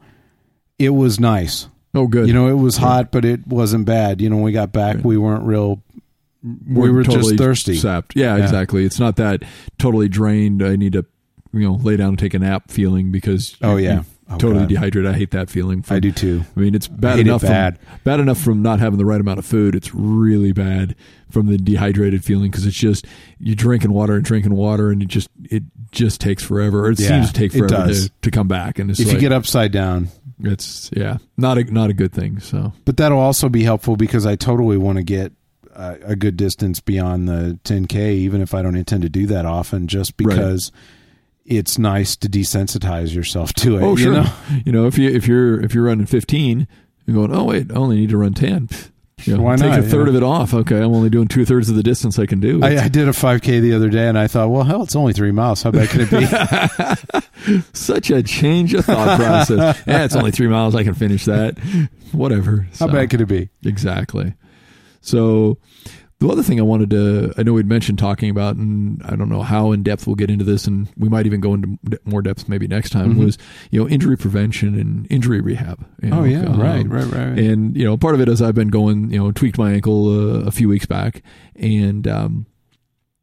it 0.79 0.89
was 0.91 1.19
nice. 1.19 1.67
oh 1.93 2.07
good, 2.07 2.27
You 2.27 2.33
know, 2.33 2.47
it 2.47 2.53
was 2.53 2.77
hot, 2.77 3.11
but 3.11 3.25
it 3.25 3.45
wasn't 3.47 3.85
bad. 3.85 4.21
You 4.21 4.29
know, 4.29 4.35
when 4.37 4.45
we 4.45 4.51
got 4.51 4.71
back, 4.71 4.95
Right. 4.97 5.05
we 5.05 5.17
weren't 5.17 5.43
real. 5.43 5.81
we 6.43 6.53
We're 6.81 6.93
were 6.93 7.03
just 7.03 7.15
totally 7.15 7.37
thirsty. 7.37 7.75
sapped. 7.75 8.15
Yeah, 8.15 8.37
Yeah. 8.37 8.43
exactly. 8.43 8.85
It's 8.85 8.99
not 8.99 9.15
that 9.17 9.43
totally 9.79 10.07
drained. 10.07 10.61
I 10.63 10.75
need 10.75 10.93
to 10.93 11.05
you 11.53 11.61
know 11.61 11.73
lay 11.75 11.97
down 11.97 12.09
and 12.09 12.19
take 12.19 12.33
a 12.33 12.39
nap 12.39 12.69
feeling 12.71 13.11
because 13.11 13.57
Oh, 13.61 13.75
yeah. 13.77 14.03
You've 14.29 14.39
totally 14.39 14.59
God. 14.61 14.69
dehydrated. 14.69 15.11
I 15.11 15.17
hate 15.17 15.31
that 15.31 15.49
feeling. 15.49 15.83
I 15.89 15.99
do 15.99 16.11
too. 16.11 16.43
I 16.55 16.59
mean, 16.59 16.75
it's 16.75 16.87
bad 16.87 17.17
hate 17.17 17.27
it 17.27 17.29
enough. 17.29 17.41
bad. 17.41 17.77
From, 17.79 17.99
bad 18.03 18.19
enough 18.19 18.39
from 18.39 18.61
not 18.61 18.79
having 18.79 18.97
the 18.97 19.05
right 19.05 19.19
amount 19.21 19.39
of 19.39 19.45
food. 19.45 19.75
It's 19.75 19.93
really 19.93 20.51
bad 20.51 20.95
from 21.29 21.47
the 21.47 21.57
dehydrated 21.57 22.23
feeling 22.23 22.51
because 22.51 22.65
it's 22.65 22.75
just 22.77 23.05
you're 23.39 23.55
drinking 23.55 23.91
water 23.93 24.15
and 24.15 24.23
drinking 24.23 24.53
water, 24.55 24.89
and 24.91 25.01
it 25.01 25.07
just 25.07 25.29
it 25.43 25.63
just 25.91 26.19
takes 26.21 26.43
forever. 26.43 26.85
Or 26.85 26.91
it 26.91 26.99
Yeah, 26.99 27.07
seems 27.07 27.27
to 27.27 27.33
take 27.33 27.51
forever 27.51 27.87
to, 27.93 28.11
to 28.21 28.31
come 28.31 28.47
back. 28.47 28.79
And 28.79 28.89
it's 28.89 28.99
If 28.99 29.07
like, 29.07 29.15
you 29.15 29.19
get 29.21 29.31
upside 29.31 29.71
down, 29.71 30.09
it's 30.39 30.89
yeah, 30.95 31.17
not 31.37 31.57
a 31.57 31.63
not 31.63 31.89
a 31.89 31.93
good 31.93 32.11
thing. 32.11 32.39
So 32.39 32.73
but 32.85 32.97
that'll 32.97 33.19
also 33.19 33.49
be 33.49 33.63
helpful 33.63 33.95
because 33.95 34.25
I 34.25 34.35
totally 34.35 34.77
want 34.77 34.97
to 34.97 35.03
get 35.03 35.31
a, 35.73 35.97
a 36.03 36.15
good 36.15 36.37
distance 36.37 36.79
beyond 36.79 37.27
the 37.29 37.59
10k, 37.63 37.95
even 38.13 38.41
if 38.41 38.53
I 38.53 38.61
don't 38.61 38.75
intend 38.75 39.03
to 39.03 39.09
do 39.09 39.25
that 39.27 39.45
often, 39.45 39.87
just 39.87 40.13
Right. 40.19 40.35
It's 41.47 41.77
nice 41.77 42.15
to 42.17 42.27
desensitize 42.29 43.15
yourself 43.15 43.53
to 43.53 43.77
it. 43.77 43.81
oh 43.83 43.91
you 43.91 44.03
sure, 44.03 44.13
know? 44.13 44.33
you 44.65 44.71
know 44.71 44.85
if 44.85 44.97
you 44.97 45.09
if 45.09 45.27
you're 45.27 45.59
if 45.63 45.73
you're 45.73 45.85
running 45.85 46.05
15, 46.05 46.67
you're 47.05 47.15
going 47.15 47.33
oh 47.33 47.45
wait, 47.45 47.71
I 47.71 47.75
only 47.75 47.95
need 47.97 48.09
to 48.09 48.17
run 48.17 48.33
10. 48.33 48.69
You 49.23 49.35
know, 49.35 49.41
Why 49.41 49.55
take 49.55 49.71
not, 49.71 49.79
a 49.79 49.83
third 49.83 50.03
yeah. 50.07 50.09
of 50.09 50.15
it 50.15 50.23
off. 50.23 50.53
Okay, 50.53 50.77
I'm 50.77 50.93
only 50.93 51.09
doing 51.09 51.27
two 51.27 51.43
thirds 51.43 51.69
of 51.69 51.75
the 51.75 51.81
distance 51.81 52.19
I 52.19 52.27
can 52.27 52.39
do. 52.39 52.61
I, 52.63 52.83
I 52.83 52.87
did 52.87 53.07
a 53.07 53.11
5k 53.11 53.61
the 53.61 53.73
other 53.73 53.89
day, 53.89 54.07
and 54.07 54.17
I 54.17 54.27
thought, 54.27 54.49
well, 54.49 54.63
hell, 54.63 54.83
it's 54.83 54.95
only 54.95 55.11
three 55.11 55.31
miles. 55.31 55.63
How 55.63 55.71
bad 55.71 55.89
can 55.89 56.01
it 56.01 56.11
be? 57.51 57.61
Such 57.73 58.11
a 58.11 58.21
change 58.21 58.75
of 58.75 58.85
thought 58.85 59.19
process. 59.19 59.81
yeah, 59.87 60.05
it's 60.05 60.15
only 60.15 60.29
three 60.29 60.47
miles. 60.47 60.75
I 60.75 60.83
can 60.83 60.93
finish 60.93 61.25
that. 61.25 61.57
Whatever. 62.11 62.67
How 62.77 62.85
So, 62.85 62.91
bad 62.93 63.09
could 63.09 63.21
it 63.21 63.27
be? 63.27 63.49
Exactly. 63.65 64.35
So 65.01 65.57
the 66.19 66.27
other 66.29 66.41
thing 66.41 66.59
I 66.59 66.63
wanted 66.63 66.89
to, 66.91 67.33
I 67.37 67.43
know 67.43 67.53
we'd 67.53 67.67
mentioned 67.67 67.99
talking 67.99 68.31
about, 68.31 68.55
and 68.55 69.01
I 69.03 69.15
don't 69.15 69.29
know 69.29 69.43
how 69.43 69.71
in 69.71 69.83
depth 69.83 70.07
we'll 70.07 70.15
get 70.15 70.31
into 70.31 70.43
this, 70.43 70.65
and 70.65 70.89
we 70.97 71.09
might 71.09 71.27
even 71.27 71.41
go 71.41 71.53
into 71.53 71.77
more 72.05 72.23
depth 72.23 72.49
maybe 72.49 72.67
next 72.67 72.89
time. 72.89 73.11
Mm-hmm. 73.11 73.25
Was 73.25 73.37
you 73.69 73.79
know 73.79 73.87
injury 73.87 74.17
prevention 74.17 74.79
and 74.79 75.05
injury 75.11 75.41
rehab. 75.41 75.85
you 76.01 76.09
Oh 76.11 76.23
yeah, 76.23 76.45
um, 76.45 76.59
right, 76.59 76.87
right, 76.87 77.05
right. 77.05 77.37
And 77.37 77.77
you 77.77 77.83
know, 77.83 77.97
part 77.97 78.15
of 78.15 78.21
it 78.21 78.29
is 78.29 78.41
I've 78.41 78.55
been 78.55 78.69
going, 78.69 79.11
you 79.11 79.19
know, 79.19 79.31
tweaked 79.31 79.59
my 79.59 79.73
ankle 79.73 80.07
uh, 80.09 80.47
a 80.47 80.51
few 80.51 80.67
weeks 80.67 80.87
back, 80.87 81.21
and 81.55 82.07
um, 82.07 82.47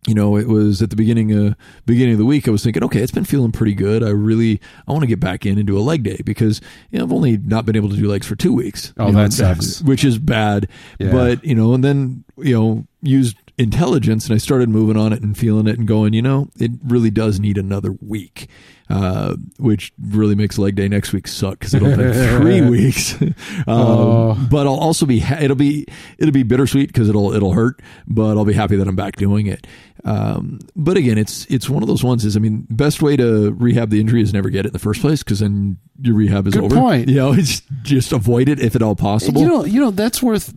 you 0.07 0.15
know, 0.15 0.37
it 0.37 0.49
was 0.49 0.83
at 0.83 0.91
the 0.91 0.97
beginning 0.97 1.33
of 1.33 1.55
beginning 1.87 2.13
of 2.13 2.19
the 2.19 2.25
week. 2.25 2.47
I 2.47 2.51
was 2.51 2.63
thinking, 2.63 2.85
okay, 2.85 3.01
it's 3.01 3.13
been 3.13 3.25
feeling 3.25 3.53
pretty 3.53 3.75
good. 3.75 4.03
I 4.03 4.11
really 4.11 4.61
I 4.87 4.93
want 4.93 5.03
to 5.03 5.07
get 5.09 5.21
back 5.21 5.47
in 5.47 5.57
and 5.59 5.67
do 5.67 5.79
a 5.79 5.81
leg 5.81 6.03
day 6.03 6.21
because 6.25 6.61
you 6.91 6.99
know 6.99 7.05
I've 7.05 7.13
only 7.13 7.39
not 7.39 7.65
been 7.65 7.77
able 7.77 7.89
to 7.89 7.97
do 7.97 8.09
legs 8.09 8.27
for 8.27 8.37
two 8.37 8.53
weeks. 8.53 8.93
Oh, 8.99 9.07
you 9.07 9.13
know, 9.13 9.23
that 9.23 9.33
sucks. 9.33 9.81
which 9.83 10.05
is 10.05 10.19
bad. 10.19 10.69
Yeah. 10.99 11.11
But 11.11 11.45
you 11.45 11.55
know, 11.55 11.73
and 11.75 11.83
then 11.83 12.25
you 12.37 12.59
know, 12.59 12.87
used 13.03 13.37
intelligence 13.57 14.27
and 14.27 14.35
I 14.35 14.39
started 14.39 14.69
moving 14.69 14.97
on 14.97 15.13
it 15.13 15.23
and 15.23 15.37
feeling 15.37 15.67
it 15.67 15.79
and 15.79 15.87
going, 15.87 16.13
you 16.13 16.23
know, 16.23 16.51
it 16.59 16.73
really 16.85 17.11
does 17.11 17.39
need 17.41 17.57
another 17.57 17.93
week. 18.01 18.49
Uh, 18.91 19.35
which 19.59 19.95
really 19.99 20.35
makes 20.35 20.59
leg 20.59 20.75
day 20.75 20.89
next 20.89 21.15
week 21.15 21.27
suck 21.27 21.59
because 21.59 21.73
it'll 21.73 21.89
be 21.97 22.13
three 22.39 22.61
weeks. 22.61 23.15
um, 23.23 23.35
Oh. 23.67 24.47
But 24.51 24.67
I'll 24.67 24.75
also 24.79 25.07
be 25.07 25.21
ha- 25.21 25.39
it'll 25.41 25.57
be 25.57 25.87
it'll 26.19 26.33
be 26.35 26.43
bittersweet 26.43 26.89
because 26.89 27.09
it'll 27.09 27.33
it'll 27.33 27.53
hurt, 27.53 27.81
but 28.07 28.37
I'll 28.37 28.45
be 28.45 28.53
happy 28.53 28.77
that 28.77 28.87
I'm 28.87 28.95
back 28.95 29.17
doing 29.17 29.47
it. 29.47 29.67
Um, 30.05 30.59
but 30.77 30.99
again, 30.99 31.17
it's 31.17 31.47
it's 31.47 31.71
one 31.71 31.83
of 31.83 31.89
those 31.89 32.05
ones. 32.05 32.27
Is 32.27 32.37
I 32.37 32.41
mean, 32.41 32.67
best 32.69 33.01
way 33.01 33.17
to 33.17 33.53
rehab 33.55 33.89
the 33.89 34.01
injury 34.01 34.21
is 34.21 34.35
never 34.35 34.51
get 34.51 34.67
it 34.67 34.69
in 34.69 34.73
the 34.75 34.79
first 34.79 35.01
place 35.01 35.23
because 35.23 35.39
then 35.41 35.79
your 36.03 36.15
rehab 36.17 36.47
is 36.47 36.53
Good 36.53 36.65
over. 36.65 36.77
point. 36.77 37.09
You 37.09 37.17
know, 37.17 37.33
it's 37.37 37.63
just 37.83 38.13
avoid 38.13 38.51
it 38.51 38.61
if 38.61 38.77
at 38.77 38.83
all 38.83 38.97
possible. 38.97 39.41
You 39.41 39.49
know, 39.49 39.65
you 39.65 39.81
know 39.81 39.93
that's 39.93 40.23
worth 40.23 40.53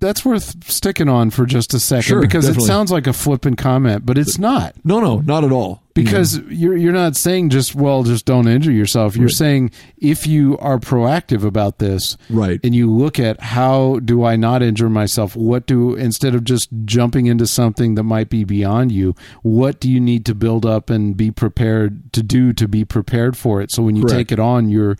that's 0.00 0.24
worth 0.24 0.68
sticking 0.68 1.08
on 1.08 1.30
for 1.30 1.46
just 1.46 1.74
a 1.74 1.78
second 1.78 2.02
Sure, 2.02 2.20
because 2.20 2.44
definitely. 2.46 2.64
it 2.64 2.66
sounds 2.66 2.90
like 2.90 3.06
a 3.06 3.12
flippant 3.12 3.56
comment, 3.56 4.04
but 4.04 4.18
it's 4.18 4.36
not. 4.36 4.74
no, 4.84 4.98
no, 4.98 5.18
not 5.20 5.44
at 5.44 5.52
all. 5.52 5.81
Because 5.94 6.38
mm-hmm. 6.38 6.52
you're 6.52 6.76
you're 6.76 6.92
not 6.92 7.16
saying 7.16 7.50
just 7.50 7.74
well 7.74 8.02
just 8.02 8.24
don't 8.24 8.48
injure 8.48 8.72
yourself. 8.72 9.16
You're 9.16 9.26
Right. 9.26 9.34
saying 9.34 9.70
if 9.98 10.26
you 10.26 10.56
are 10.58 10.78
proactive 10.78 11.44
about 11.44 11.78
this, 11.78 12.16
Right. 12.30 12.60
and 12.64 12.74
you 12.74 12.90
look 12.90 13.18
at 13.18 13.40
how 13.40 14.00
do 14.04 14.24
I 14.24 14.36
not 14.36 14.62
injure 14.62 14.88
myself? 14.88 15.36
What 15.36 15.66
do 15.66 15.94
instead 15.94 16.34
of 16.34 16.44
just 16.44 16.68
jumping 16.84 17.26
into 17.26 17.46
something 17.46 17.94
that 17.96 18.04
might 18.04 18.30
be 18.30 18.44
beyond 18.44 18.92
you, 18.92 19.14
what 19.42 19.80
do 19.80 19.90
you 19.90 20.00
need 20.00 20.24
to 20.26 20.34
build 20.34 20.64
up 20.64 20.90
and 20.90 21.16
be 21.16 21.30
prepared 21.30 22.12
to 22.14 22.22
do 22.22 22.52
to 22.52 22.66
be 22.66 22.84
prepared 22.84 23.36
for 23.36 23.60
it? 23.60 23.70
So 23.70 23.82
when 23.82 23.96
you 23.96 24.02
Correct. 24.02 24.16
take 24.16 24.32
it 24.32 24.38
on, 24.40 24.68
you're 24.68 24.96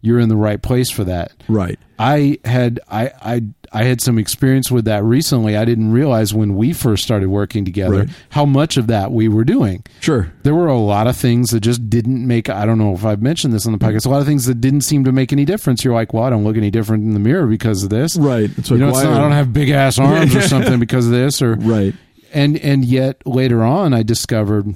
you're 0.00 0.20
in 0.20 0.28
the 0.28 0.36
right 0.36 0.60
place 0.62 0.90
for 0.90 1.04
that. 1.04 1.32
right. 1.48 1.78
I 1.98 2.38
had 2.44 2.78
I, 2.90 3.10
I 3.22 3.42
I 3.72 3.84
had 3.84 4.02
some 4.02 4.18
experience 4.18 4.70
with 4.70 4.84
that 4.84 5.02
recently. 5.02 5.56
I 5.56 5.64
didn't 5.64 5.92
realize 5.92 6.34
when 6.34 6.54
we 6.54 6.74
first 6.74 7.02
started 7.02 7.28
working 7.30 7.64
together 7.64 8.00
Right. 8.00 8.08
how 8.28 8.44
much 8.44 8.76
of 8.76 8.86
that 8.88 9.12
we 9.12 9.28
were 9.28 9.44
doing. 9.44 9.82
Sure. 10.00 10.30
There 10.42 10.54
were 10.54 10.66
a 10.66 10.78
lot 10.78 11.06
of 11.06 11.16
things 11.16 11.50
that 11.52 11.60
just 11.60 11.88
didn't 11.88 12.26
make. 12.26 12.50
I 12.50 12.66
don't 12.66 12.76
know 12.76 12.92
if 12.92 13.02
I've 13.06 13.22
mentioned 13.22 13.54
this 13.54 13.64
on 13.64 13.72
the 13.72 13.78
podcast. 13.78 14.04
A 14.04 14.10
lot 14.10 14.20
of 14.20 14.26
things 14.26 14.44
that 14.44 14.60
didn't 14.60 14.82
seem 14.82 15.04
to 15.04 15.12
make 15.12 15.32
any 15.32 15.46
difference. 15.46 15.84
You're 15.84 15.94
like, 15.94 16.12
well, 16.12 16.24
I 16.24 16.28
don't 16.30 16.44
look 16.44 16.58
any 16.58 16.70
different 16.70 17.04
in 17.04 17.14
the 17.14 17.18
mirror 17.20 17.46
because 17.46 17.82
of 17.82 17.88
this. 17.88 18.16
Right. 18.18 18.50
It's 18.58 18.68
you 18.70 18.76
know, 18.76 18.90
it's 18.90 19.02
not, 19.02 19.14
I 19.14 19.18
don't 19.18 19.32
have 19.32 19.54
big 19.54 19.70
ass 19.70 19.98
arms 19.98 20.36
or 20.36 20.42
something 20.48 20.78
because 20.78 21.06
of 21.06 21.12
this. 21.12 21.40
Or 21.40 21.54
Right. 21.54 21.94
and 22.34 22.58
and 22.58 22.84
yet 22.84 23.26
later 23.26 23.64
on, 23.64 23.94
I 23.94 24.02
discovered 24.02 24.74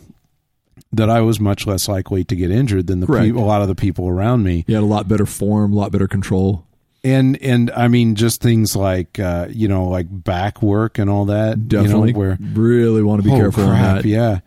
that 0.92 1.08
I 1.08 1.20
was 1.20 1.38
much 1.38 1.66
less 1.66 1.88
likely 1.88 2.24
to 2.24 2.36
get 2.36 2.50
injured 2.50 2.86
than 2.86 3.00
the 3.00 3.06
people, 3.06 3.42
a 3.42 3.46
lot 3.46 3.62
of 3.62 3.68
the 3.68 3.74
people 3.74 4.08
around 4.08 4.42
me. 4.42 4.64
You 4.66 4.74
had 4.74 4.82
a 4.82 4.86
lot 4.86 5.08
better 5.08 5.26
form, 5.26 5.72
a 5.72 5.76
lot 5.76 5.92
better 5.92 6.08
control. 6.08 6.66
and 7.04 7.40
and 7.42 7.70
I 7.70 7.88
mean 7.88 8.14
just 8.14 8.42
things 8.42 8.76
like 8.76 9.18
uh, 9.18 9.46
you 9.50 9.68
know 9.68 9.88
like 9.88 10.06
back 10.10 10.62
work 10.62 10.98
and 10.98 11.08
all 11.08 11.26
that. 11.26 11.68
Definitely. 11.68 12.08
you 12.08 12.12
know, 12.14 12.18
where 12.18 12.38
really 12.52 13.02
want 13.02 13.22
to 13.22 13.28
be 13.28 13.34
oh, 13.34 13.38
careful 13.38 13.64
crap, 13.64 13.88
on 13.88 13.96
that. 13.96 14.04
Yeah, 14.04 14.40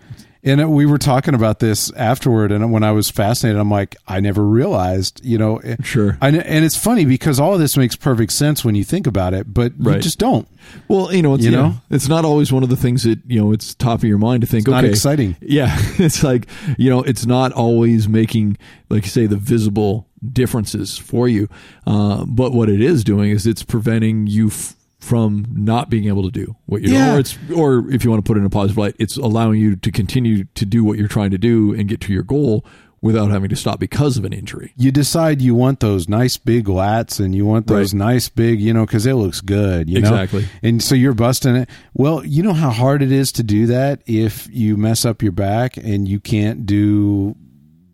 and 0.43 0.73
we 0.73 0.85
were 0.85 0.97
talking 0.97 1.33
about 1.33 1.59
this 1.59 1.91
afterward, 1.93 2.51
and 2.51 2.71
when 2.71 2.83
I 2.83 2.91
was 2.91 3.09
fascinated, 3.09 3.59
I'm 3.59 3.71
like, 3.71 3.95
I 4.07 4.19
never 4.19 4.43
realized, 4.43 5.23
you 5.23 5.37
know. 5.37 5.57
eh, 5.57 5.77
Sure. 5.83 6.17
I, 6.21 6.29
and 6.29 6.65
it's 6.65 6.77
funny 6.77 7.05
because 7.05 7.39
all 7.39 7.53
of 7.53 7.59
this 7.59 7.77
makes 7.77 7.95
perfect 7.95 8.31
sense 8.33 8.63
when 8.65 8.75
you 8.75 8.83
think 8.83 9.07
about 9.07 9.33
it, 9.33 9.53
but 9.53 9.73
you 9.79 9.99
just 9.99 10.19
don't. 10.19 10.47
Well, 10.87 11.13
you 11.13 11.21
know, 11.21 11.33
it's, 11.33 11.43
You 11.45 11.51
yeah, 11.51 11.57
know? 11.61 11.73
it's 11.89 12.07
not 12.07 12.25
always 12.25 12.51
one 12.51 12.63
of 12.63 12.69
the 12.69 12.75
things 12.77 13.03
that 13.03 13.19
you 13.27 13.39
know. 13.39 13.51
It's 13.51 13.73
top 13.75 13.99
of 13.99 14.03
your 14.05 14.17
mind 14.17 14.41
to 14.41 14.47
think. 14.47 14.61
It's 14.67 14.71
not 14.71 14.85
exciting. 14.85 15.35
Yeah, 15.41 15.75
it's 15.97 16.23
like 16.23 16.47
you 16.77 16.89
know, 16.89 17.01
it's 17.03 17.25
not 17.25 17.51
always 17.53 18.07
making, 18.07 18.57
like 18.89 19.03
you 19.03 19.09
say, 19.09 19.25
the 19.25 19.35
visible 19.37 20.07
differences 20.31 20.97
for 20.97 21.27
you. 21.27 21.49
Uh, 21.85 22.25
but 22.25 22.53
what 22.53 22.69
it 22.69 22.81
is 22.81 23.03
doing 23.03 23.31
is 23.31 23.45
it's 23.45 23.63
preventing 23.63 24.27
you 24.27 24.47
f- 24.47 24.75
from 25.03 25.45
not 25.51 25.89
being 25.89 26.05
able 26.05 26.23
to 26.23 26.31
do 26.31 26.55
what 26.65 26.81
you're. 26.81 26.93
Yeah. 26.93 27.15
Or 27.15 27.19
it's, 27.19 27.37
or 27.53 27.89
if 27.91 28.03
you 28.03 28.09
want 28.09 28.23
to 28.23 28.27
put 28.27 28.37
it 28.37 28.39
in 28.39 28.45
a 28.45 28.49
positive 28.49 28.77
light, 28.77 28.95
it's 28.99 29.17
allowing 29.17 29.59
you 29.59 29.75
to 29.75 29.91
continue 29.91 30.45
to 30.55 30.65
do 30.65 30.83
what 30.83 30.97
you're 30.97 31.07
trying 31.09 31.31
to 31.31 31.37
do 31.37 31.73
and 31.73 31.89
get 31.89 31.99
to 32.01 32.13
your 32.13 32.23
goal 32.23 32.65
without 33.01 33.29
having 33.31 33.49
to 33.49 33.55
stop 33.57 33.81
because 33.81 34.15
of 34.15 34.23
an 34.23 34.31
injury. 34.31 34.71
You 34.77 34.89
decide 34.89 35.41
you 35.41 35.55
want 35.55 35.81
those 35.81 36.07
nice 36.07 36.37
big 36.37 36.67
lats 36.67 37.19
and 37.19 37.35
you 37.35 37.45
want 37.45 37.67
those 37.67 37.93
Right. 37.93 37.99
nice 38.13 38.29
big, 38.29 38.61
you 38.61 38.73
know, 38.73 38.85
because 38.85 39.05
it 39.05 39.15
looks 39.15 39.41
good, 39.41 39.89
you 39.89 39.99
know? 39.99 40.07
Exactly. 40.07 40.45
And 40.63 40.81
so 40.81 40.95
you're 40.95 41.13
busting 41.13 41.53
it. 41.57 41.69
Well, 41.93 42.25
you 42.25 42.41
know 42.41 42.53
how 42.53 42.69
hard 42.69 43.01
it 43.01 43.11
is 43.11 43.33
to 43.33 43.43
do 43.43 43.65
that 43.65 44.01
if 44.05 44.47
you 44.53 44.77
mess 44.77 45.03
up 45.03 45.21
your 45.21 45.33
back 45.33 45.75
and 45.75 46.07
you 46.07 46.21
can't 46.21 46.65
do, 46.65 47.35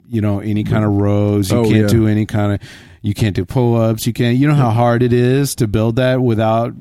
you 0.10 0.22
know, 0.22 0.40
any 0.40 0.64
mm-hmm. 0.64 0.74
kind 0.74 0.86
of 0.86 0.92
rows. 0.92 1.52
You 1.52 1.58
Oh, 1.58 1.64
can't 1.64 1.76
yeah. 1.76 1.88
do 1.88 2.08
any 2.08 2.26
kind 2.26 2.54
of, 2.54 2.70
you 3.02 3.14
can't 3.14 3.36
do 3.36 3.46
pull 3.46 3.76
ups. 3.76 4.06
You 4.08 4.14
can't, 4.14 4.38
you 4.38 4.48
know 4.48 4.56
how 4.56 4.72
hard 4.72 5.04
it 5.04 5.14
is 5.14 5.56
to 5.56 5.68
build 5.68 5.96
that 5.98 6.22
without, 6.22 6.74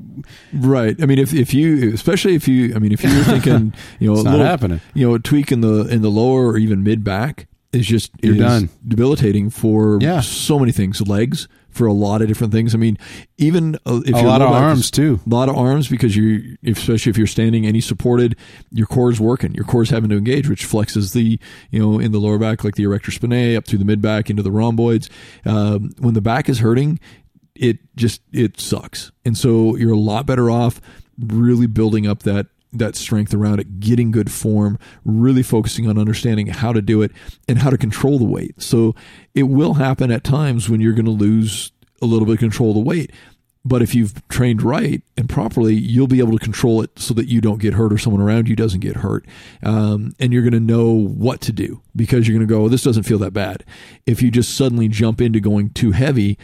Right. 0.53 1.01
I 1.01 1.05
mean, 1.05 1.19
if, 1.19 1.33
if 1.33 1.53
you, 1.53 1.93
especially 1.93 2.35
if 2.35 2.47
you, 2.47 2.75
I 2.75 2.79
mean, 2.79 2.91
if 2.91 3.03
you're 3.03 3.23
thinking, 3.23 3.73
you 3.99 4.07
know, 4.07 4.13
It's 4.13 4.21
a 4.21 4.25
not 4.25 4.31
little- 4.31 4.45
happening. 4.45 4.81
You 4.93 5.07
know, 5.09 5.15
a 5.15 5.19
tweak 5.19 5.51
in 5.51 5.61
the 5.61 5.87
in 5.87 6.01
the 6.01 6.09
lower 6.09 6.47
or 6.47 6.57
even 6.57 6.83
mid 6.83 7.03
back 7.03 7.47
is 7.71 7.85
just 7.87 8.11
You're 8.21 8.33
is 8.33 8.39
done. 8.41 8.69
debilitating 8.87 9.49
for 9.51 9.99
Yeah. 10.01 10.21
so 10.21 10.57
many 10.59 10.71
things. 10.71 10.99
Legs 11.07 11.47
for 11.71 11.87
a 11.87 11.93
lot 11.93 12.21
of 12.21 12.27
different 12.27 12.53
things. 12.53 12.73
I 12.73 12.77
mean, 12.77 12.97
even 13.37 13.75
uh, 13.85 14.01
if 14.05 14.15
a 14.15 14.21
lot 14.21 14.41
of 14.41 14.49
arms 14.49 14.91
too. 14.91 15.19
a 15.25 15.29
lot 15.29 15.49
of 15.49 15.55
arms 15.55 15.87
because 15.87 16.15
you, 16.15 16.57
especially 16.65 17.09
if 17.09 17.17
you're 17.17 17.27
standing 17.27 17.65
any 17.65 17.81
supported, 17.81 18.35
your 18.71 18.87
core 18.87 19.11
is 19.11 19.19
working. 19.19 19.53
Your 19.53 19.65
core 19.65 19.83
is 19.83 19.89
having 19.89 20.09
to 20.09 20.17
engage, 20.17 20.49
which 20.49 20.65
flexes 20.65 21.13
the, 21.13 21.39
you 21.71 21.79
know, 21.79 21.99
in 21.99 22.11
the 22.11 22.19
lower 22.19 22.37
back, 22.37 22.63
like 22.63 22.75
the 22.75 22.83
erector 22.83 23.11
spinae, 23.11 23.55
up 23.57 23.65
through 23.65 23.79
the 23.79 23.85
mid 23.85 24.01
back 24.01 24.29
into 24.29 24.43
the 24.43 24.51
rhomboids. 24.51 25.09
Um, 25.45 25.91
when 25.99 26.13
the 26.13 26.21
back 26.21 26.49
is 26.49 26.59
hurting, 26.59 26.99
it 27.55 27.77
just 27.95 28.21
it 28.31 28.59
sucks, 28.59 29.11
and 29.25 29.37
so 29.37 29.75
you're 29.75 29.93
a 29.93 29.97
lot 29.97 30.25
better 30.25 30.49
off 30.49 30.79
really 31.19 31.67
building 31.67 32.07
up 32.07 32.23
that 32.23 32.47
that 32.71 32.95
strength 32.95 33.33
around 33.33 33.59
it, 33.59 33.79
getting 33.79 34.11
good 34.11 34.31
form, 34.31 34.77
really 35.03 35.43
focusing 35.43 35.87
on 35.87 35.97
understanding 35.97 36.47
how 36.47 36.71
to 36.71 36.81
do 36.81 37.01
it 37.01 37.11
and 37.47 37.59
how 37.59 37.69
to 37.69 37.77
control 37.77 38.19
the 38.19 38.25
weight. 38.25 38.61
So 38.61 38.95
it 39.33 39.43
will 39.43 39.75
happen 39.75 40.11
at 40.11 40.23
times 40.23 40.69
when 40.69 40.79
you're 40.79 40.93
going 40.93 41.05
to 41.05 41.11
lose 41.11 41.71
a 42.01 42.05
little 42.05 42.25
bit 42.25 42.33
of 42.33 42.39
control 42.39 42.69
of 42.69 42.75
the 42.75 42.81
weight. 42.81 43.11
But 43.65 43.81
if 43.81 43.93
you've 43.93 44.25
trained 44.29 44.61
right 44.61 45.01
and 45.17 45.27
properly, 45.27 45.75
you'll 45.75 46.07
be 46.07 46.19
able 46.19 46.31
to 46.31 46.43
control 46.43 46.81
it 46.81 46.97
so 46.97 47.13
that 47.15 47.27
you 47.27 47.41
don't 47.41 47.61
get 47.61 47.73
hurt 47.73 47.91
or 47.91 47.97
someone 47.97 48.21
around 48.21 48.47
you 48.47 48.55
doesn't 48.55 48.79
get 48.79 48.97
hurt. 48.97 49.25
Um, 49.63 50.13
and 50.17 50.31
you're 50.31 50.43
going 50.43 50.53
to 50.53 50.59
know 50.59 50.91
what 50.91 51.41
to 51.41 51.51
do 51.51 51.81
because 51.95 52.27
you're 52.27 52.37
going 52.37 52.47
to 52.47 52.53
go, 52.53 52.63
oh, 52.63 52.69
this 52.69 52.83
doesn't 52.83 53.03
feel 53.03 53.19
that 53.19 53.33
bad. 53.33 53.65
If 54.05 54.21
you 54.21 54.31
just 54.31 54.55
suddenly 54.55 54.87
jump 54.87 55.19
into 55.19 55.41
going 55.41 55.71
too 55.71 55.91
heavy, 55.91 56.37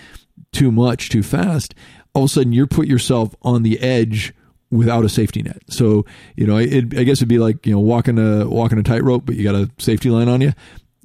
too 0.51 0.71
much, 0.71 1.09
too 1.09 1.23
fast, 1.23 1.73
all 2.13 2.23
of 2.25 2.29
a 2.29 2.33
sudden 2.33 2.53
you're 2.53 2.67
put 2.67 2.87
yourself 2.87 3.33
on 3.41 3.63
the 3.63 3.79
edge 3.79 4.33
without 4.75 5.05
a 5.05 5.09
safety 5.09 5.41
net. 5.41 5.61
So, 5.69 6.05
you 6.35 6.45
know, 6.45 6.57
it, 6.57 6.97
I 6.97 7.03
guess 7.03 7.17
it'd 7.17 7.27
be 7.27 7.39
like, 7.39 7.65
you 7.65 7.73
know, 7.73 7.79
walking 7.79 8.17
a, 8.17 8.47
walking 8.47 8.77
a 8.77 8.83
tightrope, 8.83 9.25
but 9.25 9.35
you 9.35 9.43
got 9.43 9.55
a 9.55 9.69
safety 9.77 10.09
line 10.09 10.27
on 10.27 10.41
you 10.41 10.53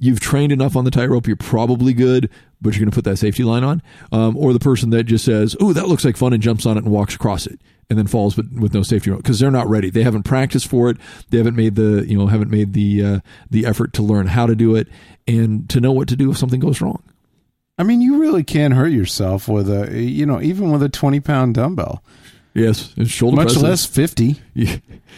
you've 0.01 0.19
trained 0.19 0.51
enough 0.51 0.75
on 0.75 0.83
the 0.83 0.91
tightrope, 0.91 1.27
you're 1.27 1.35
probably 1.35 1.93
good, 1.93 2.27
but 2.59 2.73
you're 2.73 2.79
going 2.79 2.89
to 2.89 2.95
put 2.95 3.05
that 3.05 3.17
safety 3.17 3.43
line 3.43 3.63
on. 3.63 3.81
Um, 4.11 4.35
or 4.35 4.51
the 4.51 4.59
person 4.59 4.89
that 4.89 5.03
just 5.03 5.23
says, 5.23 5.55
"Oh, 5.61 5.71
that 5.71 5.87
looks 5.87 6.03
like 6.03 6.17
fun," 6.17 6.33
and 6.33 6.43
jumps 6.43 6.65
on 6.65 6.75
it 6.75 6.83
and 6.83 6.91
walks 6.91 7.15
across 7.15 7.47
it, 7.47 7.61
and 7.89 7.97
then 7.97 8.07
falls, 8.07 8.35
but 8.35 8.51
with 8.51 8.73
no 8.73 8.83
safety 8.83 9.11
because 9.11 9.39
they're 9.39 9.51
not 9.51 9.69
ready. 9.69 9.89
They 9.89 10.03
haven't 10.03 10.23
practiced 10.23 10.67
for 10.67 10.89
it. 10.89 10.97
They 11.29 11.37
haven't 11.37 11.55
made 11.55 11.75
the 11.75 12.03
you 12.07 12.17
know 12.17 12.27
haven't 12.27 12.49
made 12.49 12.73
the 12.73 13.03
uh, 13.03 13.19
the 13.49 13.65
effort 13.65 13.93
to 13.93 14.01
learn 14.01 14.27
how 14.27 14.47
to 14.47 14.55
do 14.55 14.75
it 14.75 14.87
and 15.27 15.69
to 15.69 15.79
know 15.79 15.91
what 15.91 16.09
to 16.09 16.15
do 16.15 16.31
if 16.31 16.37
something 16.37 16.59
goes 16.59 16.81
wrong. 16.81 17.01
I 17.77 17.83
mean, 17.83 18.01
you 18.01 18.19
really 18.19 18.43
can 18.43 18.71
hurt 18.71 18.91
yourself 18.91 19.47
with 19.47 19.69
a, 19.69 19.99
you 19.99 20.25
know, 20.25 20.39
even 20.41 20.71
with 20.71 20.83
a 20.83 20.89
20 20.89 21.19
pound 21.19 21.55
dumbbell, 21.55 22.03
Yes, 22.53 22.93
it's 22.97 23.09
shoulder 23.09 23.37
much 23.37 23.45
presses. 23.53 23.63
less 23.63 23.85
50. 23.85 24.35
Yeah. 24.53 24.75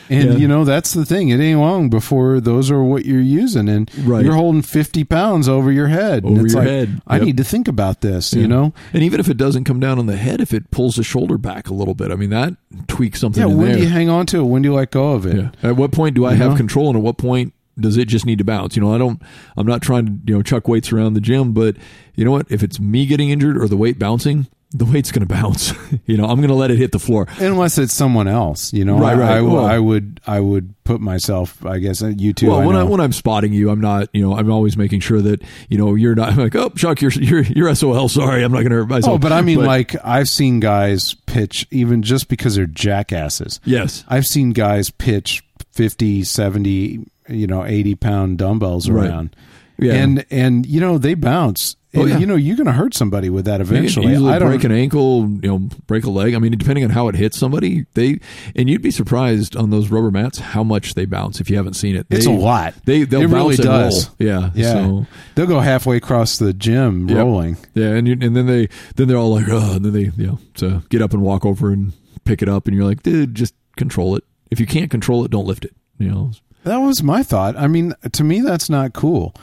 And, 0.09 0.33
Yeah. 0.33 0.35
you 0.37 0.47
know, 0.47 0.63
that's 0.65 0.93
the 0.93 1.05
thing. 1.05 1.29
It 1.29 1.39
ain't 1.39 1.59
long 1.59 1.89
before 1.89 2.39
those 2.39 2.69
are 2.69 2.83
what 2.83 3.05
you're 3.05 3.21
using. 3.21 3.67
And 3.69 3.89
Right. 4.03 4.23
you're 4.25 4.35
holding 4.35 4.61
50 4.61 5.03
pounds 5.03 5.47
over 5.47 5.71
your 5.71 5.87
head. 5.87 6.25
Over 6.25 6.43
it's 6.45 6.53
your 6.53 6.61
like, 6.63 6.69
head. 6.71 7.01
I 7.07 7.19
need 7.19 7.37
to 7.37 7.43
think 7.43 7.67
about 7.67 8.01
this, 8.01 8.33
Yeah. 8.33 8.41
you 8.41 8.47
know? 8.47 8.73
And 8.93 9.01
even 9.01 9.19
if 9.19 9.29
it 9.29 9.37
doesn't 9.37 9.63
come 9.63 9.79
down 9.79 9.97
on 9.99 10.05
the 10.07 10.17
head, 10.17 10.41
if 10.41 10.53
it 10.53 10.69
pulls 10.71 10.95
the 10.97 11.03
shoulder 11.03 11.37
back 11.37 11.69
a 11.69 11.73
little 11.73 11.93
bit, 11.95 12.11
I 12.11 12.15
mean 12.15 12.29
that 12.31 12.53
tweaks 12.87 13.19
something 13.21 13.41
Yeah, 13.41 13.47
when 13.53 13.67
there. 13.67 13.75
do 13.77 13.83
you 13.83 13.89
hang 13.89 14.09
on 14.09 14.25
to 14.27 14.39
it? 14.41 14.43
When 14.43 14.61
do 14.61 14.69
you 14.69 14.75
let 14.75 14.91
go 14.91 15.13
of 15.13 15.25
it? 15.25 15.45
At 15.63 15.75
what 15.77 15.91
point 15.91 16.15
do 16.15 16.25
I 16.25 16.31
You 16.33 16.37
have 16.37 16.51
know? 16.51 16.57
control, 16.57 16.87
and 16.89 16.97
at 16.97 17.03
what 17.03 17.17
point 17.17 17.53
does 17.79 17.97
it 17.97 18.07
just 18.07 18.25
need 18.25 18.37
to 18.39 18.43
bounce? 18.43 18.75
You 18.75 18.81
know, 18.83 18.93
I 18.93 18.97
don't. 18.99 19.19
I'm 19.57 19.65
not 19.65 19.81
trying 19.81 20.05
to 20.05 20.11
you 20.27 20.35
know 20.35 20.41
chuck 20.43 20.67
weights 20.67 20.91
around 20.91 21.13
the 21.13 21.21
gym, 21.21 21.53
but 21.53 21.75
you 22.15 22.23
know 22.25 22.31
what? 22.31 22.45
If 22.49 22.61
it's 22.61 22.79
me 22.79 23.05
getting 23.05 23.29
injured 23.29 23.57
or 23.57 23.67
the 23.67 23.77
weight 23.77 23.97
bouncing, 23.97 24.47
the 24.73 24.85
weight's 24.85 25.11
going 25.11 25.25
to 25.27 25.31
bounce. 25.33 25.71
you 26.05 26.17
know, 26.17 26.25
I'm 26.25 26.37
going 26.37 26.47
to 26.49 26.55
let 26.55 26.71
it 26.71 26.77
hit 26.79 26.91
the 26.91 26.99
floor. 26.99 27.27
Unless 27.37 27.77
it's 27.77 27.93
someone 27.93 28.27
else, 28.27 28.73
you 28.73 28.83
know. 28.83 28.97
Right, 28.97 29.15
I- 29.15 29.19
right. 29.19 29.31
I, 29.37 29.41
Well- 29.41 29.65
I 29.65 29.77
would, 29.77 30.19
I 30.25 30.39
would 30.39 30.73
put 30.83 30.99
myself. 30.99 31.63
I 31.65 31.77
guess 31.79 32.01
uh, 32.01 32.07
you 32.07 32.33
too. 32.33 32.47
well, 32.49 32.59
I 32.61 32.65
when, 32.65 32.75
I, 32.75 32.79
know. 32.79 32.85
when 32.87 32.99
I'm 32.99 33.13
spotting 33.13 33.53
you, 33.53 33.69
I'm 33.69 33.79
not. 33.79 34.09
You 34.13 34.21
know, 34.21 34.35
I'm 34.35 34.51
always 34.51 34.75
making 34.75 34.99
sure 35.01 35.21
that 35.21 35.41
you 35.69 35.77
know 35.77 35.95
you're 35.95 36.15
not. 36.15 36.29
I'm 36.29 36.37
like, 36.37 36.55
oh, 36.55 36.69
Chuck, 36.69 37.01
you're 37.01 37.11
you're 37.11 37.43
you're 37.43 37.73
SOL. 37.75 38.09
Sorry, 38.09 38.43
I'm 38.43 38.51
not 38.51 38.59
going 38.59 38.71
to 38.71 38.77
hurt 38.77 38.89
myself. 38.89 39.13
Oh, 39.15 39.17
but 39.17 39.31
I 39.31 39.41
mean, 39.41 39.63
like 39.63 39.95
I've 40.03 40.27
seen 40.27 40.59
guys 40.59 41.13
pitch 41.25 41.67
even 41.71 42.01
just 42.01 42.27
because 42.27 42.55
they're 42.55 42.65
jackasses. 42.65 43.59
yes, 43.65 44.03
I've 44.07 44.25
seen 44.25 44.51
guys 44.51 44.89
pitch 44.89 45.43
50, 45.73 46.23
70, 46.23 47.05
you 47.29 47.47
know, 47.47 47.65
80 47.65 47.95
pound 47.95 48.37
dumbbells 48.37 48.89
Right. 48.89 49.29
Yeah. 49.77 49.93
And, 49.93 50.25
and, 50.29 50.65
you 50.65 50.79
know, 50.79 50.97
they 50.97 51.13
bounce. 51.15 51.75
Oh, 51.95 52.05
yeah. 52.05 52.17
You 52.17 52.25
know, 52.25 52.35
you're 52.35 52.55
going 52.55 52.65
to 52.65 52.71
hurt 52.71 52.95
somebody 52.95 53.29
with 53.29 53.45
that 53.45 53.61
eventually. 53.61 54.15
I 54.15 54.39
don't, 54.39 54.49
break 54.49 54.63
an 54.63 54.71
ankle, 54.71 55.29
you 55.29 55.47
know, 55.47 55.59
break 55.85 56.05
a 56.05 56.09
leg. 56.09 56.33
I 56.33 56.39
mean, 56.39 56.51
depending 56.57 56.83
on 56.83 56.89
how 56.89 57.07
it 57.07 57.13
hits 57.13 57.37
somebody, 57.37 57.85
they 57.93 58.19
and 58.55 58.67
you'd 58.67 58.81
be 58.81 58.89
surprised 58.89 59.55
on 59.55 59.69
those 59.69 59.89
rubber 59.89 60.09
mats 60.09 60.39
how 60.39 60.63
much 60.63 60.95
they 60.95 61.05
bounce 61.05 61.39
if 61.39 61.51
you 61.51 61.55
haven't 61.57 61.75
seen 61.75 61.95
it. 61.95 62.07
it's 62.09 62.25
a 62.25 62.31
lot. 62.31 62.73
They 62.85 63.03
bounce 63.05 63.31
really 63.31 63.55
does. 63.57 64.07
roll. 64.07 64.15
Yeah, 64.17 64.49
Yeah. 64.55 64.73
So, 64.73 65.05
They'll 65.35 65.45
go 65.45 65.59
halfway 65.59 65.97
across 65.97 66.39
the 66.39 66.51
gym 66.51 67.09
Yep. 67.09 67.17
rolling. 67.17 67.57
yeah, 67.75 67.89
and 67.89 68.07
you, 68.07 68.17
and 68.19 68.35
then 68.35 68.47
they 68.47 68.69
then 68.95 69.07
they're 69.07 69.17
all 69.17 69.35
like, 69.35 69.45
oh, 69.49 69.75
and 69.75 69.85
then 69.85 69.93
they 69.93 70.11
you 70.17 70.27
know 70.27 70.39
so 70.55 70.81
get 70.89 71.03
up 71.03 71.13
and 71.13 71.21
walk 71.21 71.45
over 71.45 71.69
and 71.71 71.93
pick 72.25 72.41
it 72.41 72.49
up, 72.49 72.65
and 72.67 72.75
you're 72.75 72.85
like, 72.85 73.03
dude, 73.03 73.35
just 73.35 73.53
control 73.75 74.15
it. 74.15 74.23
If 74.49 74.59
you 74.59 74.65
can't 74.65 74.89
control 74.89 75.23
it, 75.25 75.29
don't 75.31 75.45
lift 75.45 75.63
it. 75.63 75.75
You 75.99 76.09
know, 76.09 76.31
That 76.63 76.77
was 76.77 77.03
my 77.03 77.21
thought. 77.21 77.55
I 77.55 77.67
mean, 77.67 77.93
to 78.11 78.23
me, 78.23 78.41
that's 78.41 78.67
not 78.67 78.93
cool. 78.93 79.35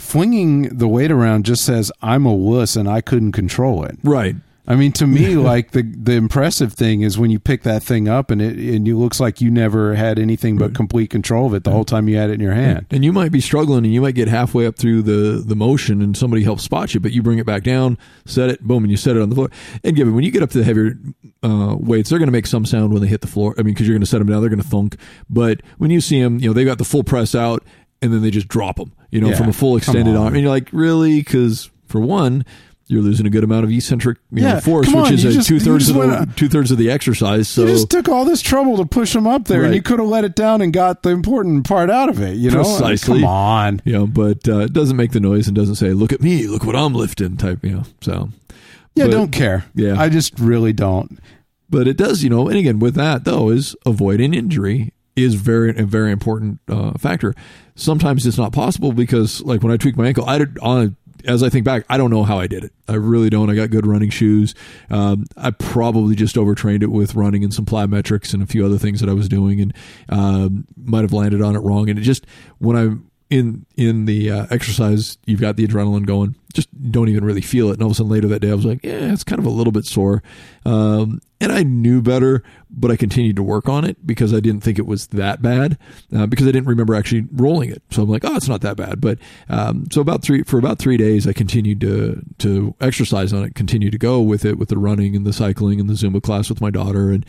Flinging 0.00 0.62
the 0.76 0.88
weight 0.88 1.10
around 1.10 1.44
just 1.44 1.64
says 1.64 1.92
I'm 2.02 2.26
a 2.26 2.34
wuss 2.34 2.74
and 2.74 2.88
I 2.88 3.00
couldn't 3.00 3.32
control 3.32 3.84
it. 3.84 3.98
right? 4.02 4.34
I 4.68 4.76
mean, 4.76 4.92
to 4.92 5.06
me, 5.06 5.34
like 5.36 5.72
the 5.72 5.82
the 5.82 6.12
impressive 6.12 6.74
thing 6.74 7.00
is 7.00 7.18
when 7.18 7.30
you 7.30 7.40
pick 7.40 7.64
that 7.64 7.82
thing 7.82 8.06
up 8.08 8.30
and 8.30 8.40
it 8.40 8.56
and 8.56 8.86
it 8.86 8.94
looks 8.94 9.18
like 9.18 9.40
you 9.40 9.50
never 9.50 9.94
had 9.96 10.16
anything 10.18 10.58
but 10.58 10.74
complete 10.74 11.10
control 11.10 11.46
of 11.46 11.54
it 11.54 11.64
the 11.64 11.72
whole 11.72 11.84
time 11.84 12.08
you 12.08 12.16
had 12.16 12.30
it 12.30 12.34
in 12.34 12.40
your 12.40 12.54
hand. 12.54 12.86
And 12.90 13.04
you 13.04 13.12
might 13.12 13.32
be 13.32 13.40
struggling, 13.40 13.84
and 13.84 13.92
you 13.92 14.00
might 14.00 14.14
get 14.14 14.28
halfway 14.28 14.66
up 14.66 14.76
through 14.76 15.02
the 15.02 15.42
the 15.44 15.56
motion, 15.56 16.00
and 16.00 16.16
somebody 16.16 16.44
helps 16.44 16.62
spot 16.62 16.94
you, 16.94 17.00
but 17.00 17.10
you 17.10 17.20
bring 17.20 17.38
it 17.40 17.46
back 17.46 17.64
down, 17.64 17.98
set 18.26 18.48
it, 18.48 18.60
boom, 18.62 18.84
and 18.84 18.92
you 18.92 18.96
set 18.96 19.16
it 19.16 19.22
on 19.22 19.28
the 19.28 19.34
floor. 19.34 19.50
And 19.82 19.96
given 19.96 20.14
when 20.14 20.22
you 20.22 20.30
get 20.30 20.42
up 20.42 20.50
to 20.50 20.58
the 20.58 20.64
heavier 20.64 20.96
uh, 21.42 21.74
weights, 21.76 22.10
they're 22.10 22.20
going 22.20 22.28
to 22.28 22.32
make 22.32 22.46
some 22.46 22.64
sound 22.64 22.92
when 22.92 23.02
they 23.02 23.08
hit 23.08 23.22
the 23.22 23.26
floor. 23.26 23.54
I 23.58 23.62
mean, 23.62 23.74
because 23.74 23.88
you're 23.88 23.94
going 23.94 24.02
to 24.02 24.06
set 24.06 24.18
them 24.18 24.28
down, 24.28 24.40
they're 24.40 24.50
going 24.50 24.62
to 24.62 24.68
thunk. 24.68 24.96
But 25.28 25.62
when 25.78 25.90
you 25.90 26.00
see 26.00 26.22
them, 26.22 26.38
you 26.38 26.48
know 26.48 26.52
they 26.52 26.64
got 26.64 26.78
the 26.78 26.84
full 26.84 27.02
press 27.02 27.34
out, 27.34 27.64
and 28.02 28.12
then 28.12 28.22
they 28.22 28.30
just 28.30 28.48
drop 28.48 28.76
them, 28.76 28.92
you 29.10 29.20
know, 29.20 29.28
Yeah, 29.30 29.36
from 29.36 29.48
a 29.48 29.52
full 29.52 29.76
extended 29.76 30.16
arm, 30.16 30.34
and 30.34 30.42
you're 30.42 30.50
like, 30.50 30.68
really? 30.72 31.20
Because 31.20 31.70
for 31.86 32.00
one. 32.00 32.44
You're 32.92 33.02
losing 33.02 33.24
a 33.24 33.30
good 33.30 33.44
amount 33.44 33.62
of 33.62 33.70
eccentric 33.70 34.18
you 34.32 34.42
know, 34.42 34.58
force, 34.58 34.92
which 34.92 35.12
is 35.12 35.24
a 35.36 35.44
two 35.44 35.60
thirds 35.60 35.88
of 35.88 35.94
the 35.94 36.28
two 36.34 36.48
thirds 36.48 36.72
of 36.72 36.76
the 36.78 36.90
exercise. 36.90 37.46
So 37.48 37.60
you 37.60 37.68
just 37.68 37.88
took 37.88 38.08
all 38.08 38.24
this 38.24 38.42
trouble 38.42 38.78
to 38.78 38.84
push 38.84 39.12
them 39.12 39.28
up 39.28 39.44
there, 39.44 39.62
and 39.62 39.72
you 39.76 39.80
could 39.80 40.00
have 40.00 40.08
let 40.08 40.24
it 40.24 40.34
down 40.34 40.60
and 40.60 40.72
got 40.72 41.04
the 41.04 41.10
important 41.10 41.68
part 41.68 41.88
out 41.88 42.08
of 42.08 42.20
it. 42.20 42.34
You 42.36 42.50
know, 42.50 42.64
Precisely. 42.64 43.20
come 43.20 43.28
on. 43.28 43.80
you 43.84 43.92
know, 43.92 44.08
but 44.08 44.48
uh, 44.48 44.62
it 44.62 44.72
doesn't 44.72 44.96
make 44.96 45.12
the 45.12 45.20
noise 45.20 45.46
and 45.46 45.54
doesn't 45.54 45.76
say, 45.76 45.92
"Look 45.92 46.12
at 46.12 46.20
me, 46.20 46.48
look 46.48 46.64
what 46.64 46.74
I'm 46.74 46.92
lifting." 46.92 47.36
Type, 47.36 47.64
you 47.64 47.70
know. 47.76 47.82
So 48.00 48.30
Yeah, 48.96 49.04
But- 49.04 49.12
don't 49.12 49.30
care. 49.30 49.66
Yeah. 49.76 49.94
I 49.96 50.08
just 50.08 50.40
really 50.40 50.72
don't. 50.72 51.20
but 51.68 51.86
it 51.86 51.96
does, 51.96 52.24
you 52.24 52.30
know. 52.30 52.48
And 52.48 52.58
again, 52.58 52.80
with 52.80 52.96
that 52.96 53.24
though, 53.24 53.50
is 53.50 53.76
avoiding 53.86 54.34
injury 54.34 54.92
is 55.22 55.34
very 55.34 55.76
a 55.76 55.84
very 55.84 56.12
important 56.12 56.60
uh, 56.68 56.92
factor. 56.98 57.34
Sometimes 57.74 58.26
it's 58.26 58.38
not 58.38 58.52
possible 58.52 58.92
because, 58.92 59.40
like 59.42 59.62
when 59.62 59.72
I 59.72 59.76
tweaked 59.76 59.98
my 59.98 60.06
ankle, 60.06 60.28
I 60.28 60.38
did 60.38 60.58
on. 60.60 60.96
As 61.26 61.42
I 61.42 61.50
think 61.50 61.66
back, 61.66 61.84
I 61.90 61.98
don't 61.98 62.10
know 62.10 62.22
how 62.22 62.38
I 62.38 62.46
did 62.46 62.64
it. 62.64 62.72
I 62.88 62.94
really 62.94 63.28
don't. 63.28 63.50
I 63.50 63.54
got 63.54 63.68
good 63.68 63.86
running 63.86 64.08
shoes. 64.08 64.54
Um, 64.88 65.26
I 65.36 65.50
probably 65.50 66.14
just 66.14 66.38
overtrained 66.38 66.82
it 66.82 66.90
with 66.90 67.14
running 67.14 67.44
and 67.44 67.52
some 67.52 67.66
plyometrics 67.66 68.32
and 68.32 68.42
a 68.42 68.46
few 68.46 68.64
other 68.64 68.78
things 68.78 69.00
that 69.00 69.10
I 69.10 69.12
was 69.12 69.28
doing, 69.28 69.60
and 69.60 69.74
um, 70.08 70.66
might 70.76 71.02
have 71.02 71.12
landed 71.12 71.42
on 71.42 71.56
it 71.56 71.58
wrong. 71.58 71.90
And 71.90 71.98
it 71.98 72.02
just 72.02 72.24
when 72.56 72.74
I'm 72.74 73.09
in 73.30 73.64
in 73.76 74.06
the 74.06 74.30
uh, 74.30 74.46
exercise, 74.50 75.16
you've 75.24 75.40
got 75.40 75.56
the 75.56 75.66
adrenaline 75.66 76.04
going. 76.04 76.34
Just 76.52 76.68
don't 76.90 77.08
even 77.08 77.24
really 77.24 77.40
feel 77.40 77.70
it. 77.70 77.74
And 77.74 77.82
all 77.82 77.86
of 77.86 77.92
a 77.92 77.94
sudden, 77.94 78.10
later 78.10 78.26
that 78.26 78.40
day, 78.40 78.50
I 78.50 78.54
was 78.54 78.64
like, 78.64 78.84
"Yeah, 78.84 79.12
it's 79.12 79.22
kind 79.22 79.38
of 79.38 79.46
a 79.46 79.50
little 79.50 79.72
bit 79.72 79.86
sore." 79.86 80.20
Um, 80.66 81.20
and 81.40 81.52
I 81.52 81.62
knew 81.62 82.02
better, 82.02 82.42
but 82.68 82.90
I 82.90 82.96
continued 82.96 83.36
to 83.36 83.42
work 83.44 83.68
on 83.68 83.84
it 83.84 84.04
because 84.04 84.34
I 84.34 84.40
didn't 84.40 84.62
think 84.62 84.80
it 84.80 84.86
was 84.86 85.06
that 85.08 85.40
bad 85.40 85.78
uh, 86.14 86.26
because 86.26 86.48
I 86.48 86.50
didn't 86.50 86.66
remember 86.66 86.96
actually 86.96 87.28
rolling 87.32 87.70
it. 87.70 87.82
So 87.90 88.02
I'm 88.02 88.08
like, 88.08 88.24
"Oh, 88.24 88.34
it's 88.34 88.48
not 88.48 88.62
that 88.62 88.76
bad." 88.76 89.00
But 89.00 89.20
um, 89.48 89.86
so 89.92 90.00
about 90.00 90.22
three 90.22 90.42
for 90.42 90.58
about 90.58 90.80
three 90.80 90.96
days, 90.96 91.28
I 91.28 91.32
continued 91.32 91.80
to 91.82 92.20
to 92.38 92.74
exercise 92.80 93.32
on 93.32 93.44
it, 93.44 93.54
continue 93.54 93.92
to 93.92 93.98
go 93.98 94.20
with 94.20 94.44
it 94.44 94.58
with 94.58 94.70
the 94.70 94.78
running 94.78 95.14
and 95.14 95.24
the 95.24 95.32
cycling 95.32 95.78
and 95.78 95.88
the 95.88 95.94
Zumba 95.94 96.20
class 96.20 96.48
with 96.48 96.60
my 96.60 96.70
daughter, 96.70 97.12
and 97.12 97.24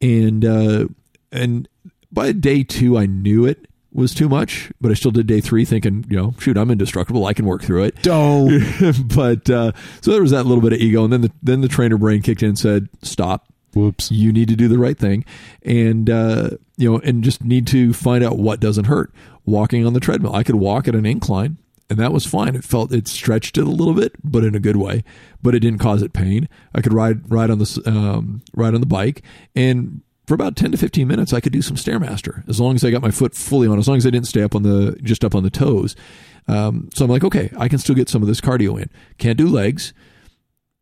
and 0.00 0.44
uh, 0.44 0.88
and 1.30 1.68
by 2.10 2.32
day 2.32 2.64
two, 2.64 2.98
I 2.98 3.06
knew 3.06 3.46
it 3.46 3.68
was 3.94 4.12
too 4.12 4.28
much, 4.28 4.72
but 4.80 4.90
I 4.90 4.94
still 4.94 5.12
did 5.12 5.26
day 5.26 5.40
three 5.40 5.64
thinking, 5.64 6.04
you 6.08 6.16
know, 6.16 6.34
shoot, 6.38 6.56
I'm 6.56 6.70
indestructible. 6.70 7.26
I 7.26 7.32
can 7.32 7.46
work 7.46 7.62
through 7.62 7.84
it. 7.84 8.02
Dope. 8.02 8.50
but 9.14 9.48
uh, 9.48 9.72
so 10.00 10.10
there 10.10 10.20
was 10.20 10.32
that 10.32 10.44
little 10.44 10.62
bit 10.62 10.72
of 10.72 10.80
ego, 10.80 11.04
and 11.04 11.12
then 11.12 11.20
the 11.22 11.32
then 11.42 11.60
the 11.60 11.68
trainer 11.68 11.96
brain 11.96 12.20
kicked 12.20 12.42
in 12.42 12.50
and 12.50 12.58
said, 12.58 12.88
"Stop, 13.02 13.46
Whoops. 13.74 14.10
you 14.10 14.32
need 14.32 14.48
to 14.48 14.56
do 14.56 14.68
the 14.68 14.78
right 14.78 14.98
thing, 14.98 15.24
and 15.62 16.10
uh, 16.10 16.50
you 16.76 16.90
know, 16.90 16.98
and 16.98 17.22
just 17.22 17.44
need 17.44 17.66
to 17.68 17.92
find 17.92 18.24
out 18.24 18.38
what 18.38 18.60
doesn't 18.60 18.86
hurt." 18.86 19.12
Walking 19.46 19.86
on 19.86 19.92
the 19.92 20.00
treadmill, 20.00 20.34
I 20.34 20.42
could 20.42 20.54
walk 20.54 20.88
at 20.88 20.94
an 20.94 21.04
incline, 21.04 21.58
and 21.90 21.98
that 21.98 22.12
was 22.12 22.24
fine. 22.26 22.56
It 22.56 22.64
felt 22.64 22.92
it 22.92 23.06
stretched 23.06 23.58
it 23.58 23.64
a 23.64 23.70
little 23.70 23.92
bit, 23.92 24.14
but 24.24 24.42
in 24.42 24.54
a 24.54 24.60
good 24.60 24.76
way. 24.76 25.04
But 25.42 25.54
it 25.54 25.60
didn't 25.60 25.80
cause 25.80 26.02
it 26.02 26.14
pain. 26.14 26.48
I 26.74 26.80
could 26.80 26.94
ride 26.94 27.30
ride 27.30 27.50
on 27.50 27.58
the 27.58 27.82
um, 27.86 28.42
ride 28.54 28.74
on 28.74 28.80
the 28.80 28.86
bike, 28.86 29.22
and 29.54 30.00
for 30.26 30.34
about 30.34 30.56
10 30.56 30.72
to 30.72 30.76
15 30.78 31.06
minutes 31.06 31.32
i 31.32 31.40
could 31.40 31.52
do 31.52 31.62
some 31.62 31.76
stairmaster 31.76 32.48
as 32.48 32.60
long 32.60 32.74
as 32.74 32.84
i 32.84 32.90
got 32.90 33.02
my 33.02 33.10
foot 33.10 33.34
fully 33.34 33.68
on 33.68 33.78
as 33.78 33.88
long 33.88 33.96
as 33.96 34.06
i 34.06 34.10
didn't 34.10 34.28
stay 34.28 34.42
up 34.42 34.54
on 34.54 34.62
the 34.62 34.96
just 35.02 35.24
up 35.24 35.34
on 35.34 35.42
the 35.42 35.50
toes. 35.50 35.94
Um, 36.46 36.90
so 36.94 37.04
i'm 37.04 37.10
like 37.10 37.24
okay 37.24 37.50
i 37.58 37.68
can 37.68 37.78
still 37.78 37.94
get 37.94 38.08
some 38.08 38.22
of 38.22 38.28
this 38.28 38.40
cardio 38.40 38.80
in. 38.80 38.90
Can't 39.18 39.38
do 39.38 39.48
legs. 39.48 39.92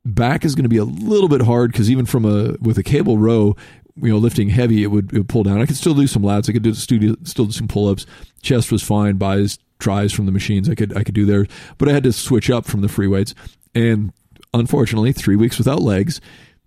Back 0.05 0.45
is 0.45 0.57
going 0.57 0.64
to 0.64 0.68
be 0.68 0.78
a 0.78 0.84
little 0.84 1.28
bit 1.28 1.43
hard 1.43 1.70
because 1.70 1.88
even 1.88 2.07
from 2.07 2.24
a 2.24 2.57
with 2.61 2.78
a 2.78 2.82
cable 2.82 3.18
row 3.18 3.55
you 3.97 4.11
know 4.11 4.18
lifting 4.18 4.49
heavy 4.49 4.82
it 4.82 4.88
would, 4.88 5.12
it 5.12 5.18
would 5.18 5.28
pull 5.28 5.43
down. 5.43 5.61
I 5.61 5.66
could 5.66 5.76
still 5.76 5.95
do 5.95 6.07
some 6.07 6.22
lats. 6.22 6.49
I 6.49 6.53
could 6.53 6.62
do 6.62 6.74
studio, 6.74 7.14
still 7.24 7.47
do 7.47 7.53
some 7.53 7.68
pull-ups. 7.68 8.07
Chest 8.43 8.72
was 8.72 8.82
fine 8.82 9.16
bis 9.16 9.59
tris 9.78 10.12
from 10.12 10.26
the 10.26 10.32
machines. 10.32 10.68
I 10.68 10.74
could 10.74 10.97
i 10.97 11.05
could 11.05 11.14
do 11.14 11.26
there. 11.26 11.47
But 11.78 11.88
i 11.88 11.93
had 11.93 12.05
to 12.05 12.12
switch 12.12 12.51
up 12.51 12.64
from 12.64 12.80
the 12.80 12.88
free 12.88 13.09
weights. 13.09 13.34
And 13.74 14.12
unfortunately 14.55 15.12
three 15.12 15.36
weeks 15.36 15.59
without 15.59 15.80
legs 15.80 16.20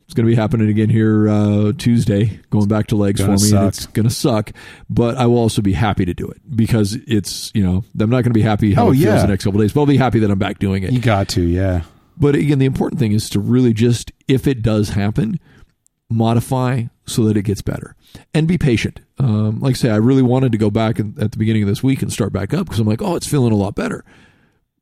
it's 0.05 0.13
going 0.13 0.25
to 0.25 0.29
be 0.31 0.35
happening 0.35 0.69
again 0.69 0.89
here 0.89 1.27
uh, 1.27 1.71
Tuesday, 1.77 2.39
going 2.51 2.67
back 2.67 2.87
to 2.87 2.95
legs 2.95 3.21
for 3.21 3.31
me, 3.31 3.37
suck. 3.37 3.59
and 3.59 3.67
it's 3.67 3.85
going 3.87 4.07
to 4.07 4.13
suck. 4.13 4.51
But 4.89 5.17
I 5.17 5.25
will 5.25 5.37
also 5.39 5.61
be 5.61 5.73
happy 5.73 6.05
to 6.05 6.13
do 6.13 6.27
it 6.27 6.39
because 6.55 6.93
it's 7.07 7.51
you 7.55 7.63
know 7.63 7.83
I'm 7.99 8.09
not 8.09 8.17
going 8.17 8.25
to 8.25 8.29
be 8.31 8.41
happy 8.43 8.73
how 8.73 8.85
Oh, 8.87 8.91
it 8.91 8.93
feels 8.95 9.03
yeah. 9.03 9.21
the 9.21 9.27
next 9.27 9.43
couple 9.45 9.59
of 9.59 9.63
days, 9.65 9.73
but 9.73 9.81
I'll 9.81 9.87
be 9.87 9.97
happy 9.97 10.19
that 10.19 10.29
I'm 10.29 10.39
back 10.39 10.59
doing 10.59 10.83
it. 10.83 10.91
You 10.91 10.99
got 10.99 11.27
to, 11.29 11.41
yeah. 11.41 11.81
But 12.17 12.35
again, 12.35 12.59
the 12.59 12.65
important 12.65 12.99
thing 12.99 13.11
is 13.11 13.29
to 13.31 13.39
really 13.39 13.73
just, 13.73 14.11
if 14.27 14.47
it 14.47 14.61
does 14.61 14.89
happen, 14.89 15.37
modify 16.09 16.83
so 17.05 17.25
that 17.25 17.35
it 17.37 17.41
gets 17.43 17.61
better 17.61 17.95
and 18.33 18.47
be 18.47 18.57
patient. 18.57 18.99
Um, 19.17 19.59
like 19.59 19.71
I 19.71 19.77
say, 19.77 19.89
I 19.89 19.97
really 19.97 20.21
wanted 20.21 20.51
to 20.53 20.57
go 20.57 20.69
back 20.69 20.99
at 20.99 21.31
the 21.31 21.37
beginning 21.37 21.63
of 21.63 21.67
this 21.67 21.83
week 21.83 22.01
and 22.01 22.11
start 22.13 22.31
back 22.31 22.53
up 22.53 22.65
because 22.67 22.79
I'm 22.79 22.87
like, 22.87 23.01
oh, 23.01 23.15
it's 23.15 23.27
feeling 23.27 23.51
a 23.51 23.55
lot 23.57 23.75
better. 23.75 24.05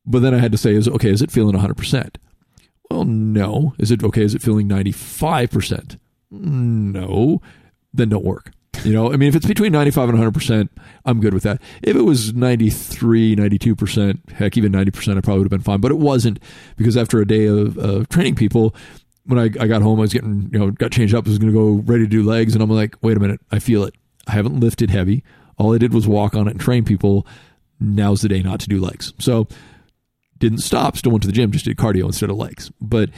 But 0.05 0.19
then 0.21 0.33
I 0.33 0.37
had 0.39 0.51
to 0.51 0.57
say, 0.57 0.73
is 0.73 0.87
okay, 0.87 1.09
is 1.09 1.21
it 1.21 1.31
feeling 1.31 1.55
100%? 1.55 2.15
Well, 2.89 3.05
no. 3.05 3.73
Is 3.79 3.91
it 3.91 4.03
okay? 4.03 4.23
Is 4.23 4.35
it 4.35 4.41
feeling 4.41 4.67
95%? 4.69 5.97
No. 6.31 7.41
Then 7.93 8.09
don't 8.09 8.25
work. 8.25 8.51
You 8.83 8.91
know, 8.91 9.13
I 9.13 9.15
mean, 9.15 9.29
if 9.29 9.35
it's 9.35 9.45
between 9.45 9.71
95 9.71 10.09
and 10.09 10.17
100%, 10.17 10.67
I'm 11.05 11.21
good 11.21 11.33
with 11.33 11.43
that. 11.43 11.61
If 11.83 11.95
it 11.95 12.01
was 12.01 12.33
93, 12.33 13.35
92%, 13.35 14.31
heck, 14.31 14.57
even 14.57 14.73
90%, 14.73 15.17
I 15.17 15.21
probably 15.21 15.39
would 15.39 15.45
have 15.45 15.49
been 15.51 15.61
fine. 15.61 15.79
But 15.79 15.91
it 15.91 15.97
wasn't 15.99 16.39
because 16.75 16.97
after 16.97 17.21
a 17.21 17.27
day 17.27 17.45
of 17.45 17.77
uh, 17.77 18.03
training 18.09 18.35
people, 18.35 18.75
when 19.25 19.39
I, 19.39 19.43
I 19.43 19.67
got 19.67 19.81
home, 19.81 19.99
I 19.99 20.01
was 20.01 20.11
getting, 20.11 20.49
you 20.51 20.59
know, 20.59 20.71
got 20.71 20.91
changed 20.91 21.15
up, 21.15 21.25
I 21.25 21.29
was 21.29 21.37
going 21.37 21.53
to 21.53 21.57
go 21.57 21.81
ready 21.85 22.03
to 22.03 22.09
do 22.09 22.23
legs. 22.23 22.55
And 22.55 22.61
I'm 22.63 22.69
like, 22.69 22.95
wait 23.01 23.15
a 23.15 23.19
minute, 23.21 23.39
I 23.51 23.59
feel 23.59 23.83
it. 23.85 23.93
I 24.27 24.31
haven't 24.31 24.59
lifted 24.59 24.89
heavy. 24.89 25.23
All 25.57 25.73
I 25.73 25.77
did 25.77 25.93
was 25.93 26.07
walk 26.07 26.35
on 26.35 26.47
it 26.47 26.51
and 26.51 26.59
train 26.59 26.83
people. 26.83 27.25
Now's 27.79 28.21
the 28.21 28.29
day 28.29 28.41
not 28.41 28.59
to 28.61 28.67
do 28.67 28.81
legs. 28.81 29.13
So 29.19 29.47
didn't 30.43 30.59
stop, 30.59 30.97
still 30.97 31.13
went 31.13 31.21
to 31.23 31.27
the 31.27 31.33
gym, 31.33 31.51
just 31.51 31.63
did 31.63 31.77
cardio 31.77 32.05
instead 32.05 32.29
of 32.29 32.35
legs. 32.35 32.69
But 32.81 33.09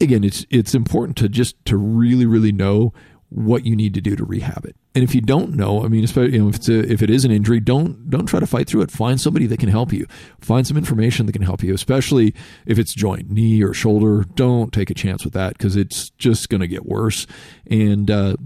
again, 0.00 0.24
it's 0.24 0.44
it's 0.50 0.74
important 0.74 1.16
to 1.18 1.28
just 1.28 1.64
to 1.66 1.76
really, 1.76 2.26
really 2.26 2.50
know 2.50 2.92
what 3.28 3.64
you 3.64 3.76
need 3.76 3.94
to 3.94 4.00
do 4.00 4.16
to 4.16 4.24
rehab 4.24 4.64
it. 4.64 4.76
And 4.94 5.04
if 5.04 5.14
you 5.14 5.20
don't 5.20 5.54
know, 5.54 5.84
I 5.84 5.88
mean, 5.88 6.02
especially 6.02 6.34
you 6.34 6.42
know, 6.42 6.48
if 6.48 6.56
it's 6.56 6.68
a, 6.68 6.92
if 6.92 7.02
it 7.02 7.10
is 7.10 7.24
an 7.24 7.30
injury, 7.30 7.60
don't 7.60 8.10
don't 8.10 8.26
try 8.26 8.40
to 8.40 8.48
fight 8.48 8.68
through 8.68 8.82
it. 8.82 8.90
Find 8.90 9.20
somebody 9.20 9.46
that 9.46 9.60
can 9.60 9.68
help 9.68 9.92
you. 9.92 10.06
Find 10.40 10.66
some 10.66 10.76
information 10.76 11.26
that 11.26 11.32
can 11.32 11.42
help 11.42 11.62
you, 11.62 11.72
especially 11.72 12.34
if 12.66 12.80
it's 12.80 12.92
joint, 12.92 13.30
knee 13.30 13.62
or 13.62 13.72
shoulder. 13.72 14.24
Don't 14.34 14.72
take 14.72 14.90
a 14.90 14.94
chance 14.94 15.24
with 15.24 15.34
that 15.34 15.56
because 15.56 15.76
it's 15.76 16.10
just 16.10 16.48
going 16.48 16.62
to 16.62 16.68
get 16.68 16.84
worse. 16.84 17.28
And 17.70 18.10
uh, 18.10 18.36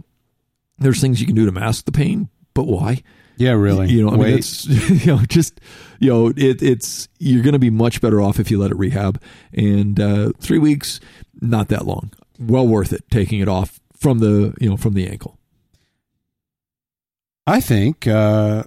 there's 0.78 1.00
things 1.00 1.22
you 1.22 1.26
can 1.26 1.36
do 1.36 1.46
to 1.46 1.52
mask 1.52 1.86
the 1.86 1.92
pain, 1.92 2.28
but 2.52 2.66
why? 2.66 3.02
Yeah, 3.40 3.52
really. 3.52 3.88
You 3.88 4.04
know, 4.04 4.10
I 4.12 4.16
mean, 4.16 4.38
it's 4.38 4.66
you 5.06 5.16
know, 5.16 5.24
just 5.26 5.62
you 5.98 6.10
know, 6.10 6.28
it, 6.28 6.62
it's 6.62 7.08
you're 7.18 7.42
going 7.42 7.54
to 7.54 7.58
be 7.58 7.70
much 7.70 8.02
better 8.02 8.20
off 8.20 8.38
if 8.38 8.50
you 8.50 8.58
let 8.58 8.70
it 8.70 8.76
rehab. 8.76 9.20
And 9.54 9.98
uh, 9.98 10.32
three 10.40 10.58
weeks, 10.58 11.00
not 11.40 11.68
that 11.68 11.86
long. 11.86 12.12
Well 12.38 12.68
worth 12.68 12.92
it 12.92 13.02
taking 13.10 13.40
it 13.40 13.48
off 13.48 13.80
from 13.96 14.18
the 14.18 14.54
you 14.60 14.68
know 14.68 14.76
from 14.76 14.92
the 14.92 15.08
ankle. 15.08 15.38
I 17.46 17.60
think. 17.60 18.06
Uh, 18.06 18.64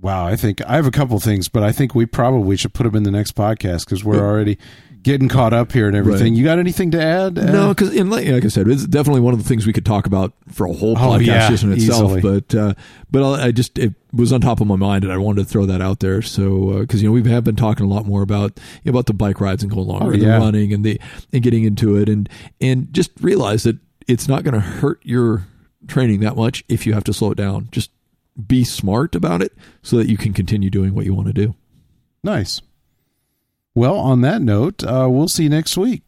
wow, 0.00 0.26
I 0.26 0.36
think 0.36 0.64
I 0.66 0.76
have 0.76 0.86
a 0.86 0.90
couple 0.90 1.20
things, 1.20 1.48
but 1.50 1.62
I 1.62 1.70
think 1.70 1.94
we 1.94 2.06
probably 2.06 2.56
should 2.56 2.72
put 2.72 2.84
them 2.84 2.96
in 2.96 3.02
the 3.02 3.10
next 3.10 3.34
podcast 3.34 3.84
because 3.84 4.02
we're 4.02 4.24
already 4.24 4.58
getting 5.04 5.28
caught 5.28 5.52
up 5.52 5.70
here 5.70 5.86
and 5.86 5.94
everything. 5.94 6.32
Right. 6.32 6.38
You 6.38 6.44
got 6.44 6.58
anything 6.58 6.90
to 6.92 7.00
add? 7.02 7.36
No, 7.36 7.68
because 7.68 7.94
like, 7.94 8.26
like, 8.26 8.44
I 8.44 8.48
said, 8.48 8.66
it's 8.66 8.86
definitely 8.86 9.20
one 9.20 9.34
of 9.34 9.42
the 9.42 9.48
things 9.48 9.66
we 9.66 9.72
could 9.72 9.86
talk 9.86 10.06
about 10.06 10.32
for 10.50 10.66
a 10.66 10.72
whole 10.72 10.98
oh, 10.98 11.00
podcast 11.00 11.26
yeah, 11.26 11.50
just 11.50 11.62
in 11.62 11.72
itself. 11.72 12.16
Easily. 12.16 12.20
But 12.20 12.54
uh, 12.54 12.74
but 13.10 13.40
I 13.40 13.52
just 13.52 13.78
it 13.78 13.94
was 14.12 14.32
on 14.32 14.40
top 14.40 14.60
of 14.60 14.66
my 14.66 14.76
mind, 14.76 15.04
and 15.04 15.12
I 15.12 15.18
wanted 15.18 15.44
to 15.44 15.48
throw 15.48 15.66
that 15.66 15.80
out 15.80 16.00
there. 16.00 16.22
So 16.22 16.80
because 16.80 17.00
uh, 17.00 17.02
you 17.02 17.08
know 17.08 17.12
we 17.12 17.30
have 17.30 17.44
been 17.44 17.54
talking 17.54 17.86
a 17.86 17.88
lot 17.88 18.06
more 18.06 18.22
about 18.22 18.58
you 18.82 18.90
know, 18.90 18.98
about 18.98 19.06
the 19.06 19.14
bike 19.14 19.40
rides 19.40 19.62
and 19.62 19.70
going 19.70 19.86
longer, 19.86 20.06
oh, 20.06 20.10
and 20.10 20.22
yeah. 20.22 20.38
the 20.38 20.44
running, 20.44 20.72
and 20.72 20.84
the 20.84 21.00
and 21.32 21.42
getting 21.42 21.64
into 21.64 21.96
it, 21.96 22.08
and 22.08 22.28
and 22.60 22.92
just 22.92 23.10
realize 23.20 23.62
that 23.64 23.78
it's 24.08 24.26
not 24.26 24.42
going 24.42 24.54
to 24.54 24.60
hurt 24.60 25.00
your 25.02 25.46
training 25.86 26.20
that 26.20 26.34
much 26.34 26.64
if 26.68 26.86
you 26.86 26.94
have 26.94 27.04
to 27.04 27.12
slow 27.12 27.30
it 27.30 27.36
down. 27.36 27.68
Just 27.70 27.90
be 28.48 28.64
smart 28.64 29.14
about 29.14 29.42
it 29.42 29.52
so 29.82 29.96
that 29.96 30.08
you 30.08 30.16
can 30.16 30.32
continue 30.32 30.70
doing 30.70 30.94
what 30.94 31.04
you 31.04 31.14
want 31.14 31.28
to 31.28 31.32
do. 31.32 31.54
Nice. 32.22 32.62
Well, 33.76 33.96
on 33.96 34.20
that 34.20 34.40
note, 34.40 34.84
uh, 34.84 35.08
we'll 35.10 35.28
see 35.28 35.44
you 35.44 35.48
next 35.48 35.76
week. 35.76 36.02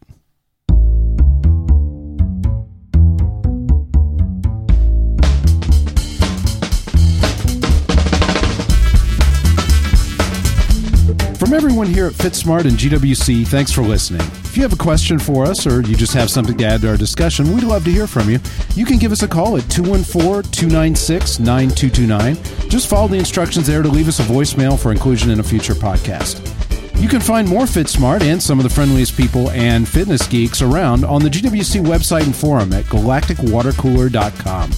From 11.37 11.55
everyone 11.55 11.87
here 11.87 12.07
at 12.07 12.12
FitSmart 12.12 12.62
and 12.62 12.77
GWC, 12.77 13.47
thanks 13.49 13.71
for 13.71 13.83
listening. 13.83 14.21
If 14.45 14.57
you 14.57 14.62
have 14.62 14.73
a 14.73 14.77
question 14.77 15.19
for 15.19 15.45
us 15.45 15.67
or 15.67 15.81
you 15.83 15.95
just 15.95 16.14
have 16.14 16.31
something 16.31 16.57
to 16.59 16.64
add 16.64 16.81
to 16.83 16.89
our 16.89 16.97
discussion, 16.97 17.53
we'd 17.53 17.62
love 17.62 17.85
to 17.85 17.91
hear 17.91 18.07
from 18.07 18.31
you. 18.31 18.39
You 18.75 18.87
can 18.87 18.99
give 18.99 19.12
us 19.12 19.23
a 19.23 19.29
call 19.29 19.57
at 19.57 19.69
214 19.71 20.51
296 20.51 21.41
9229. 21.41 22.71
Just 22.71 22.89
follow 22.89 23.09
the 23.09 23.17
instructions 23.17 23.67
there 23.67 23.83
to 23.83 23.89
leave 23.89 24.09
us 24.09 24.19
a 24.19 24.25
voicemail 24.25 24.79
for 24.79 24.93
inclusion 24.93 25.31
in 25.31 25.41
a 25.41 25.43
future 25.43 25.75
podcast. 25.75 26.56
You 26.99 27.09
can 27.09 27.20
find 27.20 27.47
more 27.47 27.64
FitSmart 27.64 28.22
and 28.22 28.42
some 28.42 28.59
of 28.59 28.64
the 28.64 28.70
friendliest 28.70 29.16
people 29.16 29.51
and 29.51 29.86
fitness 29.88 30.26
geeks 30.26 30.62
around 30.62 31.05
on 31.05 31.22
the 31.22 31.28
GWC 31.28 31.84
website 31.84 32.24
and 32.24 32.34
forum 32.34 32.72
at 32.72 32.84
galacticwatercooler.com. 32.86 34.70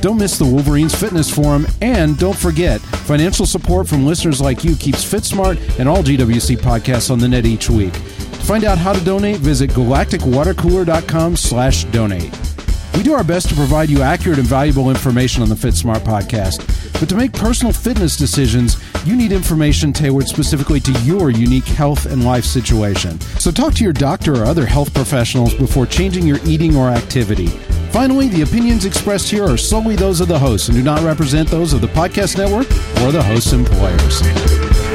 Don't 0.00 0.18
miss 0.18 0.38
the 0.38 0.44
Wolverines 0.44 0.94
Fitness 0.94 1.28
Forum, 1.28 1.66
and 1.82 2.16
don't 2.18 2.36
forget, 2.36 2.80
financial 2.80 3.44
support 3.44 3.88
from 3.88 4.06
listeners 4.06 4.40
like 4.40 4.62
you 4.62 4.76
keeps 4.76 5.04
FitSmart 5.04 5.58
and 5.78 5.88
all 5.88 6.04
GWC 6.04 6.56
podcasts 6.58 7.10
on 7.10 7.18
the 7.18 7.26
net 7.28 7.44
each 7.46 7.68
week. 7.68 7.92
To 7.92 8.44
find 8.44 8.64
out 8.64 8.78
how 8.78 8.92
to 8.92 9.04
donate, 9.04 9.38
visit 9.38 9.70
galacticwatercooler.com 9.70 11.36
slash 11.36 11.84
donate. 11.84 12.30
We 12.96 13.02
do 13.02 13.12
our 13.12 13.24
best 13.24 13.48
to 13.48 13.54
provide 13.56 13.90
you 13.90 14.02
accurate 14.02 14.38
and 14.38 14.46
valuable 14.46 14.88
information 14.90 15.42
on 15.42 15.48
the 15.48 15.54
FitSmart 15.54 16.00
podcast. 16.00 16.58
But 17.00 17.08
to 17.08 17.14
make 17.16 17.32
personal 17.32 17.72
fitness 17.72 18.16
decisions, 18.16 18.76
you 19.08 19.16
need 19.16 19.32
information 19.32 19.90
tailored 19.90 20.28
specifically 20.28 20.80
to 20.80 20.92
your 21.00 21.30
unique 21.30 21.64
health 21.64 22.04
and 22.04 22.26
life 22.26 22.44
situation. 22.44 23.18
So 23.40 23.50
talk 23.50 23.72
to 23.76 23.84
your 23.84 23.94
doctor 23.94 24.34
or 24.34 24.44
other 24.44 24.66
health 24.66 24.92
professionals 24.92 25.54
before 25.54 25.86
changing 25.86 26.26
your 26.26 26.38
eating 26.44 26.76
or 26.76 26.88
activity. 26.88 27.46
Finally, 27.90 28.28
the 28.28 28.42
opinions 28.42 28.84
expressed 28.84 29.30
here 29.30 29.44
are 29.44 29.56
solely 29.56 29.96
those 29.96 30.20
of 30.20 30.28
the 30.28 30.38
hosts 30.38 30.68
and 30.68 30.76
do 30.76 30.82
not 30.82 31.00
represent 31.00 31.48
those 31.48 31.72
of 31.72 31.80
the 31.80 31.86
podcast 31.86 32.36
network 32.36 32.66
or 33.02 33.10
the 33.10 33.22
host's 33.22 33.54
employers. 33.54 34.87